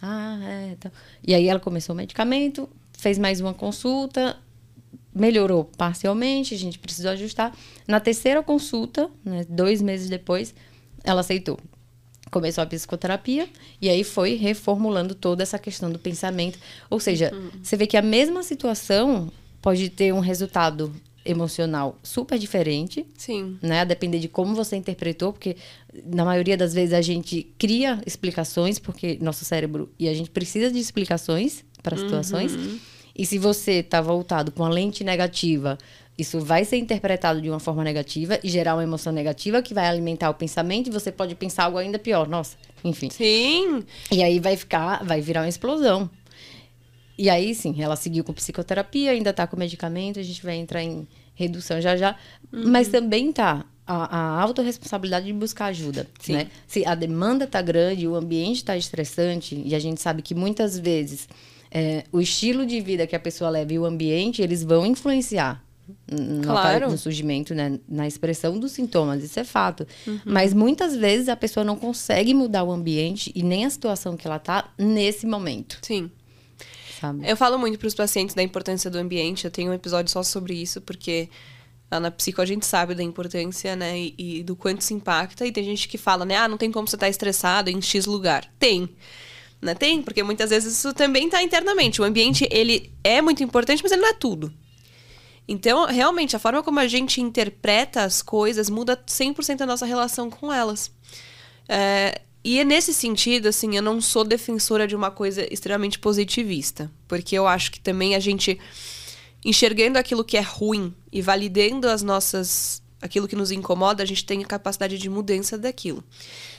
Ah, 0.02 0.40
é. 0.42 0.76
Tá. 0.80 0.92
E 1.26 1.34
aí 1.36 1.48
ela 1.48 1.60
começou 1.60 1.94
o 1.94 1.98
medicamento, 1.98 2.68
fez 2.98 3.18
mais 3.18 3.40
uma 3.40 3.54
consulta, 3.54 4.38
melhorou 5.14 5.66
parcialmente, 5.78 6.54
a 6.54 6.58
gente 6.58 6.80
precisou 6.80 7.12
ajustar. 7.12 7.56
Na 7.88 8.00
terceira 8.00 8.42
consulta, 8.42 9.10
né, 9.24 9.46
dois 9.48 9.82
meses 9.82 10.10
depois, 10.10 10.56
ela 11.04 11.22
aceitou. 11.22 11.60
Começou 12.32 12.64
a 12.64 12.68
psicoterapia 12.68 13.50
e 13.82 13.90
aí 13.90 14.04
foi 14.04 14.36
reformulando 14.36 15.14
toda 15.14 15.44
essa 15.44 15.60
questão 15.60 15.92
do 15.92 16.00
pensamento. 16.00 16.58
Ou 16.90 17.00
seja, 17.00 17.32
uhum. 17.34 17.50
você 17.62 17.76
vê 17.76 17.86
que 17.86 17.98
a 17.98 18.02
mesma 18.02 18.42
situação 18.42 19.30
pode 19.62 19.90
ter 19.90 20.14
um 20.14 20.20
resultado 20.20 20.94
emocional 21.26 22.00
super 22.04 22.38
diferente. 22.38 23.06
Sim. 23.18 23.58
Né? 23.62 23.82
A 23.82 23.84
depender 23.84 24.20
de 24.20 24.28
como 24.28 24.56
você 24.56 24.76
interpretou, 24.76 25.34
porque 25.34 25.56
na 26.06 26.26
maioria 26.26 26.58
das 26.58 26.74
vezes 26.74 26.94
a 26.94 27.02
gente 27.02 27.52
cria 27.58 28.02
explicações, 28.06 28.80
porque 28.80 29.18
nosso 29.22 29.46
cérebro 29.46 29.90
e 30.00 30.08
a 30.08 30.14
gente 30.14 30.30
precisa 30.30 30.72
de 30.72 30.80
explicações 30.80 31.64
para 31.82 31.98
situações. 31.98 32.54
Uhum. 32.54 32.80
E 33.16 33.26
se 33.26 33.38
você 33.38 33.80
está 33.80 34.02
voltado 34.02 34.52
com 34.52 34.64
a 34.64 34.70
lente 34.70 35.04
negativa, 35.04 35.78
isso 36.18 36.40
vai 36.40 36.64
ser 36.64 36.78
interpretado 36.78 37.42
de 37.42 37.50
uma 37.50 37.60
forma 37.60 37.84
negativa 37.84 38.40
e 38.44 38.50
gerar 38.50 38.76
uma 38.76 38.84
emoção 38.84 39.12
negativa 39.12 39.62
que 39.62 39.74
vai 39.74 39.88
alimentar 39.88 40.30
o 40.30 40.34
pensamento 40.34 40.88
e 40.88 40.92
você 40.92 41.12
pode 41.12 41.36
pensar 41.36 41.66
algo 41.66 41.78
ainda 41.78 42.00
pior. 42.00 42.28
Nossa, 42.28 42.58
enfim. 42.84 43.10
Sim. 43.10 43.84
E 44.12 44.24
aí 44.24 44.40
vai 44.40 44.56
ficar, 44.56 45.04
vai 45.04 45.22
virar 45.22 45.42
uma 45.42 45.50
explosão. 45.50 46.10
E 47.22 47.30
aí, 47.30 47.54
sim, 47.54 47.76
ela 47.78 47.96
seguiu 47.96 48.24
com 48.24 48.34
psicoterapia, 48.34 49.12
ainda 49.12 49.32
tá 49.32 49.46
com 49.46 49.56
medicamento, 49.56 50.20
a 50.20 50.24
gente 50.24 50.42
vai 50.42 50.56
entrar 50.56 50.82
em 50.82 51.08
redução 51.36 51.80
já 51.80 51.96
já. 51.96 52.16
Uhum. 52.52 52.64
Mas 52.72 52.88
também 52.88 53.32
tá 53.32 53.64
a, 53.86 54.18
a 54.18 54.42
autorresponsabilidade 54.42 55.28
de 55.28 55.34
buscar 55.34 55.68
ajuda, 55.68 56.08
sim. 56.20 56.34
né? 56.34 56.48
Se 56.66 56.84
a 56.84 56.96
demanda 56.96 57.46
tá 57.46 57.62
grande, 57.62 58.08
o 58.08 58.16
ambiente 58.16 58.66
tá 58.66 58.76
estressante, 58.76 59.62
e 59.64 59.76
a 59.76 59.80
gente 59.80 60.02
sabe 60.02 60.24
que 60.24 60.34
muitas 60.34 60.80
vezes 60.80 61.30
é, 61.70 62.06
o 62.12 62.20
estilo 62.20 62.66
de 62.66 62.82
vida 62.82 63.06
que 63.06 63.16
a 63.16 63.20
pessoa 63.20 63.52
leva 63.52 63.72
e 63.72 63.78
o 63.78 63.86
ambiente, 63.86 64.42
eles 64.42 64.64
vão 64.64 64.84
influenciar 64.84 65.64
no, 66.12 66.42
claro. 66.42 66.90
no 66.90 66.98
surgimento, 66.98 67.54
né? 67.54 67.80
na 67.88 68.08
expressão 68.08 68.58
dos 68.58 68.72
sintomas, 68.72 69.24
isso 69.24 69.40
é 69.40 69.44
fato. 69.44 69.86
Uhum. 70.08 70.20
Mas 70.26 70.56
muitas 70.56 70.96
vezes 70.96 71.30
a 71.30 71.36
pessoa 71.36 71.64
não 71.64 71.76
consegue 71.76 72.34
mudar 72.34 72.64
o 72.64 72.72
ambiente 72.72 73.32
e 73.36 73.44
nem 73.44 73.64
a 73.64 73.70
situação 73.70 74.18
que 74.18 74.26
ela 74.26 74.40
tá 74.40 74.74
nesse 74.76 75.28
momento. 75.28 75.78
Sim 75.84 76.10
sabe? 77.02 77.28
Eu 77.28 77.36
falo 77.36 77.58
muito 77.58 77.80
para 77.80 77.88
os 77.88 77.96
pacientes 77.96 78.36
da 78.36 78.44
importância 78.44 78.90
do 78.90 78.98
ambiente. 78.98 79.46
Eu 79.46 79.52
tenho 79.52 79.72
um 79.72 79.74
episódio 79.74 80.12
só 80.12 80.22
sobre 80.22 80.54
isso, 80.54 80.80
porque 80.82 81.30
na 81.90 82.12
psico 82.12 82.42
a 82.42 82.46
gente 82.46 82.66
sabe 82.66 82.96
da 82.96 83.04
importância, 83.04 83.76
né? 83.76 84.00
E, 84.00 84.16
e, 84.18 84.44
do 84.44 84.56
quanto 84.56 84.84
se 84.84 84.94
impacta. 84.94 85.46
E 85.46 85.52
tem 85.52 85.64
gente 85.64 85.88
que 85.88 85.98
fala, 85.98 86.24
né? 86.24 86.38
Ah, 86.38 86.48
não 86.48 86.58
tem 86.58 86.72
como 86.72 86.88
você 86.88 86.96
estar 86.96 87.08
tá 87.08 87.10
estressado 87.10 87.70
em 87.70 87.82
X 87.82 88.06
lugar. 88.06 88.50
Tem. 88.58 88.88
Né? 89.62 89.76
Tem, 89.76 90.02
porque 90.02 90.24
muitas 90.24 90.50
vezes 90.50 90.78
isso 90.78 90.94
também 90.94 91.26
está 91.26 91.42
internamente. 91.44 92.02
O 92.02 92.06
ambiente, 92.06 92.48
ele 92.50 92.94
é 93.04 93.22
muito 93.22 93.44
importante, 93.44 93.84
mas 93.84 93.92
ele 93.92 94.02
não 94.02 94.10
é 94.10 94.14
tudo. 94.14 94.54
Então, 95.48 95.86
realmente, 95.86 96.36
a 96.36 96.40
forma 96.40 96.64
como 96.64 96.80
a 96.80 96.88
gente 96.88 97.20
interpreta 97.20 98.04
as 98.04 98.22
coisas 98.22 98.70
muda 98.70 98.96
100% 98.96 99.62
a 99.62 99.66
nossa 99.66 99.86
relação 99.86 100.30
com 100.30 100.52
elas. 100.52 100.92
É, 101.68 102.22
e 102.44 102.60
é 102.60 102.64
nesse 102.64 102.94
sentido, 102.94 103.48
assim, 103.48 103.76
eu 103.76 103.84
não 103.84 104.02
sou 104.02 104.24
defensora 104.24 104.88
de 104.88 104.96
uma 104.96 105.12
coisa 105.12 105.46
extremamente 105.54 106.00
positivista. 106.00 106.92
Porque 107.08 107.38
eu 107.38 107.46
acho 107.48 107.72
que 107.72 107.80
também 107.80 108.16
a 108.16 108.20
gente, 108.20 108.60
enxergando 109.46 110.00
aquilo 110.00 110.24
que 110.24 110.38
é 110.38 110.42
ruim 110.42 110.94
e 111.12 111.22
validando 111.22 111.88
as 111.88 112.02
nossas. 112.02 112.82
aquilo 113.02 113.28
que 113.28 113.36
nos 113.36 113.52
incomoda, 113.52 114.02
a 114.02 114.06
gente 114.06 114.26
tem 114.26 114.44
a 114.44 114.48
capacidade 114.48 114.98
de 114.98 115.10
mudança 115.10 115.58
daquilo. 115.58 116.04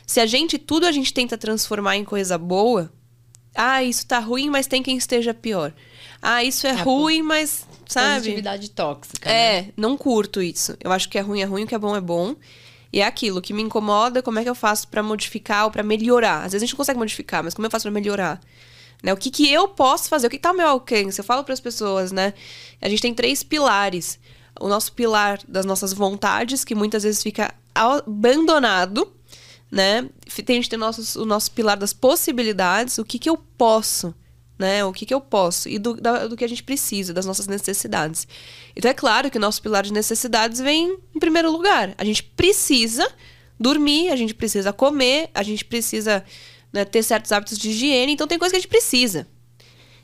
Se 0.06 0.20
a 0.20 0.26
gente, 0.26 0.56
tudo 0.58 0.86
a 0.86 0.92
gente 0.92 1.12
tenta 1.12 1.36
transformar 1.36 1.96
em 1.96 2.04
coisa 2.04 2.38
boa, 2.38 2.92
ah, 3.54 3.82
isso 3.82 4.06
tá 4.06 4.18
ruim, 4.18 4.48
mas 4.48 4.66
tem 4.66 4.82
quem 4.82 4.96
esteja 4.96 5.34
pior. 5.34 5.74
Ah, 6.20 6.44
isso 6.44 6.66
é, 6.66 6.70
é 6.70 6.74
ruim, 6.74 7.22
mas. 7.22 7.66
Sabe? 7.88 8.20
Positividade 8.20 8.70
tóxica. 8.70 9.28
É, 9.28 9.62
né? 9.62 9.68
não 9.76 9.96
curto 9.96 10.40
isso. 10.40 10.76
Eu 10.80 10.92
acho 10.92 11.08
que 11.08 11.18
é 11.18 11.20
ruim, 11.20 11.40
é 11.40 11.44
ruim, 11.44 11.64
o 11.64 11.66
que 11.66 11.74
é 11.74 11.78
bom 11.78 11.96
é 11.96 12.00
bom. 12.00 12.36
E 12.92 13.00
é 13.00 13.06
aquilo 13.06 13.40
que 13.40 13.54
me 13.54 13.62
incomoda, 13.62 14.22
como 14.22 14.38
é 14.38 14.42
que 14.42 14.50
eu 14.50 14.54
faço 14.54 14.86
para 14.88 15.02
modificar 15.02 15.64
ou 15.64 15.70
para 15.70 15.82
melhorar? 15.82 16.44
Às 16.44 16.52
vezes 16.52 16.56
a 16.56 16.66
gente 16.66 16.72
não 16.72 16.76
consegue 16.76 16.98
modificar, 16.98 17.42
mas 17.42 17.54
como 17.54 17.66
eu 17.66 17.70
faço 17.70 17.84
para 17.84 17.92
melhorar? 17.92 18.40
Né? 19.02 19.12
O 19.12 19.16
que, 19.16 19.30
que 19.30 19.50
eu 19.50 19.66
posso 19.66 20.08
fazer? 20.08 20.26
O 20.26 20.30
que 20.30 20.36
está 20.36 20.50
ao 20.50 20.54
meu 20.54 20.68
alcance? 20.68 21.18
Eu 21.18 21.24
falo 21.24 21.42
para 21.42 21.54
as 21.54 21.60
pessoas, 21.60 22.12
né? 22.12 22.34
A 22.80 22.88
gente 22.88 23.00
tem 23.02 23.14
três 23.14 23.42
pilares. 23.42 24.18
O 24.60 24.68
nosso 24.68 24.92
pilar 24.92 25.40
das 25.48 25.64
nossas 25.64 25.92
vontades, 25.94 26.62
que 26.64 26.74
muitas 26.74 27.02
vezes 27.02 27.22
fica 27.22 27.54
abandonado, 27.74 29.10
né? 29.70 30.08
Tem, 30.44 30.56
a 30.56 30.60
gente 30.60 30.68
tem 30.68 30.76
o 30.76 30.80
nosso, 30.80 31.22
o 31.22 31.24
nosso 31.24 31.50
pilar 31.52 31.78
das 31.78 31.94
possibilidades, 31.94 32.98
o 32.98 33.04
que, 33.04 33.18
que 33.18 33.30
eu 33.30 33.38
posso 33.56 34.14
né? 34.62 34.84
O 34.84 34.92
que, 34.92 35.04
que 35.04 35.12
eu 35.12 35.20
posso 35.20 35.68
e 35.68 35.78
do, 35.78 35.94
da, 35.94 36.26
do 36.26 36.36
que 36.36 36.44
a 36.44 36.48
gente 36.48 36.62
precisa, 36.62 37.12
das 37.12 37.26
nossas 37.26 37.46
necessidades. 37.46 38.26
Então 38.74 38.90
é 38.90 38.94
claro 38.94 39.30
que 39.30 39.36
o 39.36 39.40
nosso 39.40 39.60
pilar 39.60 39.82
de 39.82 39.92
necessidades 39.92 40.60
vem 40.60 40.96
em 41.14 41.18
primeiro 41.18 41.50
lugar. 41.50 41.94
A 41.98 42.04
gente 42.04 42.22
precisa 42.22 43.06
dormir, 43.58 44.10
a 44.10 44.16
gente 44.16 44.34
precisa 44.34 44.72
comer, 44.72 45.28
a 45.34 45.42
gente 45.42 45.64
precisa 45.64 46.24
né, 46.72 46.84
ter 46.84 47.02
certos 47.02 47.32
hábitos 47.32 47.58
de 47.58 47.70
higiene, 47.70 48.12
então 48.12 48.26
tem 48.26 48.38
coisa 48.38 48.52
que 48.52 48.56
a 48.56 48.60
gente 48.60 48.70
precisa. 48.70 49.26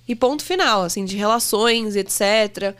E 0.06 0.14
ponto 0.14 0.44
final, 0.44 0.82
assim, 0.82 1.04
de 1.04 1.16
relações, 1.16 1.94
etc. 1.94 2.74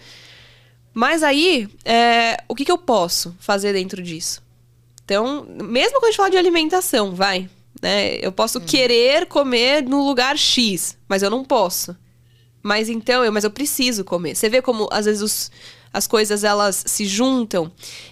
Mas 0.93 1.23
aí, 1.23 1.69
é, 1.85 2.43
o 2.49 2.55
que, 2.55 2.65
que 2.65 2.73
eu 2.73 2.79
posso 2.79 3.37
fazer 3.39 3.73
dentro 3.73 4.03
disso? 4.03 4.43
Então, 5.05 5.47
mesmo 5.47 6.01
quando 6.01 6.05
a 6.05 6.07
gente 6.09 6.17
fala 6.17 6.31
de 6.31 6.37
alimentação, 6.37 7.15
vai. 7.15 7.49
Né? 7.81 8.17
Eu 8.17 8.33
posso 8.33 8.59
hum. 8.59 8.63
querer 8.67 9.27
comer 9.27 9.83
no 9.83 10.07
lugar 10.07 10.37
X, 10.37 10.97
mas 11.09 11.23
eu 11.23 11.31
não 11.31 11.45
posso. 11.45 11.97
Mas 12.63 12.89
então, 12.89 13.25
eu, 13.25 13.33
mas 13.33 13.45
eu 13.45 13.51
preciso 13.51 14.05
comer. 14.05 14.35
Você 14.35 14.49
vê 14.49 14.61
como 14.61 14.89
às 14.91 15.07
vezes 15.07 15.23
os, 15.23 15.51
as 15.93 16.07
coisas 16.07 16.45
elas 16.45 16.85
se 16.87 17.07
juntam. 17.07 17.71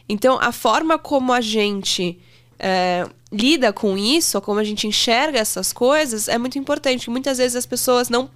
Então, 0.09 0.39
a 0.41 0.53
forma 0.53 0.99
como 0.99 1.33
a 1.33 1.41
gente 1.41 2.19
é, 2.59 3.07
lida 3.31 3.73
com 3.73 3.97
isso, 3.99 4.41
como 4.41 4.61
a 4.61 4.65
gente 4.65 4.87
enxerga 4.87 5.39
essas 5.39 5.73
coisas, 5.73 6.29
é 6.29 6.39
muito 6.39 6.59
importante. 6.59 7.11
Muitas 7.11 7.39
vezes 7.39 7.57
as 7.57 7.67
pessoas 7.67 8.09
não. 8.09 8.31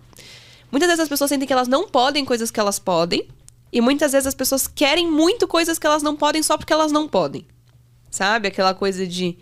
Muitas 0.70 0.89
vezes 0.89 1.01
as 1.01 1.09
pessoas 1.09 1.31
sentem 1.31 1.47
que 1.47 1.53
elas 1.53 1.68
não 1.68 1.89
podem 1.89 2.24
coisas 2.24 2.51
que 2.51 2.61
elas 2.61 2.78
podem. 2.78 3.26
E 3.72 3.81
muitas 3.81 4.12
vezes 4.12 4.26
as 4.26 4.35
pessoas 4.35 4.66
querem 4.66 5.09
muito 5.11 5.47
coisas 5.47 5.78
que 5.78 5.87
elas 5.87 6.03
não 6.03 6.16
podem 6.16 6.43
só 6.43 6.57
porque 6.57 6.72
elas 6.72 6.93
não 6.93 7.09
podem. 7.09 7.47
Sabe? 8.11 8.49
Aquela 8.49 8.74
coisa 8.74 9.07
de. 9.07 9.39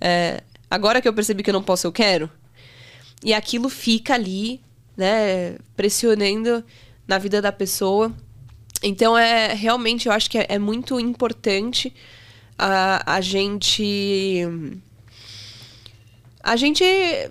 É, 0.00 0.42
Agora 0.76 1.00
que 1.00 1.08
eu 1.08 1.14
percebi 1.14 1.42
que 1.42 1.48
eu 1.48 1.54
não 1.54 1.62
posso, 1.62 1.86
eu 1.86 1.92
quero. 1.92 2.30
E 3.24 3.32
aquilo 3.32 3.70
fica 3.70 4.12
ali, 4.12 4.60
né, 4.94 5.56
pressionando 5.74 6.62
na 7.08 7.16
vida 7.16 7.40
da 7.40 7.50
pessoa. 7.50 8.14
Então, 8.82 9.16
é 9.16 9.54
realmente, 9.54 10.06
eu 10.06 10.12
acho 10.12 10.30
que 10.30 10.36
é, 10.36 10.44
é 10.50 10.58
muito 10.58 11.00
importante 11.00 11.94
a, 12.58 13.14
a 13.16 13.20
gente. 13.22 14.42
A 16.42 16.56
gente 16.56 16.84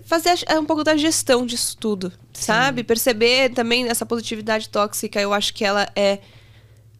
fazer 0.05 0.33
um 0.59 0.65
pouco 0.65 0.83
da 0.83 0.97
gestão 0.97 1.45
disso 1.45 1.77
tudo, 1.77 2.09
Sim. 2.33 2.45
sabe? 2.47 2.83
Perceber 2.83 3.51
também 3.53 3.87
essa 3.87 4.07
positividade 4.07 4.69
tóxica, 4.69 5.21
eu 5.21 5.31
acho 5.31 5.53
que 5.53 5.63
ela 5.63 5.87
é 5.95 6.19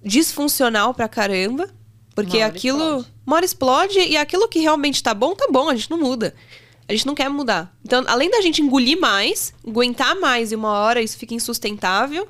disfuncional 0.03 0.93
pra 0.93 1.09
caramba. 1.09 1.67
Porque 2.16 2.39
aquilo. 2.41 3.05
Uma 3.26 3.36
hora 3.36 3.45
explode 3.45 3.99
e 3.99 4.16
aquilo 4.16 4.47
que 4.47 4.59
realmente 4.59 5.03
tá 5.03 5.13
bom, 5.13 5.36
tá 5.36 5.47
bom, 5.51 5.70
a 5.70 5.76
gente 5.76 5.91
não 5.91 5.97
muda. 5.99 6.34
A 6.88 6.93
gente 6.93 7.05
não 7.05 7.16
quer 7.16 7.30
mudar. 7.30 7.76
Então, 7.84 8.03
além 8.07 8.30
da 8.30 8.41
gente 8.41 8.61
engolir 8.61 8.99
mais, 8.99 9.53
aguentar 9.68 10.16
mais 10.20 10.51
e 10.51 10.55
uma 10.55 10.72
hora 10.72 11.01
isso 11.01 11.18
fica 11.18 11.34
insustentável, 11.34 12.28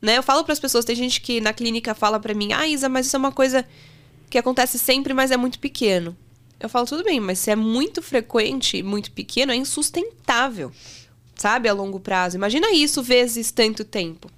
né? 0.00 0.16
Eu 0.16 0.22
falo 0.22 0.44
para 0.44 0.52
as 0.52 0.60
pessoas, 0.60 0.84
tem 0.84 0.94
gente 0.96 1.20
que 1.20 1.40
na 1.40 1.52
clínica 1.52 1.94
fala 1.94 2.18
para 2.18 2.32
mim: 2.32 2.52
"Ah, 2.52 2.66
Isa, 2.66 2.88
mas 2.88 3.06
isso 3.06 3.16
é 3.16 3.18
uma 3.18 3.32
coisa 3.32 3.66
que 4.30 4.38
acontece 4.38 4.78
sempre, 4.78 5.12
mas 5.12 5.30
é 5.30 5.36
muito 5.36 5.58
pequeno". 5.58 6.16
Eu 6.60 6.68
falo: 6.68 6.86
"Tudo 6.86 7.02
bem, 7.04 7.18
mas 7.20 7.40
se 7.40 7.50
é 7.50 7.56
muito 7.56 8.00
frequente 8.00 8.82
muito 8.82 9.10
pequeno, 9.10 9.52
é 9.52 9.56
insustentável". 9.56 10.72
Sabe, 11.34 11.68
a 11.68 11.72
longo 11.72 11.98
prazo. 11.98 12.36
Imagina 12.36 12.70
isso 12.72 13.02
vezes 13.02 13.50
tanto 13.50 13.84
tempo. 13.84 14.30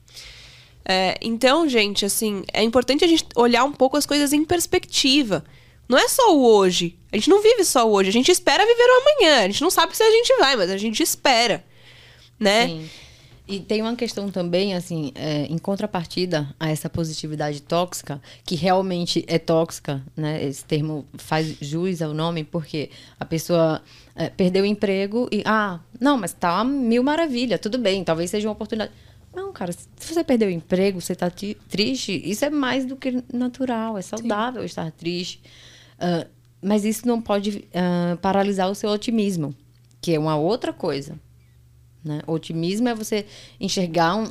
É, 0.85 1.17
então, 1.23 1.69
gente, 1.69 2.05
assim, 2.05 2.45
é 2.53 2.63
importante 2.63 3.05
a 3.05 3.09
gente 3.09 3.25
olhar 3.35 3.65
um 3.65 3.73
pouco 3.73 3.97
as 3.97 4.05
coisas 4.05 4.33
em 4.33 4.45
perspectiva. 4.45 5.45
Não 5.89 5.99
é 5.99 6.09
só 6.09 6.35
o 6.37 6.45
hoje. 6.45 6.99
A 7.13 7.17
gente 7.17 7.29
não 7.29 7.43
vive 7.43 7.65
só 7.65 7.89
o 7.89 7.93
hoje. 7.93 8.09
A 8.09 8.13
gente 8.13 8.31
espera 8.31 8.67
viver 8.67 8.83
o 8.83 9.01
amanhã. 9.01 9.45
A 9.45 9.47
gente 9.49 9.63
não 9.63 9.71
sabe 9.71 9.97
se 9.97 10.03
a 10.03 10.11
gente 10.11 10.37
vai, 10.39 10.57
mas 10.57 10.71
a 10.71 10.77
gente 10.77 11.03
espera. 11.03 11.65
Né? 12.39 12.67
Sim. 12.67 12.91
E 13.47 13.61
tem 13.61 13.83
uma 13.83 13.95
questão 13.95 14.31
também, 14.31 14.75
assim, 14.75 15.13
é, 15.15 15.45
em 15.45 15.59
contrapartida 15.59 16.49
a 16.59 16.71
essa 16.71 16.89
positividade 16.89 17.61
tóxica, 17.61 18.21
que 18.43 18.55
realmente 18.55 19.23
é 19.29 19.39
tóxica, 19.39 20.03
né? 20.17 20.43
Esse 20.43 20.65
termo 20.65 21.05
faz 21.13 21.55
jus 21.61 22.01
ao 22.01 22.15
nome, 22.15 22.43
porque 22.43 22.89
a 23.21 23.25
pessoa 23.27 23.83
é, 24.17 24.31
perdeu 24.31 24.63
o 24.63 24.67
emprego 24.67 25.29
e, 25.31 25.43
ah, 25.45 25.79
não, 26.01 26.17
mas 26.17 26.33
tá 26.33 26.65
mil 26.65 27.03
maravilha, 27.03 27.59
tudo 27.59 27.77
bem, 27.77 28.03
talvez 28.03 28.31
seja 28.31 28.49
uma 28.49 28.55
oportunidade. 28.55 28.93
Não, 29.35 29.53
cara, 29.53 29.73
se 29.73 30.15
você 30.15 30.23
perdeu 30.23 30.49
o 30.49 30.51
emprego, 30.51 31.01
você 31.01 31.15
tá 31.15 31.31
triste, 31.69 32.23
isso 32.25 32.45
é 32.45 32.51
mais 32.51 32.85
do 32.85 32.97
que 32.97 33.23
natural, 33.33 33.99
é 33.99 34.03
saudável 34.03 34.61
Sim. 34.63 34.67
estar 34.67 34.91
triste. 34.93 35.43
Uh, 35.97 36.29
mas 36.63 36.85
isso 36.85 37.07
não 37.07 37.21
pode 37.21 37.59
uh, 37.59 38.17
paralisar 38.19 38.71
o 38.71 38.75
seu 38.75 38.91
otimismo, 38.91 39.55
que 40.01 40.15
é 40.15 40.19
uma 40.19 40.37
outra 40.37 40.73
coisa. 40.73 41.19
Né? 42.05 42.21
Otimismo 42.27 42.89
é 42.89 42.95
você 42.95 43.27
enxergar 43.59 44.15
um, 44.17 44.29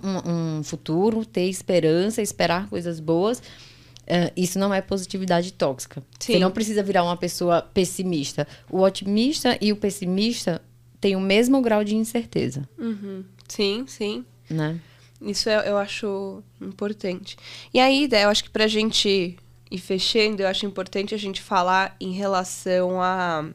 um, 0.60 0.64
futuro, 0.64 1.26
ter 1.26 1.50
esperança, 1.50 2.22
esperar 2.22 2.70
coisas 2.70 3.00
boas. 3.00 3.40
Uh, 3.40 4.32
isso 4.36 4.60
não 4.60 4.74
é 4.74 4.82
positividade 4.82 5.54
tóxica. 5.54 6.04
Sim. 6.20 6.34
Você 6.34 6.40
não 6.40 6.52
precisa 6.52 6.84
virar 6.84 7.04
uma 7.04 7.18
pessoa 7.18 7.62
pessimista. 7.62 8.48
O 8.70 8.82
otimista 8.82 9.58
e 9.60 9.72
o 9.72 9.76
pessimista 9.76 10.62
têm 11.02 11.16
o 11.16 11.22
mesmo 11.22 11.62
grau 11.62 11.84
de 11.84 11.96
incerteza. 11.96 12.68
Uhum. 12.78 13.24
Sim, 13.48 13.86
sim. 13.88 14.26
Né? 14.50 14.80
Isso 15.24 15.50
eu, 15.50 15.62
eu 15.62 15.78
acho 15.78 16.44
importante. 16.62 17.38
E 17.74 17.80
aí, 17.80 18.08
eu 18.12 18.30
acho 18.30 18.44
que 18.44 18.50
pra 18.50 18.68
gente 18.68 19.38
ir 19.72 19.78
fechando, 19.78 20.42
eu 20.42 20.48
acho 20.48 20.66
importante 20.66 21.16
a 21.16 21.18
gente 21.18 21.42
falar 21.42 21.96
em 22.00 22.12
relação 22.12 23.02
a 23.02 23.46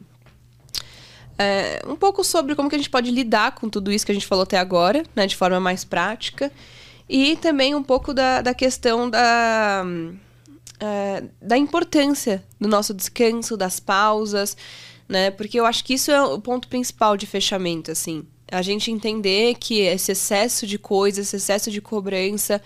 é, 1.37 1.81
um 1.87 1.95
pouco 1.95 2.21
sobre 2.21 2.53
como 2.53 2.69
que 2.69 2.75
a 2.75 2.77
gente 2.77 2.89
pode 2.89 3.09
lidar 3.09 3.53
com 3.53 3.69
tudo 3.69 3.93
isso 3.93 4.05
que 4.05 4.11
a 4.11 4.15
gente 4.15 4.27
falou 4.27 4.43
até 4.43 4.57
agora, 4.57 5.03
né, 5.15 5.25
de 5.25 5.37
forma 5.37 5.57
mais 5.57 5.85
prática. 5.85 6.51
E 7.07 7.37
também 7.37 7.73
um 7.73 7.81
pouco 7.81 8.13
da, 8.13 8.41
da 8.41 8.53
questão 8.53 9.09
da, 9.09 9.83
é, 10.79 11.23
da 11.41 11.57
importância 11.57 12.43
do 12.59 12.67
nosso 12.67 12.93
descanso, 12.93 13.55
das 13.55 13.79
pausas, 13.79 14.55
né? 15.07 15.31
Porque 15.31 15.59
eu 15.59 15.65
acho 15.65 15.83
que 15.83 15.95
isso 15.95 16.11
é 16.11 16.21
o 16.21 16.39
ponto 16.39 16.67
principal 16.67 17.17
de 17.17 17.25
fechamento, 17.25 17.89
assim. 17.89 18.27
A 18.51 18.61
gente 18.61 18.91
entender 18.91 19.55
que 19.55 19.79
esse 19.81 20.11
excesso 20.11 20.65
de 20.65 20.77
coisas, 20.77 21.27
esse 21.27 21.35
excesso 21.37 21.71
de 21.71 21.81
cobrança, 21.81 22.61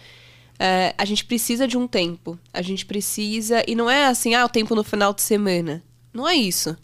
é, 0.60 0.94
a 0.98 1.06
gente 1.06 1.26
precisa 1.26 1.68
de 1.68 1.78
um 1.78 1.88
tempo. 1.88 2.40
A 2.54 2.62
gente 2.62 2.86
precisa. 2.86 3.64
E 3.68 3.76
não 3.76 3.90
é 3.90 4.06
assim, 4.06 4.34
ah, 4.34 4.46
o 4.46 4.50
tempo 4.50 4.76
no 4.76 4.84
final 4.84 5.14
de 5.14 5.22
semana. 5.22 5.84
Não 6.14 6.28
é 6.28 6.36
isso. 6.36 6.78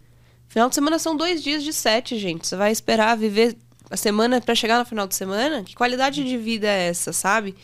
Final 0.48 0.68
de 0.68 0.76
semana 0.76 0.98
são 0.98 1.16
dois 1.16 1.44
dias 1.44 1.64
de 1.64 1.72
sete, 1.72 2.18
gente. 2.18 2.48
Você 2.48 2.56
vai 2.56 2.72
esperar 2.72 3.16
viver 3.16 3.56
a 3.90 3.96
semana 3.96 4.42
para 4.42 4.56
chegar 4.56 4.80
no 4.80 4.86
final 4.86 5.08
de 5.08 5.16
semana? 5.16 5.64
Que 5.64 5.76
qualidade 5.76 6.24
de 6.24 6.38
vida 6.38 6.68
é 6.68 6.88
essa, 6.88 7.14
sabe? 7.14 7.56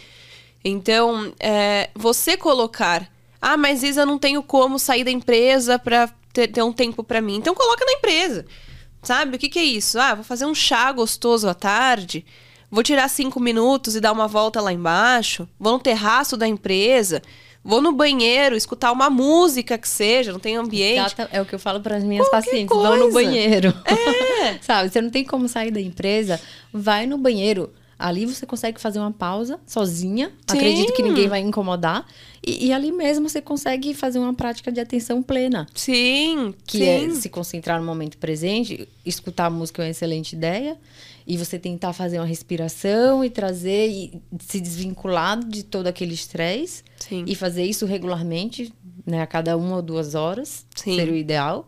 Então, 0.64 1.34
é, 1.40 1.90
você 1.94 2.36
colocar, 2.36 3.10
ah, 3.42 3.58
mas 3.58 3.84
Isa, 3.84 4.06
não 4.06 4.18
tenho 4.18 4.42
como 4.42 4.80
sair 4.80 5.04
da 5.04 5.12
empresa 5.12 5.78
para 5.78 6.10
ter, 6.34 6.48
ter, 6.48 6.64
um 6.64 6.74
tempo 6.74 7.04
para 7.04 7.22
mim. 7.22 7.36
Então, 7.36 7.54
coloca 7.54 7.86
na 7.86 7.94
empresa, 7.94 8.46
sabe? 9.06 9.36
O 9.36 9.40
que, 9.40 9.50
que 9.50 9.60
é 9.60 9.64
isso? 9.64 10.00
Ah, 10.00 10.16
vou 10.16 10.24
fazer 10.24 10.46
um 10.46 10.56
chá 10.56 10.92
gostoso 10.92 11.48
à 11.48 11.54
tarde, 11.54 12.26
vou 12.70 12.84
tirar 12.84 13.08
cinco 13.10 13.40
minutos 13.40 13.96
e 13.96 14.02
dar 14.02 14.12
uma 14.12 14.28
volta 14.28 14.62
lá 14.62 14.74
embaixo, 14.74 15.48
vou 15.60 15.74
no 15.74 15.80
terraço 15.80 16.36
da 16.36 16.48
empresa. 16.48 17.22
Vou 17.68 17.82
no 17.82 17.92
banheiro, 17.92 18.56
escutar 18.56 18.92
uma 18.92 19.10
música 19.10 19.76
que 19.76 19.88
seja, 19.88 20.32
não 20.32 20.40
tem 20.40 20.56
ambiente. 20.56 21.16
É 21.32 21.42
o 21.42 21.46
que 21.48 21.56
eu 21.56 21.58
falo 21.58 21.80
para 21.80 21.98
as 21.98 22.04
minhas 22.04 22.28
Qualquer 22.30 22.46
pacientes. 22.52 22.72
Coisa. 22.72 22.90
Vão 22.90 23.08
no 23.08 23.12
banheiro. 23.12 23.74
É. 23.86 24.60
Sabe, 24.62 24.92
você 24.92 25.02
não 25.02 25.10
tem 25.10 25.24
como 25.24 25.50
sair 25.50 25.72
da 25.72 25.82
empresa, 25.82 26.40
vai 26.72 27.08
no 27.08 27.18
banheiro. 27.18 27.74
Ali 27.98 28.26
você 28.26 28.46
consegue 28.46 28.80
fazer 28.80 29.00
uma 29.00 29.12
pausa 29.12 29.60
sozinha. 29.66 30.28
Sim. 30.50 30.58
Acredito 30.58 30.94
que 30.94 31.04
ninguém 31.04 31.28
vai 31.28 31.40
incomodar. 31.40 32.06
E, 32.46 32.68
e, 32.68 32.74
ali 32.74 32.92
mesmo 32.92 33.28
você 33.30 33.42
consegue 33.42 33.94
fazer 33.94 34.20
uma 34.20 34.34
prática 34.34 34.72
de 34.72 34.80
atenção 34.80 35.24
plena. 35.24 35.66
Sim. 35.74 36.54
Que 36.66 36.78
sim. 36.80 36.84
é 36.84 37.10
se 37.12 37.30
concentrar 37.30 37.80
no 37.80 37.86
momento 37.86 38.18
presente. 38.18 38.88
Escutar 39.06 39.46
a 39.46 39.50
música 39.50 39.82
é 39.82 39.86
uma 39.86 39.92
excelente 39.92 40.34
ideia 40.34 40.78
e 41.28 41.38
você 41.38 41.58
tentar 41.58 41.92
fazer 41.94 42.20
uma 42.20 42.26
respiração 42.26 43.24
e 43.24 43.30
trazer 43.30 43.90
e 43.90 44.22
se 44.40 44.62
desvincular 44.62 45.40
de 45.44 45.64
todo 45.64 45.88
aquele 45.88 46.14
estresse 46.14 46.84
e 47.26 47.34
fazer 47.34 47.64
isso 47.64 47.86
regularmente, 47.86 48.72
né, 49.06 49.22
a 49.22 49.28
cada 49.28 49.58
uma 49.58 49.78
ou 49.78 49.82
duas 49.82 50.14
horas, 50.16 50.66
Sim. 50.76 50.96
seria 50.96 51.14
o 51.14 51.18
ideal. 51.18 51.68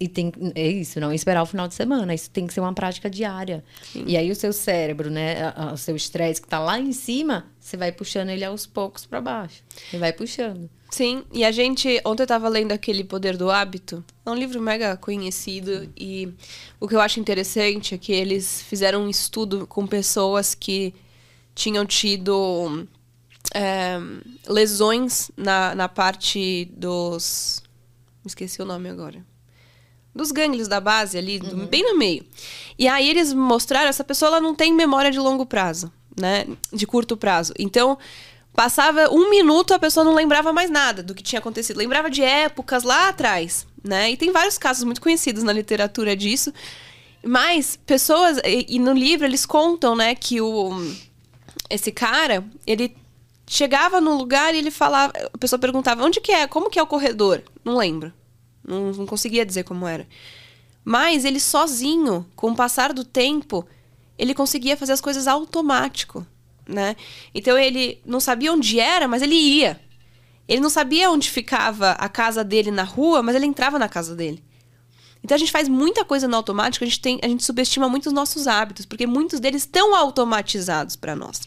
E 0.00 0.08
tem 0.08 0.32
é 0.54 0.66
isso, 0.66 1.00
não 1.00 1.12
esperar 1.12 1.42
o 1.42 1.46
final 1.46 1.66
de 1.66 1.74
semana. 1.74 2.14
Isso 2.14 2.30
tem 2.30 2.46
que 2.46 2.54
ser 2.54 2.60
uma 2.60 2.72
prática 2.72 3.10
diária. 3.10 3.64
Sim. 3.82 4.04
E 4.06 4.16
aí 4.16 4.30
o 4.30 4.34
seu 4.34 4.52
cérebro, 4.52 5.10
né, 5.10 5.52
o 5.72 5.76
seu 5.76 5.96
estresse 5.96 6.40
que 6.40 6.46
está 6.46 6.58
lá 6.58 6.78
em 6.78 6.92
cima, 6.92 7.46
você 7.58 7.76
vai 7.76 7.90
puxando 7.90 8.30
ele 8.30 8.44
aos 8.44 8.66
poucos 8.66 9.06
para 9.06 9.20
baixo. 9.20 9.62
E 9.92 9.96
vai 9.96 10.12
puxando. 10.12 10.70
Sim, 10.90 11.24
e 11.32 11.44
a 11.44 11.52
gente. 11.52 12.00
Ontem 12.04 12.22
eu 12.22 12.24
estava 12.24 12.48
lendo 12.48 12.72
aquele 12.72 13.04
Poder 13.04 13.36
do 13.36 13.50
Hábito. 13.50 14.02
É 14.24 14.30
um 14.30 14.34
livro 14.34 14.60
mega 14.60 14.96
conhecido. 14.96 15.90
E 15.96 16.32
o 16.80 16.88
que 16.88 16.94
eu 16.94 17.00
acho 17.00 17.20
interessante 17.20 17.94
é 17.94 17.98
que 17.98 18.12
eles 18.12 18.62
fizeram 18.62 19.04
um 19.04 19.08
estudo 19.08 19.66
com 19.66 19.86
pessoas 19.86 20.54
que 20.54 20.94
tinham 21.54 21.84
tido 21.84 22.86
é, 23.54 23.98
lesões 24.48 25.30
na, 25.36 25.74
na 25.74 25.88
parte 25.88 26.70
dos. 26.74 27.62
Esqueci 28.24 28.62
o 28.62 28.64
nome 28.64 28.88
agora. 28.88 29.24
Dos 30.14 30.32
gânglios 30.32 30.66
da 30.66 30.80
base 30.80 31.16
ali, 31.16 31.40
uhum. 31.40 31.66
bem 31.66 31.82
no 31.82 31.96
meio. 31.96 32.24
E 32.78 32.88
aí 32.88 33.08
eles 33.08 33.32
mostraram, 33.32 33.88
essa 33.88 34.02
pessoa 34.02 34.30
ela 34.30 34.40
não 34.40 34.54
tem 34.54 34.72
memória 34.72 35.10
de 35.10 35.18
longo 35.18 35.46
prazo, 35.46 35.92
né? 36.18 36.46
De 36.72 36.86
curto 36.86 37.16
prazo. 37.16 37.52
Então, 37.58 37.98
Passava 38.58 39.08
um 39.14 39.30
minuto, 39.30 39.72
a 39.72 39.78
pessoa 39.78 40.02
não 40.02 40.12
lembrava 40.12 40.52
mais 40.52 40.68
nada 40.68 41.00
do 41.00 41.14
que 41.14 41.22
tinha 41.22 41.38
acontecido. 41.38 41.76
Lembrava 41.76 42.10
de 42.10 42.24
épocas 42.24 42.82
lá 42.82 43.08
atrás, 43.08 43.64
né? 43.84 44.10
E 44.10 44.16
tem 44.16 44.32
vários 44.32 44.58
casos 44.58 44.82
muito 44.82 45.00
conhecidos 45.00 45.44
na 45.44 45.52
literatura 45.52 46.16
disso. 46.16 46.52
Mas 47.22 47.78
pessoas, 47.86 48.38
e, 48.44 48.66
e 48.68 48.78
no 48.80 48.92
livro 48.92 49.24
eles 49.24 49.46
contam, 49.46 49.94
né, 49.94 50.12
que 50.16 50.40
o 50.40 50.72
esse 51.70 51.92
cara, 51.92 52.44
ele 52.66 52.96
chegava 53.46 54.00
no 54.00 54.16
lugar 54.16 54.52
e 54.52 54.58
ele 54.58 54.72
falava, 54.72 55.12
a 55.32 55.38
pessoa 55.38 55.60
perguntava: 55.60 56.02
"Onde 56.02 56.20
que 56.20 56.32
é? 56.32 56.48
Como 56.48 56.68
que 56.68 56.80
é 56.80 56.82
o 56.82 56.86
corredor?" 56.86 57.44
Não 57.64 57.76
lembro. 57.76 58.12
Não, 58.68 58.92
não 58.92 59.06
conseguia 59.06 59.46
dizer 59.46 59.64
como 59.64 59.86
era. 59.86 60.06
Mas 60.84 61.24
ele 61.24 61.40
sozinho, 61.40 62.26
com 62.36 62.50
o 62.50 62.56
passar 62.56 62.92
do 62.92 63.04
tempo, 63.04 63.66
ele 64.18 64.34
conseguia 64.34 64.76
fazer 64.76 64.92
as 64.92 65.00
coisas 65.00 65.26
automático 65.26 66.26
né? 66.68 66.94
Então 67.34 67.56
ele 67.56 68.00
não 68.04 68.20
sabia 68.20 68.52
onde 68.52 68.78
era, 68.78 69.08
mas 69.08 69.22
ele 69.22 69.34
ia. 69.34 69.80
Ele 70.46 70.60
não 70.60 70.70
sabia 70.70 71.10
onde 71.10 71.30
ficava 71.30 71.92
a 71.92 72.08
casa 72.08 72.44
dele 72.44 72.70
na 72.70 72.82
rua, 72.82 73.22
mas 73.22 73.34
ele 73.34 73.46
entrava 73.46 73.78
na 73.78 73.88
casa 73.88 74.14
dele. 74.14 74.44
Então 75.24 75.34
a 75.34 75.38
gente 75.38 75.50
faz 75.50 75.68
muita 75.68 76.04
coisa 76.04 76.28
no 76.28 76.36
automático, 76.36 76.84
a 76.84 76.86
gente, 76.86 77.00
tem, 77.00 77.18
a 77.22 77.28
gente 77.28 77.44
subestima 77.44 77.88
muito 77.88 78.06
os 78.06 78.12
nossos 78.12 78.46
hábitos, 78.46 78.86
porque 78.86 79.06
muitos 79.06 79.40
deles 79.40 79.62
estão 79.62 79.94
automatizados 79.94 80.94
para 80.94 81.16
nós. 81.16 81.40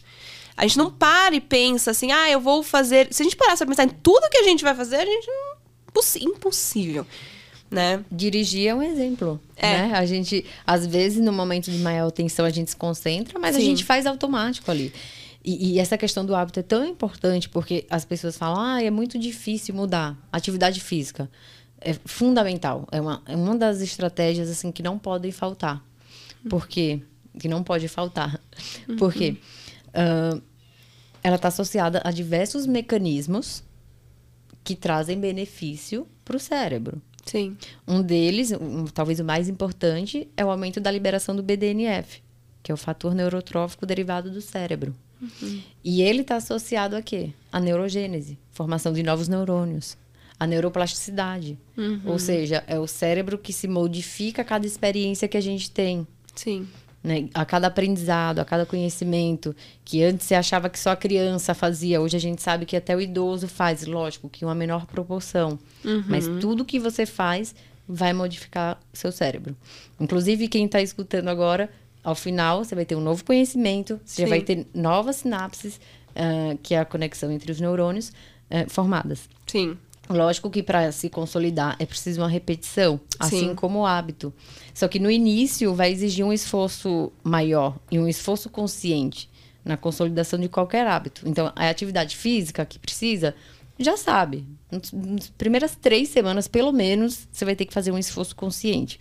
A 0.56 0.66
gente 0.66 0.76
não 0.76 0.90
para 0.90 1.34
e 1.34 1.40
pensa 1.40 1.92
assim, 1.92 2.12
ah, 2.12 2.28
eu 2.28 2.38
vou 2.38 2.62
fazer. 2.62 3.08
Se 3.12 3.22
a 3.22 3.24
gente 3.24 3.36
parasse 3.36 3.64
pra 3.64 3.74
pensar 3.74 3.84
em 3.84 3.96
tudo 4.02 4.28
que 4.28 4.36
a 4.36 4.42
gente 4.42 4.62
vai 4.62 4.74
fazer, 4.74 4.96
a 4.96 5.04
gente. 5.06 5.26
Impossível. 6.20 7.06
Né? 7.70 8.04
Dirigir 8.10 8.68
é 8.68 8.74
um 8.74 8.82
exemplo. 8.82 9.40
É. 9.56 9.88
Né? 9.88 9.94
A 9.94 10.04
gente, 10.04 10.44
às 10.66 10.86
vezes, 10.86 11.22
no 11.22 11.32
momento 11.32 11.70
de 11.70 11.78
maior 11.78 12.10
tensão, 12.10 12.44
a 12.44 12.50
gente 12.50 12.70
se 12.70 12.76
concentra, 12.76 13.38
mas 13.38 13.56
Sim. 13.56 13.62
a 13.62 13.64
gente 13.64 13.84
faz 13.84 14.04
automático 14.04 14.70
ali. 14.70 14.92
E, 15.44 15.72
e, 15.72 15.78
essa 15.80 15.98
questão 15.98 16.24
do 16.24 16.36
hábito 16.36 16.60
é 16.60 16.62
tão 16.62 16.84
importante 16.86 17.48
porque 17.48 17.84
as 17.90 18.04
pessoas 18.04 18.36
falam, 18.36 18.60
ah, 18.60 18.82
é 18.82 18.90
muito 18.90 19.18
difícil 19.18 19.74
mudar. 19.74 20.16
Atividade 20.30 20.80
física 20.80 21.28
é 21.84 21.94
fundamental. 22.04 22.86
É 22.90 23.00
uma, 23.00 23.22
é 23.26 23.36
uma 23.36 23.56
das 23.56 23.80
estratégias 23.80 24.48
assim 24.48 24.70
que 24.72 24.82
não 24.82 24.98
podem 24.98 25.32
faltar. 25.32 25.84
Por 26.48 26.66
quê? 26.66 27.00
Que 27.38 27.48
não 27.48 27.62
pode 27.62 27.88
faltar. 27.88 28.40
Uhum. 28.88 28.96
Porque 28.96 29.36
uh, 29.88 30.42
ela 31.22 31.36
está 31.36 31.48
associada 31.48 32.00
a 32.04 32.10
diversos 32.10 32.66
mecanismos 32.66 33.62
que 34.64 34.74
trazem 34.74 35.18
benefício 35.18 36.06
para 36.24 36.36
o 36.36 36.40
cérebro. 36.40 37.00
Sim. 37.24 37.56
Um 37.86 38.02
deles, 38.02 38.52
um, 38.52 38.84
talvez 38.86 39.20
o 39.20 39.24
mais 39.24 39.48
importante, 39.48 40.28
é 40.36 40.44
o 40.44 40.50
aumento 40.50 40.80
da 40.80 40.90
liberação 40.90 41.34
do 41.34 41.42
BDNF, 41.42 42.22
que 42.62 42.70
é 42.70 42.74
o 42.74 42.78
fator 42.78 43.14
neurotrófico 43.14 43.86
derivado 43.86 44.30
do 44.30 44.40
cérebro. 44.40 44.94
Uhum. 45.20 45.62
E 45.84 46.02
ele 46.02 46.22
está 46.22 46.36
associado 46.36 46.96
a 46.96 47.02
quê? 47.02 47.30
A 47.52 47.60
neurogênese, 47.60 48.38
formação 48.50 48.92
de 48.92 49.02
novos 49.02 49.28
neurônios, 49.28 49.96
a 50.38 50.46
neuroplasticidade. 50.46 51.56
Uhum. 51.76 52.00
Ou 52.06 52.18
seja, 52.18 52.64
é 52.66 52.78
o 52.78 52.88
cérebro 52.88 53.38
que 53.38 53.52
se 53.52 53.68
modifica 53.68 54.42
a 54.42 54.44
cada 54.44 54.66
experiência 54.66 55.28
que 55.28 55.36
a 55.36 55.40
gente 55.40 55.70
tem. 55.70 56.06
Sim. 56.34 56.66
Né? 57.02 57.28
A 57.34 57.44
cada 57.44 57.66
aprendizado, 57.66 58.38
a 58.38 58.44
cada 58.44 58.64
conhecimento, 58.64 59.54
que 59.84 60.04
antes 60.04 60.26
você 60.26 60.34
achava 60.34 60.70
que 60.70 60.78
só 60.78 60.90
a 60.90 60.96
criança 60.96 61.52
fazia, 61.52 62.00
hoje 62.00 62.16
a 62.16 62.20
gente 62.20 62.40
sabe 62.40 62.64
que 62.64 62.76
até 62.76 62.94
o 62.94 63.00
idoso 63.00 63.48
faz, 63.48 63.84
lógico, 63.86 64.28
que 64.28 64.44
uma 64.44 64.54
menor 64.54 64.86
proporção. 64.86 65.58
Uhum. 65.84 66.04
Mas 66.06 66.28
tudo 66.40 66.64
que 66.64 66.78
você 66.78 67.04
faz 67.04 67.54
vai 67.88 68.12
modificar 68.12 68.80
seu 68.92 69.10
cérebro. 69.10 69.56
Inclusive, 69.98 70.46
quem 70.46 70.66
está 70.66 70.80
escutando 70.80 71.28
agora, 71.28 71.68
ao 72.04 72.14
final, 72.14 72.64
você 72.64 72.74
vai 72.74 72.84
ter 72.84 72.94
um 72.94 73.00
novo 73.00 73.24
conhecimento, 73.24 74.00
você 74.04 74.22
Sim. 74.22 74.28
vai 74.28 74.40
ter 74.40 74.66
novas 74.72 75.16
sinapses, 75.16 75.80
ah, 76.14 76.56
que 76.62 76.74
é 76.74 76.78
a 76.78 76.84
conexão 76.84 77.30
entre 77.32 77.50
os 77.50 77.60
neurônios, 77.60 78.12
eh, 78.48 78.66
formadas. 78.68 79.28
Sim. 79.46 79.76
Lógico 80.08 80.50
que 80.50 80.62
para 80.62 80.90
se 80.92 81.08
consolidar 81.08 81.76
é 81.78 81.86
preciso 81.86 82.20
uma 82.20 82.28
repetição, 82.28 83.00
assim 83.18 83.50
Sim. 83.50 83.54
como 83.54 83.80
o 83.80 83.86
hábito. 83.86 84.32
Só 84.74 84.88
que 84.88 84.98
no 84.98 85.10
início 85.10 85.74
vai 85.74 85.92
exigir 85.92 86.24
um 86.24 86.32
esforço 86.32 87.12
maior 87.22 87.78
e 87.90 87.98
um 87.98 88.08
esforço 88.08 88.50
consciente 88.50 89.30
na 89.64 89.76
consolidação 89.76 90.38
de 90.38 90.48
qualquer 90.48 90.86
hábito. 90.86 91.22
Então, 91.26 91.52
a 91.54 91.68
atividade 91.68 92.16
física 92.16 92.64
que 92.66 92.78
precisa, 92.78 93.34
já 93.78 93.96
sabe. 93.96 94.44
Nas 94.70 95.28
primeiras 95.30 95.76
três 95.76 96.08
semanas, 96.08 96.48
pelo 96.48 96.72
menos, 96.72 97.28
você 97.30 97.44
vai 97.44 97.54
ter 97.54 97.64
que 97.64 97.72
fazer 97.72 97.92
um 97.92 97.98
esforço 97.98 98.34
consciente. 98.34 98.98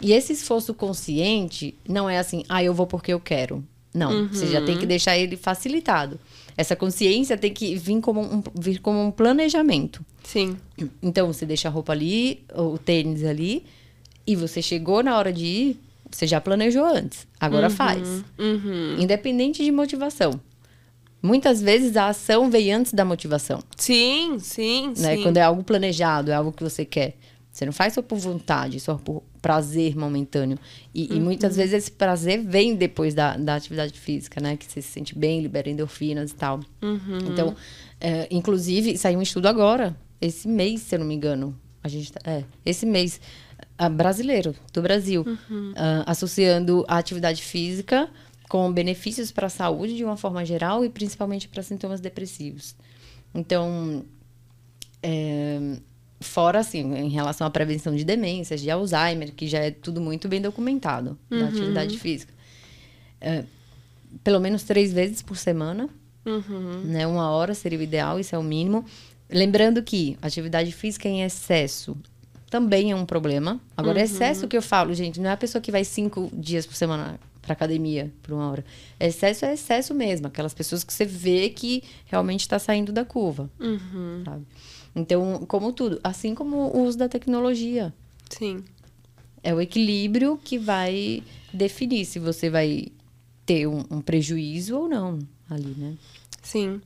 E 0.00 0.12
esse 0.12 0.32
esforço 0.32 0.72
consciente 0.72 1.74
não 1.88 2.08
é 2.08 2.18
assim, 2.18 2.44
ah, 2.48 2.62
eu 2.62 2.74
vou 2.74 2.86
porque 2.86 3.12
eu 3.12 3.20
quero. 3.20 3.64
Não, 3.92 4.28
você 4.28 4.48
já 4.48 4.60
tem 4.60 4.76
que 4.76 4.86
deixar 4.86 5.16
ele 5.16 5.36
facilitado. 5.36 6.18
Essa 6.56 6.76
consciência 6.76 7.36
tem 7.36 7.52
que 7.52 7.74
vir 7.76 8.00
como 8.00 8.20
um, 8.20 8.42
vir 8.54 8.78
como 8.80 9.02
um 9.06 9.10
planejamento. 9.10 10.04
Sim. 10.22 10.56
Então, 11.02 11.26
você 11.32 11.44
deixa 11.44 11.68
a 11.68 11.70
roupa 11.70 11.92
ali, 11.92 12.44
o 12.54 12.78
tênis 12.78 13.24
ali, 13.24 13.64
e 14.26 14.36
você 14.36 14.62
chegou 14.62 15.02
na 15.02 15.16
hora 15.18 15.32
de 15.32 15.44
ir, 15.44 15.80
você 16.10 16.26
já 16.26 16.40
planejou 16.40 16.84
antes. 16.84 17.26
Agora 17.40 17.68
faz. 17.68 18.06
Uhum. 18.38 18.96
Independente 19.00 19.64
de 19.64 19.70
motivação. 19.72 20.40
Muitas 21.20 21.60
vezes 21.60 21.96
a 21.96 22.08
ação 22.08 22.50
vem 22.50 22.72
antes 22.72 22.92
da 22.92 23.04
motivação. 23.04 23.60
Sim, 23.76 24.36
sim, 24.38 24.92
Né? 24.96 25.16
sim. 25.16 25.22
Quando 25.22 25.38
é 25.38 25.42
algo 25.42 25.64
planejado, 25.64 26.30
é 26.30 26.34
algo 26.34 26.52
que 26.52 26.62
você 26.62 26.84
quer. 26.84 27.16
Você 27.54 27.64
não 27.64 27.72
faz 27.72 27.92
só 27.92 28.02
por 28.02 28.18
vontade, 28.18 28.80
só 28.80 28.96
por 28.96 29.22
prazer 29.40 29.96
momentâneo. 29.96 30.58
E, 30.92 31.14
e 31.14 31.18
Uhum. 31.18 31.22
muitas 31.22 31.54
vezes 31.54 31.72
esse 31.72 31.92
prazer 31.92 32.42
vem 32.42 32.74
depois 32.74 33.14
da, 33.14 33.36
da 33.36 33.54
atividade 33.54 33.92
física, 33.92 34.40
né? 34.40 34.56
Que 34.56 34.64
você 34.64 34.82
se 34.82 34.88
sente 34.88 35.16
bem, 35.16 35.40
libera 35.40 35.70
endorfinas 35.70 36.32
e 36.32 36.34
tal. 36.34 36.58
Uhum. 36.82 37.18
Então, 37.30 37.54
é, 38.00 38.26
inclusive, 38.28 38.98
saiu 38.98 39.20
um 39.20 39.22
estudo 39.22 39.46
agora, 39.46 39.96
esse 40.20 40.48
mês, 40.48 40.80
se 40.80 40.96
eu 40.96 40.98
não 40.98 41.06
me 41.06 41.14
engano. 41.14 41.56
A 41.80 41.86
gente 41.86 42.12
tá- 42.12 42.20
é, 42.28 42.42
esse 42.66 42.84
mês, 42.84 43.20
ah, 43.78 43.88
brasileiro, 43.88 44.52
do 44.72 44.82
Brasil, 44.82 45.22
Uhum. 45.24 45.72
ah, 45.76 46.02
associando 46.06 46.84
a 46.88 46.98
atividade 46.98 47.40
física 47.40 48.10
com 48.48 48.72
benefícios 48.72 49.30
para 49.30 49.46
a 49.46 49.50
saúde 49.50 49.94
de 49.96 50.02
uma 50.04 50.16
forma 50.16 50.44
geral 50.44 50.84
e 50.84 50.88
principalmente 50.90 51.46
para 51.46 51.62
sintomas 51.62 52.00
depressivos. 52.00 52.74
Então, 53.32 54.04
é, 55.02 55.76
fora 56.24 56.58
assim, 56.60 56.80
em 56.96 57.08
relação 57.08 57.46
à 57.46 57.50
prevenção 57.50 57.94
de 57.94 58.04
demências, 58.04 58.60
de 58.60 58.70
Alzheimer, 58.70 59.32
que 59.32 59.46
já 59.46 59.58
é 59.58 59.70
tudo 59.70 60.00
muito 60.00 60.28
bem 60.28 60.40
documentado 60.40 61.18
da 61.30 61.46
atividade 61.46 61.98
física. 61.98 62.32
É, 63.20 63.44
pelo 64.22 64.40
menos 64.40 64.62
três 64.64 64.92
vezes 64.92 65.22
por 65.22 65.36
semana, 65.36 65.88
Uhum. 66.26 66.80
né? 66.84 67.06
Uma 67.06 67.30
hora 67.30 67.54
seria 67.54 67.78
o 67.78 67.82
ideal, 67.82 68.18
isso 68.18 68.34
é 68.34 68.38
o 68.38 68.42
mínimo. 68.42 68.84
Lembrando 69.30 69.82
que 69.82 70.16
atividade 70.22 70.72
física 70.72 71.08
em 71.08 71.22
excesso 71.22 71.96
também 72.50 72.92
é 72.92 72.96
um 72.96 73.04
problema. 73.04 73.60
Agora, 73.76 74.00
excesso 74.00 74.46
que 74.48 74.56
eu 74.56 74.62
falo, 74.62 74.94
gente, 74.94 75.20
não 75.20 75.28
é 75.28 75.32
a 75.32 75.36
pessoa 75.36 75.60
que 75.60 75.72
vai 75.72 75.84
cinco 75.84 76.30
dias 76.32 76.64
por 76.66 76.74
semana 76.76 77.18
para 77.42 77.52
academia 77.52 78.10
por 78.22 78.32
uma 78.32 78.48
hora. 78.50 78.64
Excesso 78.98 79.44
é 79.44 79.52
excesso 79.54 79.92
mesmo, 79.92 80.26
aquelas 80.28 80.54
pessoas 80.54 80.82
que 80.84 80.92
você 80.92 81.04
vê 81.04 81.50
que 81.50 81.82
realmente 82.06 82.40
está 82.40 82.58
saindo 82.58 82.90
da 82.92 83.04
curva, 83.04 83.50
Uhum. 83.60 84.22
sabe? 84.24 84.46
Então, 84.94 85.44
como 85.46 85.72
tudo, 85.72 86.00
assim 86.04 86.34
como 86.34 86.56
o 86.56 86.82
uso 86.84 86.96
da 86.98 87.08
tecnologia, 87.08 87.92
Sim. 88.30 88.62
é 89.42 89.52
o 89.52 89.60
equilíbrio 89.60 90.38
que 90.42 90.58
vai 90.58 91.22
definir 91.52 92.04
se 92.04 92.18
você 92.18 92.48
vai 92.48 92.86
ter 93.44 93.66
um, 93.66 93.84
um 93.90 94.00
prejuízo 94.00 94.76
ou 94.78 94.88
não 94.88 95.18
ali, 95.50 95.74
né? 95.76 95.94
Sim. 96.42 96.80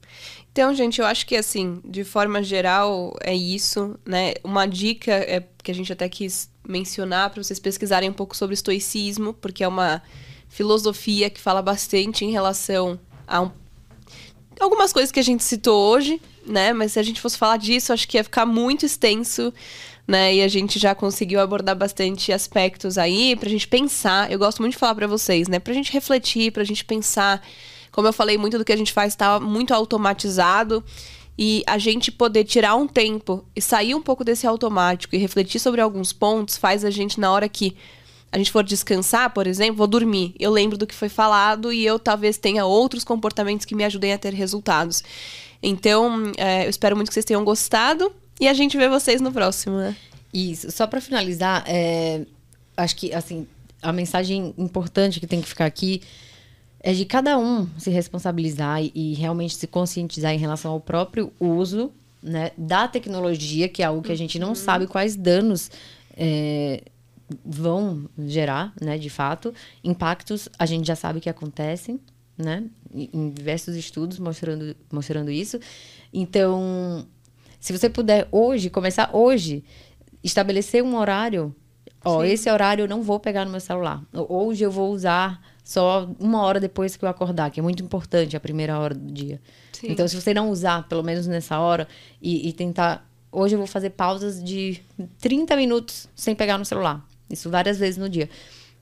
Então, 0.53 0.73
gente, 0.75 1.01
eu 1.01 1.07
acho 1.07 1.27
que 1.27 1.37
assim, 1.37 1.81
de 1.85 2.05
forma 2.05 2.43
geral, 2.43 3.15
é 3.21 3.35
isso, 3.35 3.99
né? 4.07 4.35
Uma 4.43 4.67
dica 4.67 5.13
é 5.13 5.47
que 5.63 5.71
a 5.71 5.75
gente 5.75 5.93
até 5.93 6.09
quis 6.09 6.49
mencionar 6.67 7.31
para 7.31 7.43
vocês 7.43 7.59
pesquisarem 7.59 8.09
um 8.09 8.13
pouco 8.13 8.37
sobre 8.37 8.55
estoicismo, 8.55 9.35
porque 9.35 9.65
é 9.65 9.69
uma 9.69 10.01
filosofia 10.49 11.29
que 11.29 11.41
fala 11.41 11.61
bastante 11.61 12.25
em 12.25 12.31
relação 12.31 12.99
a 13.27 13.43
um- 13.43 13.51
algumas 14.61 14.93
coisas 14.93 15.13
que 15.13 15.21
a 15.21 15.25
gente 15.25 15.45
citou 15.45 15.93
hoje, 15.93 16.21
né? 16.47 16.73
Mas 16.73 16.93
se 16.93 16.99
a 16.99 17.03
gente 17.03 17.21
fosse 17.21 17.39
falar 17.39 17.57
disso, 17.57 17.93
acho 17.93 18.07
que 18.09 18.17
ia 18.17 18.25
ficar 18.25 18.47
muito 18.47 18.85
extenso, 18.85 19.53
né? 20.07 20.35
E 20.35 20.43
a 20.43 20.49
gente 20.49 20.79
já 20.79 20.95
conseguiu 20.95 21.41
abordar 21.41 21.77
bastante 21.77 22.33
aspectos 22.33 22.99
aí 22.99 23.37
pra 23.37 23.49
gente 23.49 23.69
pensar. 23.69 24.31
Eu 24.31 24.39
gosto 24.39 24.61
muito 24.61 24.73
de 24.73 24.79
falar 24.79 24.95
pra 24.95 25.07
vocês, 25.07 25.49
né? 25.49 25.59
Pra 25.59 25.75
gente 25.75 25.93
refletir, 25.93 26.53
pra 26.53 26.65
gente 26.65 26.85
pensar. 26.85 27.43
Como 27.93 28.07
eu 28.07 28.13
falei, 28.13 28.39
muito 28.39 28.59
do 28.59 28.65
que 28.65 28.73
a 28.73 28.77
gente 28.77 28.93
faz 28.93 29.15
tá 29.15 29.39
muito 29.39 29.75
automatizado. 29.75 30.83
E 31.41 31.63
a 31.67 31.79
gente 31.79 32.11
poder 32.11 32.43
tirar 32.43 32.75
um 32.75 32.89
tempo 32.89 33.45
e 33.55 33.63
sair 33.63 33.95
um 33.95 34.03
pouco 34.03 34.25
desse 34.25 34.45
automático 34.45 35.15
e 35.15 35.19
refletir 35.19 35.61
sobre 35.61 35.81
alguns 35.81 36.13
pontos 36.13 36.57
faz 36.57 36.85
a 36.85 36.91
gente, 36.91 37.21
na 37.21 37.31
hora 37.31 37.49
que 37.49 37.77
a 38.31 38.39
gente 38.39 38.51
for 38.51 38.63
descansar, 38.63 39.31
por 39.31 39.47
exemplo, 39.47 39.77
vou 39.77 39.87
dormir. 39.87 40.35
Eu 40.39 40.51
lembro 40.51 40.77
do 40.77 40.87
que 40.87 40.95
foi 40.95 41.09
falado 41.09 41.73
e 41.73 41.85
eu 41.85 41.99
talvez 41.99 42.37
tenha 42.37 42.65
outros 42.65 43.05
comportamentos 43.05 43.65
que 43.65 43.75
me 43.75 43.85
ajudem 43.85 44.13
a 44.13 44.19
ter 44.19 44.35
resultados. 44.35 45.03
Então, 45.63 46.33
é, 46.37 46.67
eu 46.67 46.71
espero 46.71 46.95
muito 46.95 47.09
que 47.09 47.15
vocês 47.15 47.25
tenham 47.25 47.45
gostado 47.45 48.13
e 48.41 48.47
a 48.47 48.55
gente 48.55 48.77
vê 48.77 48.89
vocês 48.89 49.21
no 49.21 49.33
próximo, 49.33 49.77
né? 49.79 49.97
Isso. 50.33 50.71
Só 50.71 50.87
para 50.87 51.01
finalizar, 51.01 51.65
é, 51.67 52.27
acho 52.77 52.97
que 52.97 53.13
assim 53.15 53.47
a 53.81 53.93
mensagem 53.93 54.55
importante 54.59 55.21
que 55.21 55.27
tem 55.27 55.41
que 55.41 55.49
ficar 55.49 55.67
aqui 55.67 56.03
é 56.81 56.93
de 56.93 57.05
cada 57.05 57.39
um 57.39 57.67
se 57.79 57.91
responsabilizar 57.91 58.83
e, 58.83 58.93
e 58.95 59.15
realmente 59.15 59.55
se 59.55 59.67
conscientizar 59.67 60.33
em 60.33 60.39
relação 60.39 60.73
ao 60.73 60.81
próprio 60.81 61.33
uso 61.41 61.93
né, 62.23 62.53
da 62.57 62.87
tecnologia, 62.87 63.69
que 63.69 63.83
é 63.83 63.87
algo 63.87 64.03
que 64.03 64.13
a 64.13 64.17
gente 64.17 64.39
não 64.39 64.55
sabe 64.55 64.87
quais 64.87 65.17
danos 65.17 65.71
é, 66.17 66.83
vão 67.45 68.09
gerar, 68.27 68.73
né, 68.81 68.99
de 68.99 69.11
fato. 69.11 69.53
Impactos 69.83 70.49
a 70.59 70.67
gente 70.67 70.87
já 70.87 70.97
sabe 70.97 71.21
que 71.21 71.29
acontecem, 71.29 72.01
né? 72.37 72.65
Em 72.95 73.31
diversos 73.31 73.77
estudos 73.77 74.19
mostrando, 74.19 74.75
mostrando 74.91 75.31
isso. 75.31 75.59
Então, 76.13 77.07
se 77.61 77.77
você 77.77 77.89
puder 77.91 78.29
hoje, 78.31 78.71
começar 78.71 79.11
hoje, 79.13 79.65
estabelecer 80.23 80.83
um 80.83 80.97
horário. 80.97 81.55
Ó, 82.05 82.23
Sim. 82.23 82.29
esse 82.29 82.51
horário 82.51 82.85
eu 82.85 82.89
não 82.89 83.03
vou 83.03 83.19
pegar 83.19 83.45
no 83.45 83.51
meu 83.51 83.61
celular. 83.61 84.03
Hoje 84.13 84.65
eu 84.65 84.71
vou 84.71 84.93
usar 84.93 85.43
só 85.65 86.09
uma 86.19 86.43
hora 86.43 86.61
depois 86.61 86.97
que 86.97 87.05
eu 87.05 87.09
acordar, 87.09 87.51
que 87.51 87.61
é 87.61 87.63
muito 87.63 87.83
importante 87.83 88.37
a 88.37 88.41
primeira 88.41 88.79
hora 88.79 88.95
do 88.95 89.13
dia. 89.13 89.41
Sim. 89.73 89.89
Então, 89.91 90.07
se 90.07 90.19
você 90.19 90.33
não 90.33 90.51
usar, 90.51 90.87
pelo 90.89 91.03
menos 91.03 91.27
nessa 91.27 91.59
hora, 91.59 91.89
e, 92.23 92.49
e 92.49 92.53
tentar. 92.53 93.07
Hoje 93.31 93.55
eu 93.55 93.59
vou 93.59 93.67
fazer 93.67 93.91
pausas 93.91 94.43
de 94.43 94.81
30 95.21 95.55
minutos 95.57 96.09
sem 96.15 96.35
pegar 96.35 96.57
no 96.57 96.65
celular. 96.65 97.07
Isso 97.31 97.51
várias 97.51 97.79
vezes 97.79 97.97
no 97.97 98.09
dia. 98.09 98.29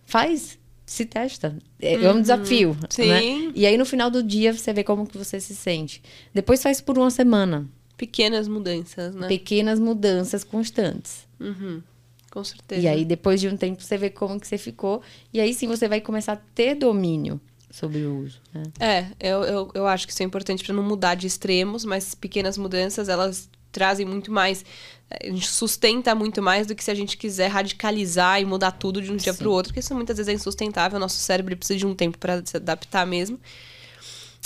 Faz, 0.04 0.58
se 0.84 1.04
testa. 1.04 1.56
É, 1.80 1.94
é 1.94 2.12
um 2.12 2.20
desafio. 2.20 2.70
Uhum. 2.70 2.88
Sim. 2.88 3.08
Né? 3.08 3.52
E 3.54 3.66
aí, 3.66 3.76
no 3.76 3.84
final 3.84 4.10
do 4.10 4.22
dia, 4.22 4.52
você 4.52 4.72
vê 4.72 4.84
como 4.84 5.06
que 5.06 5.18
você 5.18 5.40
se 5.40 5.54
sente. 5.54 6.02
Depois 6.32 6.62
faz 6.62 6.80
por 6.80 6.96
uma 6.96 7.10
semana. 7.10 7.68
Pequenas 7.96 8.46
mudanças, 8.46 9.14
né? 9.14 9.26
Pequenas 9.26 9.80
mudanças 9.80 10.44
constantes. 10.44 11.26
Uhum. 11.40 11.82
Com 12.30 12.44
certeza. 12.44 12.82
E 12.82 12.86
aí, 12.86 13.04
depois 13.04 13.40
de 13.40 13.48
um 13.48 13.56
tempo, 13.56 13.82
você 13.82 13.96
vê 13.96 14.10
como 14.10 14.38
que 14.38 14.46
você 14.46 14.58
ficou. 14.58 15.00
E 15.32 15.40
aí 15.40 15.54
sim 15.54 15.66
você 15.66 15.88
vai 15.88 16.00
começar 16.02 16.34
a 16.34 16.36
ter 16.36 16.74
domínio 16.74 17.40
sobre 17.70 18.04
o 18.04 18.20
uso. 18.20 18.40
Né? 18.52 18.62
É, 18.78 19.06
eu, 19.18 19.42
eu, 19.42 19.70
eu 19.74 19.86
acho 19.86 20.06
que 20.06 20.12
isso 20.12 20.22
é 20.22 20.26
importante 20.26 20.62
para 20.62 20.74
não 20.74 20.82
mudar 20.82 21.14
de 21.14 21.26
extremos, 21.26 21.84
mas 21.84 22.14
pequenas 22.14 22.58
mudanças, 22.58 23.08
elas 23.08 23.48
trazem 23.72 24.06
muito 24.06 24.30
mais. 24.30 24.64
A 25.08 25.26
gente 25.26 25.46
sustenta 25.46 26.14
muito 26.14 26.42
mais 26.42 26.66
do 26.66 26.74
que 26.74 26.82
se 26.82 26.90
a 26.90 26.94
gente 26.94 27.16
quiser 27.16 27.48
radicalizar 27.48 28.40
e 28.40 28.44
mudar 28.44 28.72
tudo 28.72 29.00
de 29.00 29.12
um 29.12 29.16
dia 29.16 29.32
para 29.32 29.48
o 29.48 29.52
outro, 29.52 29.70
porque 29.70 29.80
isso 29.80 29.94
muitas 29.94 30.16
vezes 30.16 30.28
é 30.28 30.34
insustentável. 30.34 30.98
Nosso 30.98 31.18
cérebro 31.18 31.56
precisa 31.56 31.78
de 31.78 31.86
um 31.86 31.94
tempo 31.94 32.18
para 32.18 32.44
se 32.44 32.56
adaptar 32.56 33.06
mesmo. 33.06 33.38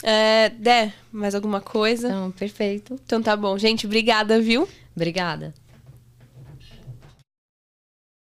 É, 0.03 0.51
Dé, 0.51 0.93
mais 1.11 1.35
alguma 1.35 1.61
coisa? 1.61 2.09
Então, 2.09 2.31
perfeito. 2.33 2.99
Então 3.05 3.23
tá 3.23 3.37
bom. 3.37 3.57
Gente, 3.59 3.87
obrigada, 3.87 4.41
viu? 4.41 4.69
Obrigada. 4.95 5.55